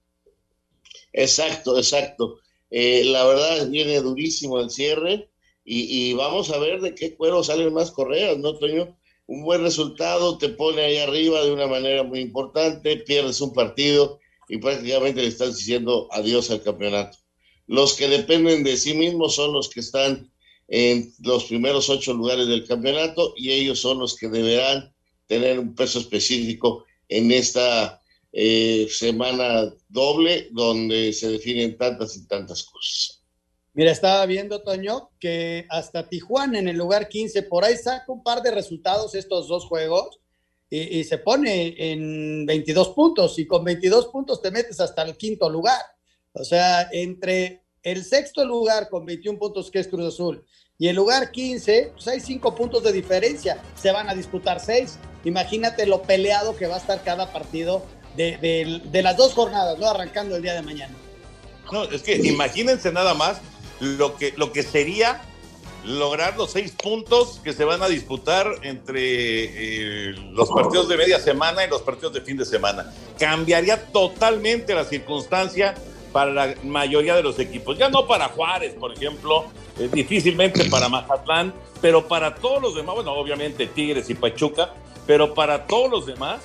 Exacto, 1.15 1.77
exacto. 1.77 2.39
Eh, 2.69 3.03
la 3.05 3.25
verdad 3.25 3.69
viene 3.69 4.01
durísimo 4.01 4.59
el 4.59 4.69
cierre 4.69 5.29
y, 5.63 6.13
vamos 6.13 6.51
a 6.51 6.59
ver 6.59 6.81
de 6.81 6.93
qué 6.93 7.15
cuero 7.15 7.43
salen 7.43 7.73
más 7.73 7.89
correas, 7.89 8.37
¿no, 8.37 8.55
Toño? 8.57 8.95
Un 9.25 9.43
buen 9.43 9.61
resultado 9.63 10.37
te 10.37 10.49
pone 10.49 10.81
ahí 10.81 10.97
arriba 10.97 11.43
de 11.43 11.51
una 11.51 11.67
manera 11.67 12.03
muy 12.03 12.19
importante, 12.19 12.97
pierdes 12.97 13.41
un 13.41 13.53
partido 13.53 14.19
y 14.47 14.57
prácticamente 14.57 15.21
le 15.21 15.27
estás 15.27 15.57
diciendo 15.57 16.07
adiós 16.11 16.51
al 16.51 16.61
campeonato. 16.61 17.17
Los 17.65 17.93
que 17.93 18.07
dependen 18.07 18.63
de 18.63 18.77
sí 18.77 18.93
mismos 18.93 19.35
son 19.35 19.53
los 19.53 19.69
que 19.69 19.79
están 19.79 20.29
en 20.67 21.13
los 21.23 21.45
primeros 21.45 21.89
ocho 21.89 22.13
lugares 22.13 22.47
del 22.47 22.67
campeonato 22.67 23.33
y 23.37 23.51
ellos 23.51 23.79
son 23.79 23.99
los 23.99 24.15
que 24.15 24.27
deberán 24.27 24.93
tener 25.27 25.57
un 25.59 25.73
peso 25.73 25.97
específico 25.97 26.85
en 27.07 27.31
esta 27.31 28.01
eh, 28.37 28.87
semana 28.89 29.73
doble 29.87 30.49
donde 30.51 31.13
se 31.13 31.29
definen 31.29 31.77
tantas 31.77 32.17
y 32.17 32.27
tantas 32.27 32.63
cosas. 32.63 33.23
Mira, 33.73 33.91
estaba 33.91 34.25
viendo, 34.25 34.61
Toño, 34.61 35.11
que 35.21 35.65
hasta 35.69 36.09
Tijuana 36.09 36.59
en 36.59 36.67
el 36.67 36.75
lugar 36.75 37.07
15, 37.07 37.43
por 37.43 37.63
ahí 37.63 37.77
saca 37.77 38.11
un 38.11 38.23
par 38.23 38.41
de 38.41 38.51
resultados 38.51 39.15
estos 39.15 39.47
dos 39.47 39.65
juegos 39.65 40.19
y, 40.69 40.99
y, 40.99 41.03
se 41.05 41.17
pone 41.17 41.75
en 41.77 42.45
22 42.45 42.89
puntos 42.89 43.39
y 43.39 43.47
con 43.47 43.63
22 43.63 44.07
puntos 44.07 44.41
te 44.41 44.51
metes 44.51 44.81
hasta 44.81 45.03
el 45.03 45.15
quinto 45.15 45.49
lugar. 45.49 45.81
O 46.33 46.43
sea, 46.43 46.89
entre 46.91 47.63
el 47.83 48.03
sexto 48.03 48.43
lugar 48.43 48.89
con 48.89 49.05
21 49.05 49.39
puntos 49.39 49.71
que 49.71 49.79
es 49.79 49.87
Cruz 49.87 50.13
Azul 50.13 50.43
y 50.77 50.89
el 50.89 50.97
lugar 50.97 51.31
15, 51.31 51.91
pues 51.93 52.07
hay 52.09 52.19
cinco 52.19 52.53
puntos 52.53 52.83
de 52.83 52.91
diferencia. 52.91 53.61
Se 53.75 53.93
van 53.93 54.09
a 54.09 54.13
disputar 54.13 54.59
seis. 54.59 54.99
Imagínate 55.23 55.85
lo 55.85 56.01
peleado 56.01 56.57
que 56.57 56.67
va 56.67 56.75
a 56.75 56.79
estar 56.79 57.01
cada 57.01 57.31
partido 57.31 57.81
de, 58.15 59.01
las 59.03 59.17
dos 59.17 59.33
jornadas, 59.33 59.77
¿no? 59.77 59.89
Arrancando 59.89 60.35
el 60.35 60.41
día 60.41 60.53
de 60.53 60.61
mañana. 60.61 60.93
No, 61.71 61.83
es 61.83 62.01
que 62.01 62.15
imagínense 62.15 62.91
nada 62.91 63.13
más 63.13 63.41
lo 63.79 64.15
que, 64.17 64.33
lo 64.37 64.51
que 64.51 64.63
sería 64.63 65.21
lograr 65.83 66.35
los 66.35 66.51
seis 66.51 66.71
puntos 66.71 67.39
que 67.43 67.53
se 67.53 67.63
van 67.63 67.83
a 67.83 67.87
disputar 67.87 68.47
entre 68.63 70.09
eh, 70.09 70.13
los 70.31 70.49
partidos 70.49 70.87
de 70.89 70.97
media 70.97 71.19
semana 71.19 71.63
y 71.63 71.69
los 71.69 71.81
partidos 71.81 72.13
de 72.13 72.21
fin 72.21 72.37
de 72.37 72.45
semana. 72.45 72.91
Cambiaría 73.19 73.85
totalmente 73.91 74.73
la 74.73 74.83
circunstancia 74.83 75.75
para 76.11 76.31
la 76.31 76.55
mayoría 76.63 77.15
de 77.15 77.23
los 77.23 77.37
equipos. 77.39 77.77
Ya 77.77 77.89
no 77.89 78.07
para 78.07 78.29
Juárez, 78.29 78.73
por 78.73 78.93
ejemplo, 78.93 79.45
eh, 79.77 79.89
difícilmente 79.91 80.65
para 80.69 80.89
Mazatlán, 80.89 81.53
pero 81.81 82.07
para 82.07 82.33
todos 82.35 82.61
los 82.61 82.75
demás, 82.75 82.95
bueno, 82.95 83.13
obviamente 83.13 83.67
Tigres 83.67 84.09
y 84.09 84.15
Pachuca, 84.15 84.73
pero 85.05 85.33
para 85.33 85.67
todos 85.67 85.91
los 85.91 86.05
demás 86.05 86.39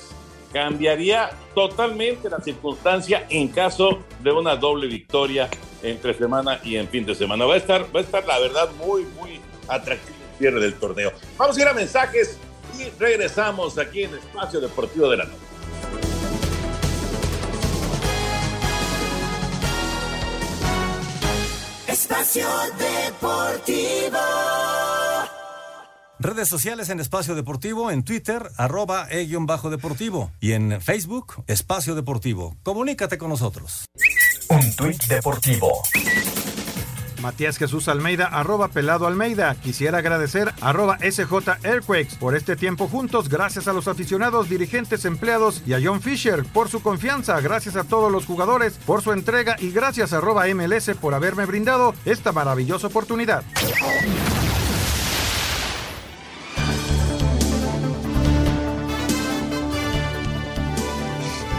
cambiaría 0.53 1.31
totalmente 1.55 2.29
la 2.29 2.41
circunstancia 2.41 3.27
en 3.29 3.49
caso 3.49 4.01
de 4.21 4.33
una 4.33 4.57
doble 4.57 4.87
victoria 4.87 5.49
entre 5.83 6.15
semana 6.15 6.61
y 6.63 6.77
en 6.77 6.89
fin 6.89 7.07
de 7.07 7.15
semana. 7.15 7.45
Va 7.45 7.55
a 7.55 7.59
estar, 7.59 7.85
va 7.95 8.01
a 8.01 8.03
estar 8.03 8.27
la 8.27 8.39
verdad 8.39 8.71
muy, 8.85 9.05
muy 9.19 9.41
atractivo 9.69 10.17
el 10.33 10.39
cierre 10.39 10.61
del 10.61 10.75
torneo. 10.75 11.13
Vamos 11.37 11.57
a 11.57 11.61
ir 11.61 11.69
a 11.69 11.75
mensajes 11.75 12.39
y 12.79 12.91
regresamos 12.99 13.79
aquí 13.79 14.05
en 14.05 14.15
Espacio 14.15 14.61
Deportivo 14.61 15.09
de 15.09 15.17
la 15.19 15.25
Noche. 15.25 15.51
Espacio 21.89 22.47
Deportivo. 22.79 24.60
Redes 26.23 26.51
sociales 26.51 26.91
en 26.91 27.01
Espacio 27.01 27.35
Deportivo, 27.35 27.91
en 27.91 28.03
Twitter, 28.03 28.51
arroba 28.59 29.07
e-bajo 29.11 29.71
deportivo 29.71 30.31
y 30.39 30.53
en 30.53 30.79
Facebook, 30.83 31.43
Espacio 31.47 31.95
Deportivo. 31.95 32.59
Comunícate 32.63 33.17
con 33.17 33.31
nosotros. 33.31 33.87
Un 34.51 34.77
tuit 34.77 35.03
deportivo. 35.05 35.83
Matías 37.23 37.57
Jesús 37.57 37.89
Almeida, 37.89 38.27
arroba 38.27 38.69
Pelado 38.69 39.07
Almeida. 39.07 39.55
Quisiera 39.55 39.99
agradecer 39.99 40.53
arroba 40.61 40.99
SJ 40.99 41.33
Airquakes 41.65 42.17
por 42.17 42.37
este 42.37 42.55
tiempo 42.55 42.87
juntos. 42.87 43.31
Gracias 43.31 43.67
a 43.67 43.73
los 43.73 43.89
aficionados, 43.89 44.51
dirigentes, 44.51 45.07
empleados 45.07 45.63
y 45.67 45.73
a 45.73 45.81
John 45.83 46.03
Fisher 46.03 46.45
por 46.45 46.69
su 46.69 46.83
confianza. 46.83 47.41
Gracias 47.41 47.77
a 47.77 47.85
todos 47.85 48.13
los 48.13 48.27
jugadores 48.27 48.75
por 48.85 49.01
su 49.01 49.13
entrega 49.13 49.57
y 49.59 49.71
gracias 49.71 50.13
arroba 50.13 50.45
MLS 50.55 50.91
por 51.01 51.15
haberme 51.15 51.47
brindado 51.47 51.95
esta 52.05 52.31
maravillosa 52.33 52.89
oportunidad. 52.89 53.43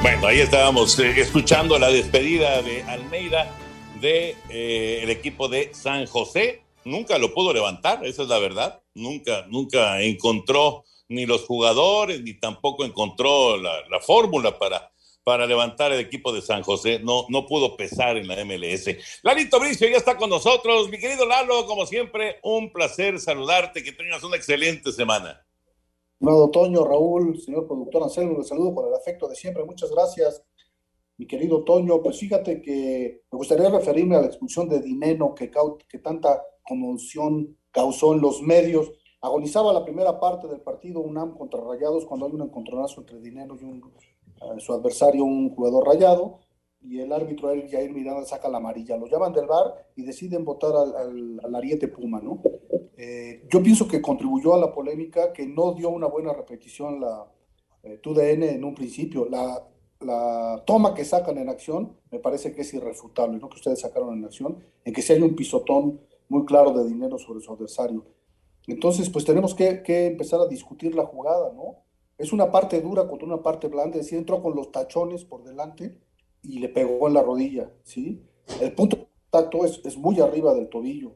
Bueno, 0.01 0.25
ahí 0.25 0.39
estábamos 0.39 0.97
eh, 0.97 1.13
escuchando 1.17 1.77
la 1.77 1.89
despedida 1.89 2.63
de 2.63 2.81
Almeida 2.83 3.55
del 3.93 4.01
de, 4.01 4.35
eh, 4.49 5.11
equipo 5.11 5.47
de 5.47 5.71
San 5.75 6.07
José. 6.07 6.63
Nunca 6.85 7.19
lo 7.19 7.35
pudo 7.35 7.53
levantar, 7.53 8.03
esa 8.03 8.23
es 8.23 8.27
la 8.27 8.39
verdad. 8.39 8.81
Nunca, 8.95 9.45
nunca 9.47 10.01
encontró 10.01 10.85
ni 11.07 11.27
los 11.27 11.43
jugadores, 11.43 12.23
ni 12.23 12.33
tampoco 12.33 12.83
encontró 12.83 13.57
la, 13.57 13.99
fórmula 14.01 14.57
para, 14.57 14.91
para 15.23 15.45
levantar 15.45 15.91
el 15.91 15.99
equipo 15.99 16.33
de 16.33 16.41
San 16.41 16.63
José. 16.63 16.99
No, 17.03 17.27
no 17.29 17.45
pudo 17.45 17.77
pesar 17.77 18.17
en 18.17 18.27
la 18.27 18.43
MLS. 18.43 18.87
Lalito 19.21 19.59
Bricio 19.59 19.87
ya 19.87 19.97
está 19.97 20.17
con 20.17 20.31
nosotros. 20.31 20.89
Mi 20.89 20.97
querido 20.97 21.27
Lalo, 21.27 21.67
como 21.67 21.85
siempre, 21.85 22.39
un 22.41 22.71
placer 22.71 23.19
saludarte. 23.19 23.83
Que 23.83 23.91
tengas 23.91 24.23
una 24.23 24.35
excelente 24.35 24.91
semana. 24.91 25.45
Estimado 26.21 26.51
Toño, 26.51 26.85
Raúl, 26.85 27.41
señor 27.41 27.65
productor 27.65 28.03
Anselmo, 28.03 28.37
les 28.37 28.47
saludo 28.47 28.75
con 28.75 28.87
el 28.87 28.93
afecto 28.93 29.27
de 29.27 29.33
siempre. 29.33 29.65
Muchas 29.65 29.89
gracias, 29.89 30.45
mi 31.17 31.25
querido 31.25 31.63
Toño. 31.63 31.99
Pues 32.03 32.19
fíjate 32.19 32.61
que 32.61 33.23
me 33.31 33.37
gustaría 33.37 33.71
referirme 33.71 34.15
a 34.17 34.21
la 34.21 34.27
expulsión 34.27 34.69
de 34.69 34.81
Dineno 34.81 35.33
que, 35.33 35.49
que 35.89 35.97
tanta 35.97 36.43
conmoción 36.61 37.57
causó 37.71 38.13
en 38.13 38.21
los 38.21 38.43
medios. 38.43 38.91
Agonizaba 39.19 39.73
la 39.73 39.83
primera 39.83 40.19
parte 40.19 40.47
del 40.47 40.61
partido 40.61 40.99
UNAM 40.99 41.35
contra 41.35 41.59
Rayados 41.59 42.05
cuando 42.05 42.27
hay 42.27 42.33
un 42.33 42.43
encontronazo 42.43 43.01
entre 43.01 43.19
Dineno 43.19 43.57
y 43.59 43.63
un, 43.63 43.81
eh, 44.41 44.59
su 44.59 44.73
adversario, 44.73 45.23
un 45.23 45.49
jugador 45.55 45.87
rayado, 45.87 46.41
y 46.81 46.99
el 46.99 47.11
árbitro 47.13 47.49
Jair 47.67 47.91
Miranda 47.91 48.25
saca 48.25 48.47
la 48.47 48.57
amarilla. 48.57 48.95
Lo 48.95 49.07
llaman 49.07 49.33
del 49.33 49.47
bar 49.47 49.73
y 49.95 50.03
deciden 50.03 50.45
votar 50.45 50.75
al, 50.75 51.39
al 51.43 51.55
Ariete 51.55 51.87
Puma, 51.87 52.21
¿no? 52.21 52.43
Eh, 52.97 53.47
yo 53.49 53.63
pienso 53.63 53.87
que 53.87 54.01
contribuyó 54.01 54.53
a 54.53 54.59
la 54.59 54.71
polémica, 54.71 55.33
que 55.33 55.47
no 55.47 55.73
dio 55.73 55.89
una 55.89 56.07
buena 56.07 56.33
repetición 56.33 56.99
la 56.99 57.31
eh, 57.83 57.97
TUDN 57.97 58.43
en 58.43 58.63
un 58.63 58.75
principio. 58.75 59.27
La, 59.29 59.67
toma 60.65 60.95
que 60.95 61.05
sacan 61.05 61.37
en 61.37 61.47
acción 61.47 61.95
me 62.09 62.17
parece 62.17 62.53
que 62.53 62.61
es 62.61 62.73
irrefutable, 62.73 63.37
¿no? 63.37 63.47
que 63.49 63.57
ustedes 63.57 63.81
sacaron 63.81 64.17
en 64.17 64.25
acción, 64.25 64.57
en 64.83 64.93
que 64.93 65.01
si 65.03 65.13
hay 65.13 65.21
un 65.21 65.35
pisotón 65.35 66.01
muy 66.27 66.43
claro 66.45 66.71
de 66.71 66.87
dinero 66.87 67.19
sobre 67.19 67.39
su 67.39 67.53
adversario. 67.53 68.03
Entonces, 68.65 69.09
pues 69.09 69.25
tenemos 69.25 69.53
que, 69.53 69.83
empezar 70.07 70.39
a 70.39 70.47
discutir 70.47 70.95
la 70.95 71.05
jugada, 71.05 71.51
¿no? 71.53 71.83
Es 72.17 72.33
una 72.33 72.51
parte 72.51 72.81
dura 72.81 73.07
contra 73.07 73.27
una 73.27 73.43
parte 73.43 73.67
blanda, 73.67 73.99
es 73.99 74.11
entró 74.13 74.41
con 74.41 74.55
los 74.55 74.71
tachones 74.71 75.25
por 75.25 75.43
delante 75.43 75.99
y 76.41 76.59
le 76.59 76.69
pegó 76.69 77.07
en 77.07 77.13
la 77.13 77.21
rodilla, 77.21 77.71
¿sí? 77.83 78.23
El 78.59 78.73
punto 78.73 79.07
tacto 79.29 79.65
es, 79.65 79.81
es 79.83 79.97
muy 79.97 80.19
arriba 80.19 80.53
del 80.53 80.69
tobillo. 80.69 81.13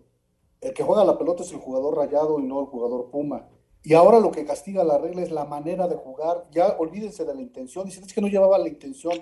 El 0.62 0.74
que 0.74 0.84
juega 0.84 1.04
la 1.04 1.18
pelota 1.18 1.44
es 1.44 1.52
el 1.52 1.60
jugador 1.60 1.96
rayado 1.98 2.40
y 2.40 2.44
no 2.44 2.62
el 2.62 2.68
jugador 2.68 3.10
puma. 3.12 3.50
Y 3.84 3.94
ahora 3.94 4.20
lo 4.20 4.32
que 4.32 4.46
castiga 4.46 4.84
la 4.84 4.98
regla 4.98 5.22
es 5.22 5.32
la 5.32 5.46
manera 5.46 5.88
de 5.88 5.96
jugar. 5.96 6.48
Ya 6.52 6.76
olvídense 6.80 7.24
de 7.24 7.36
la 7.36 7.42
intención. 7.42 7.86
Dicen, 7.86 8.04
es 8.04 8.14
que 8.14 8.22
no 8.22 8.28
llevaba 8.28 8.58
la 8.58 8.68
intención. 8.68 9.14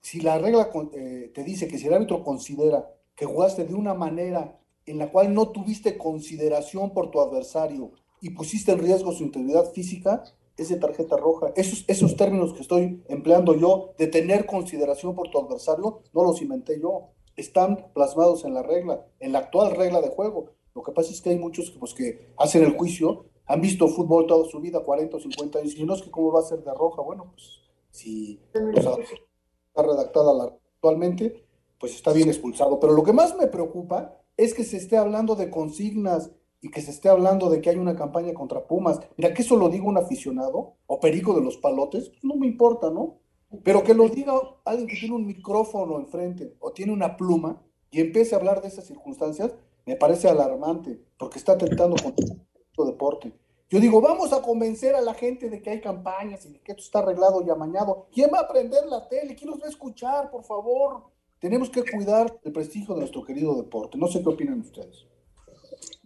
Si 0.00 0.20
la 0.20 0.38
regla 0.38 0.70
eh, 0.94 1.30
te 1.32 1.44
dice 1.44 1.68
que 1.68 1.78
si 1.78 1.86
el 1.86 1.94
árbitro 1.94 2.24
considera 2.24 2.90
que 3.14 3.24
jugaste 3.24 3.64
de 3.64 3.74
una 3.74 3.94
manera 3.94 4.58
en 4.86 4.98
la 4.98 5.10
cual 5.10 5.32
no 5.32 5.48
tuviste 5.50 5.96
consideración 5.96 6.92
por 6.92 7.10
tu 7.10 7.20
adversario 7.20 7.92
y 8.20 8.30
pusiste 8.30 8.72
en 8.72 8.80
riesgo 8.80 9.12
su 9.12 9.22
integridad 9.22 9.70
física, 9.72 10.24
es 10.56 10.68
de 10.68 10.76
tarjeta 10.76 11.16
roja. 11.16 11.52
Esos, 11.56 11.84
esos 11.88 12.16
términos 12.16 12.52
que 12.52 12.62
estoy 12.62 13.02
empleando 13.08 13.54
yo 13.54 13.94
de 13.98 14.06
tener 14.06 14.46
consideración 14.46 15.14
por 15.14 15.30
tu 15.30 15.38
adversario, 15.38 16.02
no 16.12 16.24
los 16.24 16.40
inventé 16.42 16.80
yo. 16.80 17.10
Están 17.36 17.92
plasmados 17.92 18.44
en 18.44 18.54
la 18.54 18.62
regla, 18.62 19.06
en 19.20 19.32
la 19.32 19.40
actual 19.40 19.74
regla 19.74 20.00
de 20.00 20.10
juego. 20.10 20.50
Lo 20.74 20.82
que 20.82 20.92
pasa 20.92 21.10
es 21.10 21.20
que 21.20 21.30
hay 21.30 21.38
muchos 21.38 21.70
que, 21.70 21.78
pues, 21.78 21.94
que 21.94 22.32
hacen 22.36 22.64
el 22.64 22.76
juicio, 22.76 23.26
han 23.46 23.60
visto 23.60 23.88
fútbol 23.88 24.26
toda 24.26 24.48
su 24.48 24.60
vida, 24.60 24.80
40 24.80 25.16
o 25.16 25.20
50 25.20 25.58
años, 25.58 25.76
y 25.76 25.84
no 25.84 25.94
es 25.94 26.02
que 26.02 26.10
cómo 26.10 26.32
va 26.32 26.40
a 26.40 26.44
ser 26.44 26.62
de 26.64 26.72
roja. 26.74 27.02
Bueno, 27.02 27.30
pues 27.30 27.60
si 27.90 28.40
está 28.52 29.82
redactada 29.82 30.44
actualmente, 30.44 31.44
pues 31.78 31.94
está 31.94 32.12
bien 32.12 32.28
expulsado. 32.28 32.80
Pero 32.80 32.92
lo 32.92 33.02
que 33.02 33.12
más 33.12 33.36
me 33.36 33.46
preocupa 33.46 34.16
es 34.36 34.54
que 34.54 34.64
se 34.64 34.76
esté 34.76 34.96
hablando 34.96 35.36
de 35.36 35.50
consignas 35.50 36.32
y 36.60 36.70
que 36.70 36.80
se 36.80 36.90
esté 36.90 37.08
hablando 37.08 37.50
de 37.50 37.60
que 37.60 37.70
hay 37.70 37.76
una 37.76 37.94
campaña 37.94 38.32
contra 38.32 38.66
Pumas. 38.66 38.98
Mira, 39.16 39.34
que 39.34 39.42
eso 39.42 39.56
lo 39.56 39.68
diga 39.68 39.84
un 39.84 39.98
aficionado 39.98 40.76
o 40.86 40.98
perico 40.98 41.34
de 41.34 41.42
los 41.42 41.58
palotes, 41.58 42.08
pues 42.08 42.24
no 42.24 42.36
me 42.36 42.46
importa, 42.46 42.90
¿no? 42.90 43.18
Pero 43.62 43.84
que 43.84 43.94
lo 43.94 44.08
diga 44.08 44.34
alguien 44.64 44.88
que 44.88 44.96
tiene 44.96 45.14
un 45.14 45.26
micrófono 45.26 45.98
enfrente 45.98 46.56
o 46.60 46.72
tiene 46.72 46.92
una 46.92 47.16
pluma 47.16 47.62
y 47.90 48.00
empiece 48.00 48.34
a 48.34 48.38
hablar 48.38 48.60
de 48.60 48.68
esas 48.68 48.86
circunstancias, 48.86 49.52
me 49.86 49.96
parece 49.96 50.28
alarmante, 50.28 50.98
porque 51.18 51.38
está 51.38 51.52
atentando 51.52 51.96
contra 52.02 52.24
el 52.24 52.86
deporte. 52.86 53.32
Yo 53.70 53.80
digo, 53.80 54.00
vamos 54.00 54.32
a 54.32 54.42
convencer 54.42 54.94
a 54.94 55.00
la 55.00 55.14
gente 55.14 55.48
de 55.48 55.60
que 55.62 55.70
hay 55.70 55.80
campañas 55.80 56.44
y 56.46 56.50
de 56.50 56.60
que 56.60 56.72
esto 56.72 56.82
está 56.82 56.98
arreglado 57.00 57.42
y 57.44 57.50
amañado. 57.50 58.06
¿Quién 58.12 58.30
va 58.32 58.40
a 58.40 58.48
prender 58.48 58.86
la 58.86 59.08
tele? 59.08 59.34
¿Quién 59.34 59.50
nos 59.50 59.60
va 59.60 59.66
a 59.66 59.70
escuchar, 59.70 60.30
por 60.30 60.44
favor? 60.44 61.04
Tenemos 61.38 61.70
que 61.70 61.82
cuidar 61.84 62.38
el 62.42 62.52
prestigio 62.52 62.94
de 62.94 63.00
nuestro 63.00 63.24
querido 63.24 63.54
deporte. 63.56 63.98
No 63.98 64.06
sé 64.06 64.22
qué 64.22 64.28
opinan 64.28 64.60
ustedes. 64.60 65.06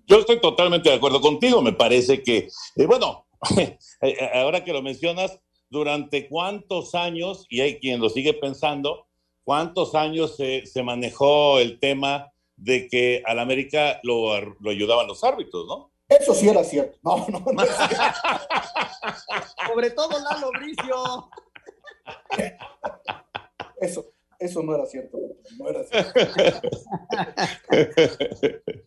Yo 0.06 0.18
estoy 0.18 0.40
totalmente 0.40 0.88
de 0.88 0.96
acuerdo 0.96 1.20
contigo. 1.20 1.60
Me 1.60 1.72
parece 1.72 2.22
que, 2.22 2.48
eh, 2.76 2.86
bueno, 2.86 3.26
eh, 3.58 4.30
ahora 4.34 4.64
que 4.64 4.72
lo 4.72 4.82
mencionas, 4.82 5.38
durante 5.70 6.28
cuántos 6.28 6.94
años, 6.94 7.46
y 7.48 7.60
hay 7.60 7.78
quien 7.78 8.00
lo 8.00 8.10
sigue 8.10 8.34
pensando, 8.34 9.06
cuántos 9.44 9.94
años 9.94 10.36
se, 10.36 10.64
manejó 10.82 11.58
el 11.58 11.78
tema 11.78 12.32
de 12.56 12.88
que 12.88 13.22
al 13.24 13.38
América 13.38 14.00
lo, 14.02 14.32
ayudaban 14.68 15.06
los 15.06 15.24
árbitros, 15.24 15.66
¿no? 15.66 15.90
Eso 16.08 16.34
sí 16.34 16.48
era 16.48 16.64
cierto. 16.64 16.98
No, 17.02 17.26
no, 17.28 17.40
no. 17.40 17.62
Sobre 19.66 19.90
todo 19.90 20.18
Lalo 20.18 20.50
Bricio. 20.58 21.30
Eso, 23.78 24.06
eso 24.38 24.62
no 24.62 24.74
era 24.74 24.86
cierto. 24.86 25.18
No 25.58 25.68
era 25.68 25.84
cierto. 25.84 26.18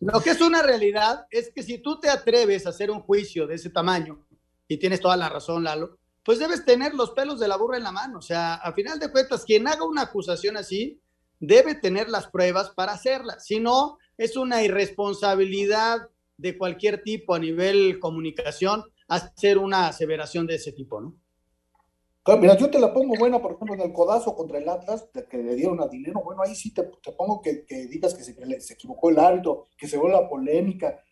Lo 0.00 0.20
que 0.20 0.30
es 0.30 0.40
una 0.40 0.62
realidad 0.62 1.26
es 1.30 1.52
que 1.54 1.62
si 1.62 1.78
tú 1.78 2.00
te 2.00 2.08
atreves 2.08 2.66
a 2.66 2.70
hacer 2.70 2.90
un 2.90 3.02
juicio 3.02 3.46
de 3.46 3.54
ese 3.54 3.70
tamaño, 3.70 4.26
y 4.66 4.78
tienes 4.78 5.00
toda 5.00 5.16
la 5.16 5.28
razón, 5.28 5.62
Lalo, 5.64 5.98
pues 6.24 6.38
debes 6.38 6.64
tener 6.64 6.94
los 6.94 7.10
pelos 7.10 7.40
de 7.40 7.48
la 7.48 7.56
burra 7.56 7.76
en 7.76 7.82
la 7.82 7.92
mano. 7.92 8.18
O 8.18 8.22
sea, 8.22 8.54
a 8.54 8.72
final 8.72 8.98
de 8.98 9.10
cuentas, 9.10 9.44
quien 9.44 9.66
haga 9.66 9.84
una 9.84 10.02
acusación 10.02 10.56
así, 10.56 11.00
debe 11.40 11.74
tener 11.74 12.08
las 12.08 12.28
pruebas 12.28 12.70
para 12.70 12.92
hacerla. 12.92 13.40
Si 13.40 13.58
no, 13.58 13.98
es 14.16 14.36
una 14.36 14.62
irresponsabilidad 14.62 16.08
de 16.36 16.56
cualquier 16.56 17.02
tipo 17.02 17.34
a 17.34 17.38
nivel 17.38 17.98
comunicación 17.98 18.84
hacer 19.08 19.58
una 19.58 19.88
aseveración 19.88 20.46
de 20.46 20.54
ese 20.54 20.72
tipo, 20.72 21.00
¿no? 21.00 21.16
Mira, 22.38 22.56
yo 22.56 22.70
te 22.70 22.78
la 22.78 22.94
pongo 22.94 23.16
buena, 23.18 23.42
por 23.42 23.52
ejemplo, 23.52 23.74
en 23.74 23.80
el 23.80 23.92
codazo 23.92 24.36
contra 24.36 24.58
el 24.58 24.68
Atlas, 24.68 25.08
que 25.28 25.38
le 25.38 25.56
dieron 25.56 25.80
a 25.80 25.88
dinero. 25.88 26.22
Bueno, 26.24 26.42
ahí 26.42 26.54
sí 26.54 26.72
te, 26.72 26.84
pongo 27.16 27.42
que, 27.42 27.64
digas 27.90 28.14
que 28.14 28.22
se, 28.22 28.60
se, 28.60 28.74
equivocó 28.74 29.10
el 29.10 29.18
árbitro, 29.18 29.66
que 29.76 29.88
se 29.88 29.98
vuelve 29.98 30.20
la 30.20 30.28
polémica, 30.28 31.02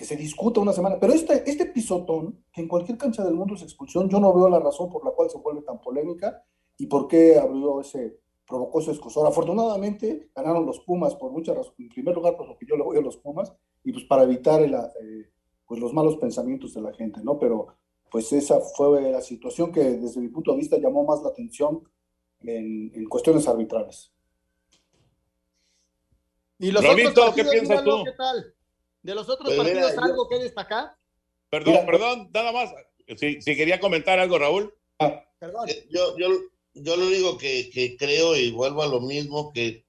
que 0.00 0.06
se 0.06 0.16
discuta 0.16 0.60
una 0.60 0.72
semana. 0.72 0.96
Pero 0.98 1.12
este, 1.12 1.42
este 1.44 1.66
pisotón, 1.66 2.42
que 2.54 2.62
en 2.62 2.68
cualquier 2.68 2.96
cancha 2.96 3.22
del 3.22 3.34
mundo 3.34 3.54
es 3.54 3.60
expulsión, 3.60 4.08
yo 4.08 4.18
no 4.18 4.32
veo 4.32 4.48
la 4.48 4.58
razón 4.58 4.88
por 4.88 5.04
la 5.04 5.10
cual 5.10 5.28
se 5.28 5.36
vuelve 5.36 5.60
tan 5.60 5.78
polémica 5.78 6.42
y 6.78 6.86
por 6.86 7.06
qué 7.06 7.36
abrió 7.38 7.82
ese, 7.82 8.18
provocó 8.46 8.80
ese 8.80 8.92
excusor. 8.92 9.26
Afortunadamente 9.26 10.30
ganaron 10.34 10.64
los 10.64 10.80
Pumas 10.80 11.14
por 11.16 11.32
muchas 11.32 11.54
razones. 11.54 11.78
En 11.78 11.90
primer 11.90 12.14
lugar, 12.14 12.34
por 12.34 12.48
lo 12.48 12.56
que 12.56 12.64
yo 12.64 12.78
le 12.78 12.82
voy 12.82 12.96
a 12.96 13.02
los 13.02 13.18
Pumas 13.18 13.52
y 13.84 13.92
pues 13.92 14.06
para 14.06 14.22
evitar 14.22 14.62
el, 14.62 14.72
eh, 14.72 15.28
pues 15.66 15.78
los 15.78 15.92
malos 15.92 16.16
pensamientos 16.16 16.72
de 16.72 16.80
la 16.80 16.94
gente, 16.94 17.20
¿no? 17.22 17.38
Pero 17.38 17.66
pues 18.10 18.32
esa 18.32 18.58
fue 18.58 19.12
la 19.12 19.20
situación 19.20 19.70
que 19.70 19.82
desde 19.82 20.18
mi 20.18 20.28
punto 20.28 20.52
de 20.52 20.60
vista 20.60 20.78
llamó 20.78 21.04
más 21.04 21.20
la 21.22 21.28
atención 21.28 21.82
en, 22.40 23.04
cuestiones 23.04 23.46
arbitrales. 23.46 24.10
¿Y 26.58 26.70
los 26.70 26.82
otros 26.82 27.02
partidos, 27.02 27.34
¿qué 27.34 27.44
piensas 27.44 27.84
tú? 27.84 28.02
¿Qué 28.02 28.12
tal? 28.12 28.54
¿De 29.02 29.14
los 29.14 29.28
otros 29.28 29.54
pues 29.54 29.58
partidos 29.58 29.98
algo 29.98 30.28
que 30.28 30.38
destacar? 30.38 30.92
Perdón, 31.48 31.86
perdón, 31.86 32.30
nada 32.32 32.52
más. 32.52 32.70
Si, 33.16 33.38
quería 33.40 33.80
comentar 33.80 34.18
algo, 34.18 34.38
Raúl. 34.38 34.74
Ah. 34.98 35.24
Perdón. 35.38 35.68
Eh, 35.68 35.86
yo, 35.90 36.16
yo, 36.18 36.28
yo 36.74 36.96
lo 36.96 37.06
único 37.06 37.38
que, 37.38 37.70
que, 37.70 37.96
creo, 37.96 38.36
y 38.36 38.50
vuelvo 38.50 38.82
a 38.82 38.88
lo 38.88 39.00
mismo, 39.00 39.52
que, 39.52 39.84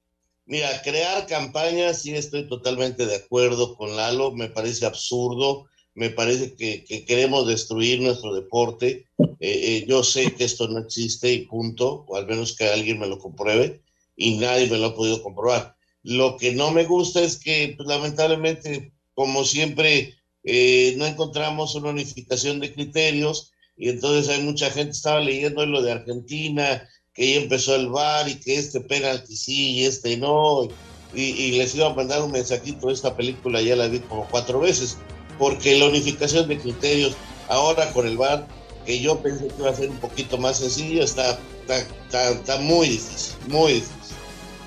mira, 0.45 0.81
crear 0.81 1.27
campañas, 1.27 2.01
sí 2.01 2.15
estoy 2.15 2.47
totalmente 2.47 3.05
de 3.05 3.17
acuerdo 3.17 3.75
con 3.75 3.95
Lalo, 3.95 4.31
me 4.31 4.49
parece 4.49 4.85
absurdo 4.85 5.67
me 5.93 6.09
parece 6.09 6.55
que, 6.55 7.05
queremos 7.05 7.47
destruir 7.47 8.01
nuestro 8.01 8.33
deporte. 8.33 9.07
Eh, 9.19 9.27
eh, 9.39 9.85
yo 9.87 10.03
sé 10.03 10.33
que 10.33 10.45
esto 10.45 10.67
no 10.67 10.79
existe 10.79 11.31
y 11.33 11.45
punto, 11.45 12.05
o 12.07 12.15
al 12.15 12.27
menos 12.27 12.55
que 12.55 12.67
alguien 12.67 12.99
me 12.99 13.07
lo 13.07 13.19
compruebe, 13.19 13.81
y 14.15 14.37
nadie 14.37 14.69
me 14.69 14.77
lo 14.77 14.87
ha 14.87 14.95
podido 14.95 15.21
comprobar. 15.21 15.75
Lo 16.03 16.37
que 16.37 16.53
no 16.53 16.71
me 16.71 16.85
gusta 16.85 17.21
es 17.21 17.37
que, 17.37 17.73
pues, 17.75 17.87
lamentablemente, 17.87 18.93
como 19.21 19.45
siempre, 19.45 20.15
eh, 20.43 20.95
no 20.97 21.05
encontramos 21.05 21.75
una 21.75 21.89
unificación 21.91 22.59
de 22.59 22.73
criterios, 22.73 23.51
y 23.77 23.89
entonces 23.89 24.29
hay 24.29 24.43
mucha 24.43 24.71
gente, 24.71 24.91
estaba 24.91 25.19
leyendo 25.19 25.63
lo 25.65 25.83
de 25.83 25.91
Argentina, 25.91 26.87
que 27.13 27.33
ya 27.33 27.41
empezó 27.41 27.75
el 27.75 27.89
VAR 27.89 28.27
y 28.27 28.39
que 28.39 28.55
este 28.55 28.81
penalti 28.81 29.35
sí 29.35 29.73
y 29.73 29.85
este 29.85 30.17
no, 30.17 30.67
y, 31.13 31.51
les 31.51 31.75
iba 31.75 31.85
a 31.87 31.93
mandar 31.93 32.23
un 32.23 32.31
mensajito, 32.31 32.89
esta 32.89 33.15
película 33.15 33.61
ya 33.61 33.75
la 33.75 33.87
vi 33.87 33.99
como 33.99 34.27
cuatro 34.29 34.61
veces 34.61 34.97
porque 35.37 35.77
la 35.77 35.85
unificación 35.85 36.47
de 36.47 36.57
criterios 36.57 37.15
ahora 37.47 37.93
con 37.93 38.07
el 38.07 38.17
VAR, 38.17 38.47
que 38.87 38.99
yo 38.99 39.21
pensé 39.21 39.49
que 39.49 39.55
iba 39.59 39.69
a 39.69 39.75
ser 39.75 39.89
un 39.89 39.97
poquito 39.97 40.39
más 40.39 40.57
sencillo, 40.57 41.03
está, 41.03 41.39
está, 41.67 42.57
muy 42.57 42.87
difícil, 42.89 43.35
muy 43.49 43.73
difícil. 43.73 44.17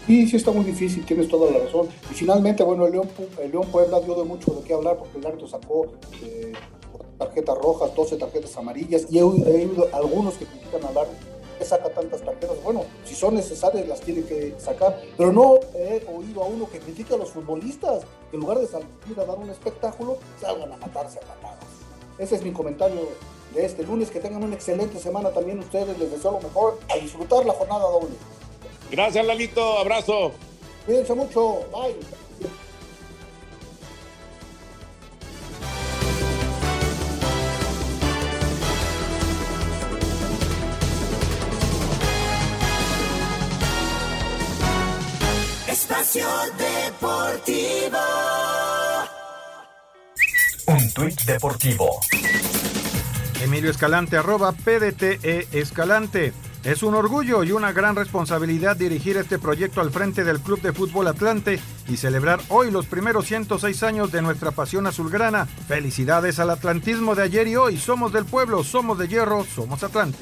Sí, 0.07 0.29
sí 0.29 0.37
está 0.37 0.51
muy 0.51 0.65
difícil, 0.65 1.05
tienes 1.07 1.29
toda 1.29 1.51
la 1.51 1.59
razón. 1.59 1.89
Y 2.11 2.15
finalmente, 2.15 2.63
bueno, 2.63 2.87
el 2.87 2.93
León, 2.93 3.09
el 3.41 3.51
Puebla 3.51 4.01
dio 4.01 4.15
de 4.15 4.25
mucho 4.25 4.53
de 4.53 4.63
qué 4.63 4.75
hablar 4.75 4.99
porque 4.99 5.19
el 5.19 5.27
árbitro 5.27 5.49
sacó 5.49 5.87
eh, 6.23 6.53
tarjetas 7.19 7.57
rojas, 7.59 7.95
12 7.95 8.17
tarjetas 8.17 8.57
amarillas 8.57 9.07
y 9.11 9.19
he, 9.19 9.23
oído 9.23 9.89
algunos 9.93 10.35
que 10.35 10.45
critican 10.45 10.85
al 10.85 10.99
árbitro 10.99 11.35
que 11.59 11.65
saca 11.65 11.89
tantas 11.89 12.21
tarjetas. 12.21 12.63
Bueno, 12.63 12.85
si 13.05 13.15
son 13.15 13.35
necesarias 13.35 13.87
las 13.89 14.01
tiene 14.01 14.25
que 14.25 14.55
sacar, 14.59 15.01
pero 15.17 15.33
no 15.33 15.61
he 15.75 16.05
oído 16.15 16.43
a 16.43 16.47
uno 16.47 16.69
que 16.69 16.81
critique 16.81 17.15
a 17.15 17.17
los 17.17 17.31
futbolistas, 17.31 18.03
que 18.31 18.37
en 18.37 18.43
lugar 18.43 18.59
de 18.59 18.67
salir 18.67 18.87
a 19.19 19.25
dar 19.25 19.39
un 19.39 19.49
espectáculo, 19.49 20.19
salgan 20.41 20.73
a 20.73 20.77
matarse 20.77 21.19
a 21.19 21.23
patadas. 21.23 21.65
Ese 22.19 22.37
es 22.37 22.45
mi 22.45 22.53
comentario 22.53 23.09
de 23.55 23.65
este 23.65 23.83
lunes. 23.83 24.11
Que 24.11 24.21
tengan 24.21 24.43
una 24.43 24.55
excelente 24.55 24.99
semana 24.99 25.31
también 25.31 25.59
ustedes. 25.59 25.99
Les 25.99 26.11
deseo 26.11 26.33
lo 26.33 26.41
mejor 26.41 26.79
a 26.91 26.97
disfrutar 26.97 27.45
la 27.45 27.53
jornada 27.53 27.83
doble. 27.83 28.15
Gracias, 28.95 29.26
Lalito. 29.26 29.78
Abrazo. 29.78 30.32
Cuídense 30.86 31.14
mucho. 31.14 31.66
Bye. 31.72 31.97
Espacio 45.66 46.28
Deportivo. 46.57 47.99
Un 50.66 50.92
tuit 50.92 51.20
deportivo. 51.22 52.01
Emilio 53.42 53.72
Escalante, 53.72 54.18
arroba 54.18 54.53
PDTE 54.53 55.49
Escalante. 55.51 56.32
Es 56.65 56.83
un 56.83 56.95
orgullo 56.95 57.45
y 57.45 57.53
una 57.53 57.73
gran 57.73 57.95
responsabilidad 57.95 58.75
dirigir 58.75 59.19
este 59.19 59.39
proyecto 59.39 59.83
al 59.83 59.91
frente 59.91 60.25
del 60.25 60.41
Club 60.41 60.62
de 60.62 60.73
Fútbol 60.73 61.09
Atlante 61.09 61.61
y 61.89 61.99
celebrar 61.99 62.41
hoy 62.49 62.71
los 62.71 62.87
primeros 62.87 63.27
106 63.27 63.83
años 63.83 64.11
de 64.11 64.23
nuestra 64.23 64.51
pasión 64.51 64.87
azulgrana. 64.87 65.45
Felicidades 65.45 66.39
al 66.39 66.49
atlantismo 66.49 67.15
de 67.15 67.23
ayer 67.25 67.49
y 67.49 67.57
hoy. 67.57 67.77
Somos 67.77 68.15
del 68.15 68.25
pueblo, 68.25 68.65
somos 68.65 68.99
de 68.99 69.09
hierro, 69.09 69.45
somos 69.45 69.83
Atlante. 69.85 70.17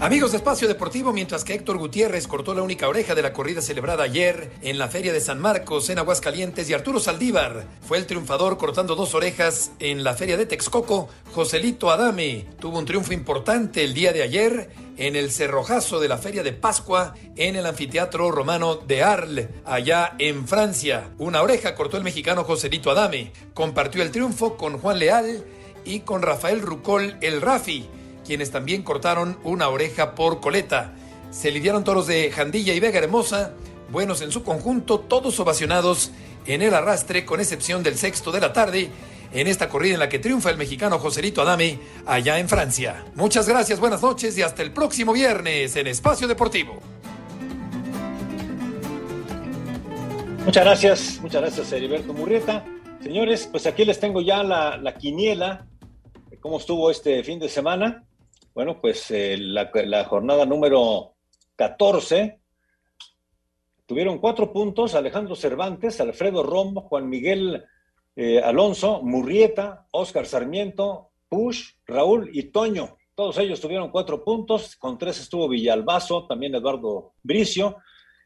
Amigos 0.00 0.30
de 0.30 0.36
Espacio 0.36 0.68
Deportivo, 0.68 1.12
mientras 1.12 1.42
que 1.42 1.54
Héctor 1.54 1.76
Gutiérrez 1.76 2.28
cortó 2.28 2.54
la 2.54 2.62
única 2.62 2.86
oreja 2.86 3.16
de 3.16 3.22
la 3.22 3.32
corrida 3.32 3.60
celebrada 3.60 4.04
ayer 4.04 4.48
en 4.62 4.78
la 4.78 4.86
Feria 4.86 5.12
de 5.12 5.20
San 5.20 5.40
Marcos 5.40 5.90
en 5.90 5.98
Aguascalientes 5.98 6.70
y 6.70 6.72
Arturo 6.72 7.00
Saldívar 7.00 7.66
fue 7.80 7.98
el 7.98 8.06
triunfador 8.06 8.58
cortando 8.58 8.94
dos 8.94 9.16
orejas 9.16 9.72
en 9.80 10.04
la 10.04 10.14
Feria 10.14 10.36
de 10.36 10.46
Texcoco, 10.46 11.08
Joselito 11.34 11.90
Adame 11.90 12.46
tuvo 12.60 12.78
un 12.78 12.84
triunfo 12.84 13.12
importante 13.12 13.82
el 13.82 13.92
día 13.92 14.12
de 14.12 14.22
ayer 14.22 14.70
en 14.98 15.16
el 15.16 15.32
cerrojazo 15.32 15.98
de 15.98 16.06
la 16.06 16.18
Feria 16.18 16.44
de 16.44 16.52
Pascua 16.52 17.14
en 17.34 17.56
el 17.56 17.66
anfiteatro 17.66 18.30
romano 18.30 18.76
de 18.76 19.02
Arles, 19.02 19.48
allá 19.64 20.14
en 20.20 20.46
Francia. 20.46 21.10
Una 21.18 21.42
oreja 21.42 21.74
cortó 21.74 21.96
el 21.96 22.04
mexicano 22.04 22.44
Joselito 22.44 22.92
Adame. 22.92 23.32
Compartió 23.52 24.04
el 24.04 24.12
triunfo 24.12 24.56
con 24.56 24.78
Juan 24.78 25.00
Leal 25.00 25.44
y 25.84 26.00
con 26.00 26.22
Rafael 26.22 26.60
Rucol 26.62 27.16
el 27.20 27.40
Rafi 27.40 27.88
quienes 28.28 28.50
también 28.50 28.82
cortaron 28.82 29.38
una 29.42 29.70
oreja 29.70 30.14
por 30.14 30.40
coleta. 30.40 30.92
Se 31.30 31.50
lidiaron 31.50 31.82
toros 31.82 32.06
de 32.06 32.30
Jandilla 32.30 32.74
y 32.74 32.78
Vega 32.78 32.98
Hermosa, 32.98 33.54
buenos 33.90 34.20
en 34.20 34.30
su 34.30 34.42
conjunto, 34.42 35.00
todos 35.00 35.40
ovacionados 35.40 36.10
en 36.44 36.60
el 36.60 36.74
arrastre, 36.74 37.24
con 37.24 37.40
excepción 37.40 37.82
del 37.82 37.96
sexto 37.96 38.30
de 38.30 38.40
la 38.40 38.52
tarde, 38.52 38.90
en 39.32 39.46
esta 39.46 39.70
corrida 39.70 39.94
en 39.94 40.00
la 40.00 40.10
que 40.10 40.18
triunfa 40.18 40.50
el 40.50 40.58
mexicano 40.58 40.98
Joselito 40.98 41.40
Adame, 41.40 41.78
allá 42.04 42.38
en 42.38 42.50
Francia. 42.50 43.02
Muchas 43.14 43.48
gracias, 43.48 43.80
buenas 43.80 44.02
noches 44.02 44.36
y 44.36 44.42
hasta 44.42 44.62
el 44.62 44.72
próximo 44.72 45.14
viernes 45.14 45.74
en 45.76 45.86
Espacio 45.86 46.28
Deportivo. 46.28 46.82
Muchas 50.44 50.64
gracias, 50.64 51.18
muchas 51.22 51.40
gracias, 51.40 51.72
Heriberto 51.72 52.12
Murrieta. 52.12 52.62
Señores, 53.02 53.48
pues 53.50 53.64
aquí 53.66 53.86
les 53.86 53.98
tengo 53.98 54.20
ya 54.20 54.42
la, 54.42 54.76
la 54.76 54.94
quiniela 54.96 55.64
cómo 56.40 56.58
estuvo 56.58 56.90
este 56.90 57.22
fin 57.22 57.38
de 57.38 57.48
semana. 57.48 58.04
Bueno, 58.58 58.80
pues 58.80 59.08
eh, 59.12 59.36
la, 59.38 60.04
jornada 60.06 60.44
número 60.44 61.14
14 61.54 62.40
tuvieron 63.86 64.18
cuatro 64.18 64.52
puntos 64.52 64.96
Alejandro 64.96 65.36
Cervantes, 65.36 66.00
Alfredo 66.00 66.42
Romo, 66.42 66.80
Juan 66.80 67.08
Miguel 67.08 67.64
eh, 68.16 68.40
Alonso, 68.40 69.00
Murrieta, 69.00 69.86
Oscar 69.92 70.26
Sarmiento, 70.26 71.10
Push, 71.28 71.74
Raúl 71.86 72.30
y 72.32 72.50
Toño. 72.50 72.96
Todos 73.14 73.38
ellos 73.38 73.60
tuvieron 73.60 73.92
cuatro 73.92 74.24
puntos, 74.24 74.74
con 74.74 74.98
tres 74.98 75.20
estuvo 75.20 75.48
Villalbazo, 75.48 76.26
también 76.26 76.56
Eduardo 76.56 77.12
Bricio. 77.22 77.76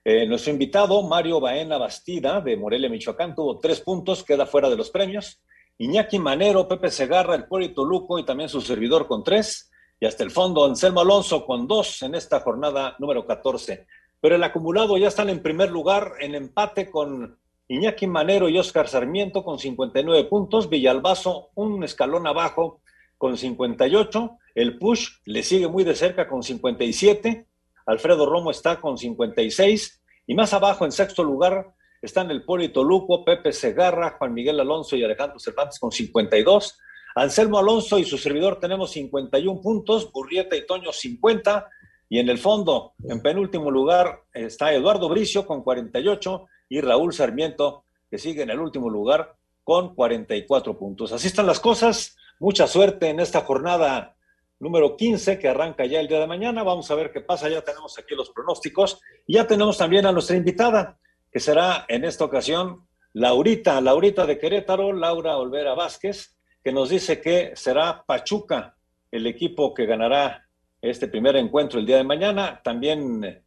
Eh, 0.02 0.26
nuestro 0.26 0.50
invitado, 0.50 1.02
Mario 1.02 1.40
Baena 1.40 1.76
Bastida, 1.76 2.40
de 2.40 2.56
Morelia, 2.56 2.88
Michoacán, 2.88 3.34
tuvo 3.34 3.58
tres 3.58 3.82
puntos, 3.82 4.24
queda 4.24 4.46
fuera 4.46 4.70
de 4.70 4.76
los 4.76 4.88
premios. 4.88 5.42
Iñaki 5.76 6.18
Manero, 6.18 6.66
Pepe 6.66 6.88
Segarra, 6.90 7.34
el 7.34 7.44
Puerto 7.44 7.84
Luco 7.84 8.18
y 8.18 8.24
también 8.24 8.48
su 8.48 8.62
servidor 8.62 9.06
con 9.06 9.22
tres 9.22 9.68
y 10.02 10.04
hasta 10.04 10.24
el 10.24 10.32
fondo 10.32 10.64
Anselmo 10.64 10.98
Alonso 10.98 11.46
con 11.46 11.68
dos 11.68 12.02
en 12.02 12.16
esta 12.16 12.40
jornada 12.40 12.96
número 12.98 13.24
14. 13.24 13.86
Pero 14.20 14.34
el 14.34 14.42
acumulado 14.42 14.98
ya 14.98 15.06
están 15.06 15.28
en 15.28 15.40
primer 15.40 15.70
lugar 15.70 16.14
en 16.18 16.34
empate 16.34 16.90
con 16.90 17.38
Iñaki 17.68 18.08
Manero 18.08 18.48
y 18.48 18.58
Oscar 18.58 18.88
Sarmiento 18.88 19.44
con 19.44 19.60
59 19.60 20.24
puntos, 20.24 20.68
Villalbazo 20.68 21.50
un 21.54 21.84
escalón 21.84 22.26
abajo 22.26 22.80
con 23.16 23.36
58, 23.36 24.38
el 24.56 24.76
Push 24.76 25.20
le 25.24 25.44
sigue 25.44 25.68
muy 25.68 25.84
de 25.84 25.94
cerca 25.94 26.26
con 26.26 26.42
57, 26.42 27.46
Alfredo 27.86 28.26
Romo 28.26 28.50
está 28.50 28.80
con 28.80 28.98
56 28.98 30.02
y 30.26 30.34
más 30.34 30.52
abajo 30.52 30.84
en 30.84 30.90
sexto 30.90 31.22
lugar 31.22 31.74
están 32.00 32.28
el 32.32 32.44
Polito 32.44 32.82
Luco, 32.82 33.24
Pepe 33.24 33.52
Segarra, 33.52 34.16
Juan 34.18 34.34
Miguel 34.34 34.58
Alonso 34.58 34.96
y 34.96 35.04
Alejandro 35.04 35.38
Cervantes 35.38 35.78
con 35.78 35.92
52. 35.92 36.76
Anselmo 37.14 37.58
Alonso 37.58 37.98
y 37.98 38.04
su 38.04 38.18
servidor 38.18 38.58
tenemos 38.58 38.90
51 38.92 39.60
puntos, 39.60 40.10
Burrieta 40.10 40.56
y 40.56 40.66
Toño 40.66 40.92
50, 40.92 41.68
y 42.08 42.18
en 42.18 42.28
el 42.28 42.38
fondo, 42.38 42.92
en 43.08 43.22
penúltimo 43.22 43.70
lugar, 43.70 44.24
está 44.32 44.72
Eduardo 44.72 45.08
Bricio 45.08 45.46
con 45.46 45.62
48 45.62 46.46
y 46.68 46.80
Raúl 46.80 47.12
Sarmiento, 47.12 47.84
que 48.10 48.18
sigue 48.18 48.42
en 48.42 48.50
el 48.50 48.60
último 48.60 48.90
lugar 48.90 49.34
con 49.64 49.94
44 49.94 50.78
puntos. 50.78 51.12
Así 51.12 51.28
están 51.28 51.46
las 51.46 51.60
cosas. 51.60 52.16
Mucha 52.38 52.66
suerte 52.66 53.08
en 53.08 53.20
esta 53.20 53.40
jornada 53.42 54.16
número 54.58 54.96
15 54.96 55.38
que 55.38 55.48
arranca 55.48 55.86
ya 55.86 56.00
el 56.00 56.08
día 56.08 56.20
de 56.20 56.26
mañana. 56.26 56.62
Vamos 56.62 56.90
a 56.90 56.94
ver 56.94 57.12
qué 57.12 57.20
pasa. 57.20 57.48
Ya 57.48 57.62
tenemos 57.62 57.98
aquí 57.98 58.14
los 58.14 58.30
pronósticos 58.30 59.00
y 59.26 59.34
ya 59.34 59.46
tenemos 59.46 59.78
también 59.78 60.06
a 60.06 60.12
nuestra 60.12 60.36
invitada, 60.36 60.98
que 61.30 61.40
será 61.40 61.86
en 61.88 62.04
esta 62.04 62.24
ocasión 62.24 62.86
Laurita, 63.14 63.80
Laurita 63.80 64.26
de 64.26 64.38
Querétaro, 64.38 64.92
Laura 64.92 65.36
Olvera 65.36 65.74
Vázquez, 65.74 66.36
que 66.62 66.72
nos 66.72 66.90
dice 66.90 67.20
que 67.20 67.52
será 67.54 68.04
Pachuca 68.04 68.76
el 69.10 69.26
equipo 69.26 69.74
que 69.74 69.86
ganará 69.86 70.48
este 70.80 71.06
primer 71.08 71.36
encuentro 71.36 71.78
el 71.78 71.86
día 71.86 71.98
de 71.98 72.04
mañana. 72.04 72.60
También 72.62 73.24
eh, 73.24 73.42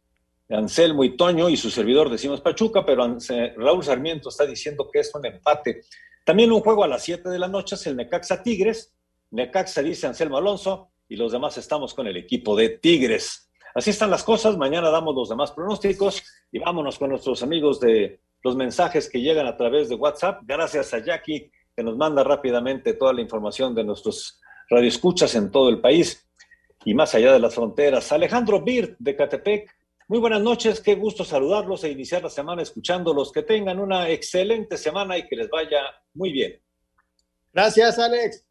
Anselmo 0.50 1.04
y 1.04 1.16
Toño 1.16 1.48
y 1.48 1.56
su 1.56 1.70
servidor 1.70 2.08
decimos 2.08 2.40
Pachuca, 2.40 2.84
pero 2.84 3.18
Raúl 3.56 3.84
Sarmiento 3.84 4.28
está 4.28 4.46
diciendo 4.46 4.88
que 4.92 5.00
es 5.00 5.14
un 5.14 5.26
empate. 5.26 5.82
También 6.24 6.52
un 6.52 6.60
juego 6.60 6.84
a 6.84 6.88
las 6.88 7.02
7 7.02 7.28
de 7.28 7.38
la 7.38 7.48
noche 7.48 7.74
es 7.74 7.86
el 7.86 7.96
Necaxa 7.96 8.42
Tigres. 8.42 8.94
Necaxa 9.30 9.82
dice 9.82 10.06
Anselmo 10.06 10.38
Alonso 10.38 10.90
y 11.08 11.16
los 11.16 11.32
demás 11.32 11.58
estamos 11.58 11.94
con 11.94 12.06
el 12.06 12.16
equipo 12.16 12.56
de 12.56 12.70
Tigres. 12.70 13.50
Así 13.74 13.90
están 13.90 14.10
las 14.10 14.24
cosas. 14.24 14.56
Mañana 14.56 14.90
damos 14.90 15.14
los 15.14 15.28
demás 15.28 15.52
pronósticos 15.52 16.22
y 16.50 16.58
vámonos 16.58 16.98
con 16.98 17.10
nuestros 17.10 17.42
amigos 17.42 17.80
de 17.80 18.20
los 18.42 18.56
mensajes 18.56 19.10
que 19.10 19.20
llegan 19.20 19.46
a 19.46 19.56
través 19.56 19.88
de 19.88 19.96
WhatsApp. 19.96 20.42
Gracias 20.44 20.94
a 20.94 21.04
Jackie 21.04 21.50
que 21.76 21.82
nos 21.82 21.96
manda 21.96 22.24
rápidamente 22.24 22.94
toda 22.94 23.12
la 23.12 23.20
información 23.20 23.74
de 23.74 23.84
nuestros 23.84 24.40
radioescuchas 24.70 25.34
en 25.34 25.50
todo 25.50 25.68
el 25.68 25.80
país 25.80 26.26
y 26.84 26.94
más 26.94 27.14
allá 27.14 27.34
de 27.34 27.38
las 27.38 27.54
fronteras. 27.54 28.10
Alejandro 28.12 28.62
Birt 28.62 28.96
de 28.98 29.14
Catepec, 29.14 29.70
muy 30.08 30.18
buenas 30.18 30.40
noches, 30.40 30.80
qué 30.80 30.94
gusto 30.94 31.24
saludarlos 31.24 31.84
e 31.84 31.90
iniciar 31.90 32.22
la 32.22 32.30
semana 32.30 32.62
escuchándolos. 32.62 33.30
Que 33.30 33.42
tengan 33.42 33.78
una 33.78 34.08
excelente 34.08 34.78
semana 34.78 35.18
y 35.18 35.26
que 35.26 35.36
les 35.36 35.50
vaya 35.50 35.80
muy 36.14 36.32
bien. 36.32 36.58
Gracias, 37.52 37.98
Alex. 37.98 38.46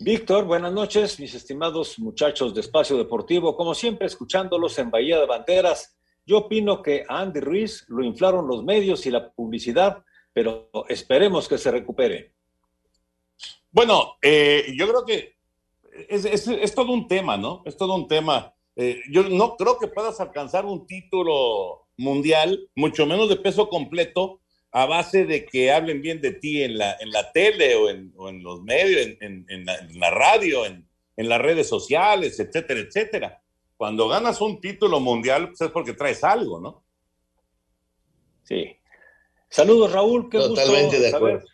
Víctor, 0.00 0.44
buenas 0.44 0.72
noches, 0.72 1.18
mis 1.18 1.34
estimados 1.34 1.98
muchachos 1.98 2.54
de 2.54 2.60
Espacio 2.60 2.96
Deportivo. 2.96 3.56
Como 3.56 3.74
siempre, 3.74 4.06
escuchándolos 4.06 4.78
en 4.78 4.90
Bahía 4.90 5.18
de 5.18 5.26
Banderas. 5.26 5.98
Yo 6.24 6.38
opino 6.38 6.82
que 6.82 7.04
a 7.08 7.20
Andy 7.20 7.40
Ruiz 7.40 7.84
lo 7.88 8.04
inflaron 8.04 8.46
los 8.46 8.62
medios 8.62 9.04
y 9.06 9.10
la 9.10 9.32
publicidad 9.32 10.04
pero 10.38 10.70
esperemos 10.88 11.48
que 11.48 11.58
se 11.58 11.68
recupere. 11.68 12.32
Bueno, 13.72 14.18
eh, 14.22 14.72
yo 14.76 14.86
creo 14.86 15.04
que 15.04 15.34
es, 16.08 16.72
todo 16.76 16.92
un 16.92 17.08
tema, 17.08 17.36
¿no? 17.36 17.64
Es 17.66 17.76
todo 17.76 17.96
un 17.96 18.06
tema. 18.06 18.54
Eh, 18.76 19.00
yo 19.10 19.24
no 19.24 19.56
creo 19.56 19.80
que 19.80 19.88
puedas 19.88 20.20
alcanzar 20.20 20.64
un 20.64 20.86
título 20.86 21.88
mundial, 21.96 22.70
mucho 22.76 23.04
menos 23.04 23.28
de 23.28 23.34
peso 23.34 23.68
completo, 23.68 24.40
a 24.70 24.86
base 24.86 25.26
de 25.26 25.44
que 25.44 25.72
hablen 25.72 26.02
bien 26.02 26.20
de 26.20 26.34
ti 26.34 26.62
en 26.62 26.78
la, 26.78 26.96
en 27.00 27.10
la 27.10 27.32
tele 27.32 27.74
o 27.74 27.90
en, 27.90 28.12
los 28.40 28.62
medios, 28.62 29.08
en, 29.20 29.44
la, 29.98 30.10
radio, 30.10 30.66
en, 30.66 30.86
las 31.16 31.40
redes 31.40 31.68
sociales, 31.68 32.38
etcétera, 32.38 32.78
etcétera. 32.78 33.42
Cuando 33.76 34.06
ganas 34.06 34.40
un 34.40 34.60
título 34.60 35.00
mundial, 35.00 35.48
pues 35.48 35.62
es 35.62 35.70
porque 35.72 35.94
traes 35.94 36.22
algo, 36.22 36.60
¿no? 36.60 36.84
Sí. 38.44 38.77
Saludos, 39.48 39.92
Raúl. 39.92 40.28
Qué 40.30 40.38
Totalmente 40.38 40.96
gusto 40.96 41.00
de 41.00 41.08
acuerdo. 41.08 41.38
Saber, 41.38 41.52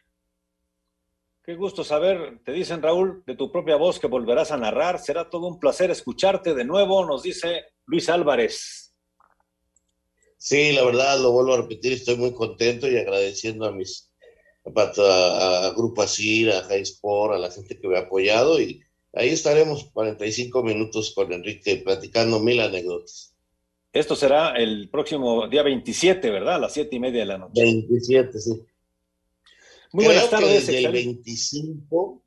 qué 1.44 1.54
gusto 1.54 1.84
saber, 1.84 2.40
te 2.44 2.52
dicen 2.52 2.82
Raúl, 2.82 3.22
de 3.26 3.36
tu 3.36 3.50
propia 3.52 3.76
voz 3.76 3.98
que 3.98 4.06
volverás 4.06 4.50
a 4.50 4.56
narrar. 4.56 4.98
Será 4.98 5.30
todo 5.30 5.46
un 5.46 5.58
placer 5.58 5.90
escucharte 5.90 6.54
de 6.54 6.64
nuevo, 6.64 7.04
nos 7.04 7.22
dice 7.22 7.64
Luis 7.86 8.08
Álvarez. 8.08 8.94
Sí, 10.36 10.72
la 10.72 10.84
verdad, 10.84 11.20
lo 11.20 11.32
vuelvo 11.32 11.54
a 11.54 11.62
repetir, 11.62 11.92
estoy 11.92 12.16
muy 12.16 12.34
contento 12.34 12.86
y 12.88 12.98
agradeciendo 12.98 13.64
a 13.64 13.72
mis 13.72 14.10
a, 14.64 15.66
a, 15.66 15.70
Grupo 15.72 16.02
Asir, 16.02 16.50
a 16.50 16.62
High 16.62 16.82
Sport, 16.82 17.34
a 17.34 17.38
la 17.38 17.50
gente 17.50 17.78
que 17.78 17.88
me 17.88 17.96
ha 17.96 18.02
apoyado 18.02 18.60
y 18.60 18.82
ahí 19.12 19.30
estaremos 19.30 19.90
45 19.92 20.62
minutos 20.62 21.12
con 21.14 21.32
Enrique 21.32 21.76
platicando 21.76 22.40
mil 22.40 22.60
anécdotas. 22.60 23.33
Esto 23.94 24.16
será 24.16 24.56
el 24.56 24.88
próximo 24.88 25.46
día 25.46 25.62
27, 25.62 26.28
¿verdad? 26.28 26.56
A 26.56 26.58
las 26.58 26.72
siete 26.72 26.96
y 26.96 26.98
media 26.98 27.20
de 27.20 27.26
la 27.26 27.38
noche. 27.38 27.62
27, 27.62 28.40
sí. 28.40 28.50
Muy 29.92 30.06
buenas 30.06 30.28
tardes. 30.28 30.66
desde 30.66 30.84
el 30.84 30.90
25, 30.90 32.20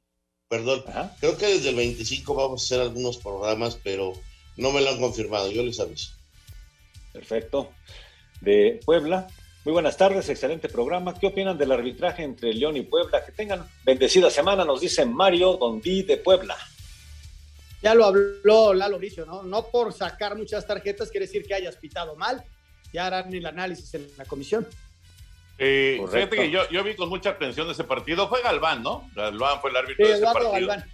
perdón, 0.47 0.85
creo 1.19 1.37
que 1.37 1.47
desde 1.47 1.69
el 1.69 1.75
25 1.75 2.33
vamos 2.33 2.61
a 2.61 2.63
hacer 2.63 2.79
algunos 2.79 3.17
programas, 3.17 3.77
pero 3.83 4.13
no 4.55 4.71
me 4.71 4.79
lo 4.79 4.91
han 4.91 5.01
confirmado, 5.01 5.51
yo 5.51 5.61
les 5.61 5.77
aviso. 5.81 6.13
Perfecto. 7.11 7.73
De 8.39 8.79
Puebla. 8.85 9.27
Muy 9.65 9.73
buenas 9.73 9.97
tardes, 9.97 10.29
excelente 10.29 10.69
programa. 10.69 11.19
¿Qué 11.19 11.27
opinan 11.27 11.57
del 11.57 11.73
arbitraje 11.73 12.23
entre 12.23 12.53
León 12.53 12.77
y 12.77 12.83
Puebla? 12.83 13.25
Que 13.25 13.33
tengan 13.33 13.67
bendecida 13.83 14.29
semana, 14.29 14.63
nos 14.63 14.79
dice 14.79 15.05
Mario 15.05 15.57
Dondí 15.57 16.03
de 16.03 16.15
Puebla. 16.15 16.55
Ya 17.81 17.93
lo 17.93 18.05
habló 18.05 18.73
Lalo 18.73 18.97
Bricio, 18.97 19.25
¿no? 19.25 19.43
No 19.43 19.67
por 19.67 19.93
sacar 19.93 20.35
muchas 20.35 20.65
tarjetas 20.65 21.11
quiere 21.11 21.27
decir 21.27 21.45
que 21.45 21.53
hayas 21.53 21.75
pitado 21.75 22.15
mal. 22.15 22.43
Ya 22.91 23.07
harán 23.07 23.33
el 23.33 23.45
análisis 23.45 23.93
en 23.93 24.07
la 24.17 24.25
comisión. 24.25 24.67
Eh, 25.59 25.99
fíjate 26.11 26.35
que 26.35 26.51
yo, 26.51 26.83
vi 26.83 26.95
con 26.95 27.09
mucha 27.09 27.31
atención 27.31 27.69
ese 27.69 27.83
partido. 27.83 28.27
Fue 28.29 28.41
Galván, 28.41 28.83
¿no? 28.83 29.09
Galván 29.15 29.59
fue 29.61 29.69
el 29.71 29.77
árbitro 29.77 30.07
de 30.07 30.13
ese 30.13 30.23
partido. 30.23 30.51
Galván. 30.51 30.85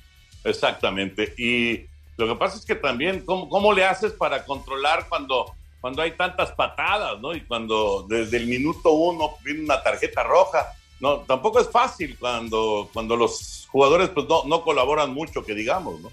Exactamente. 0.43 1.33
Y 1.37 1.85
Lo 2.17 2.27
que 2.27 2.35
pasa 2.35 2.57
es 2.57 2.65
que 2.65 2.75
también, 2.75 3.25
¿cómo, 3.25 3.49
cómo 3.49 3.73
le 3.73 3.85
haces 3.85 4.13
para 4.13 4.45
controlar 4.45 5.07
cuando, 5.09 5.53
cuando 5.81 6.01
hay 6.01 6.11
tantas 6.11 6.51
patadas, 6.51 7.19
¿no? 7.19 7.33
Y 7.33 7.41
cuando 7.41 8.05
desde 8.07 8.37
el 8.37 8.47
minuto 8.47 8.91
uno 8.91 9.35
viene 9.43 9.63
una 9.63 9.81
tarjeta 9.81 10.23
roja. 10.23 10.73
No, 10.99 11.19
tampoco 11.19 11.59
es 11.59 11.69
fácil 11.69 12.17
cuando, 12.17 12.89
cuando 12.93 13.15
los 13.15 13.67
jugadores 13.69 14.09
pues, 14.09 14.27
no, 14.27 14.43
no 14.45 14.61
colaboran 14.63 15.13
mucho, 15.13 15.43
que 15.43 15.53
digamos, 15.53 15.99
¿no? 15.99 16.11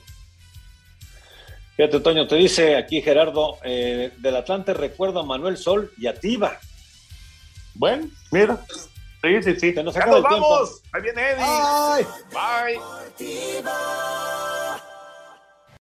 Fíjate, 1.80 2.00
Toño, 2.00 2.26
te 2.28 2.36
dice 2.36 2.76
aquí 2.76 3.00
Gerardo, 3.00 3.56
eh, 3.64 4.12
del 4.18 4.36
Atlante 4.36 4.74
recuerdo 4.74 5.20
a 5.20 5.24
Manuel 5.24 5.56
Sol 5.56 5.90
y 5.96 6.08
a 6.08 6.14
Tiba. 6.14 6.60
Bueno, 7.72 8.06
mira. 8.30 8.62
Sí, 9.22 9.42
sí, 9.42 9.54
sí. 9.58 9.72
Se 9.72 9.82
nos 9.82 9.94
Ya 9.94 10.02
acaba 10.02 10.18
nos 10.18 10.24
el 10.24 10.28
tiempo. 10.28 10.50
vamos. 10.50 10.82
Ahí 10.92 11.00
viene 11.00 11.30
Eddie. 11.30 11.42
Ay. 11.42 12.76
Bye. 13.16 14.82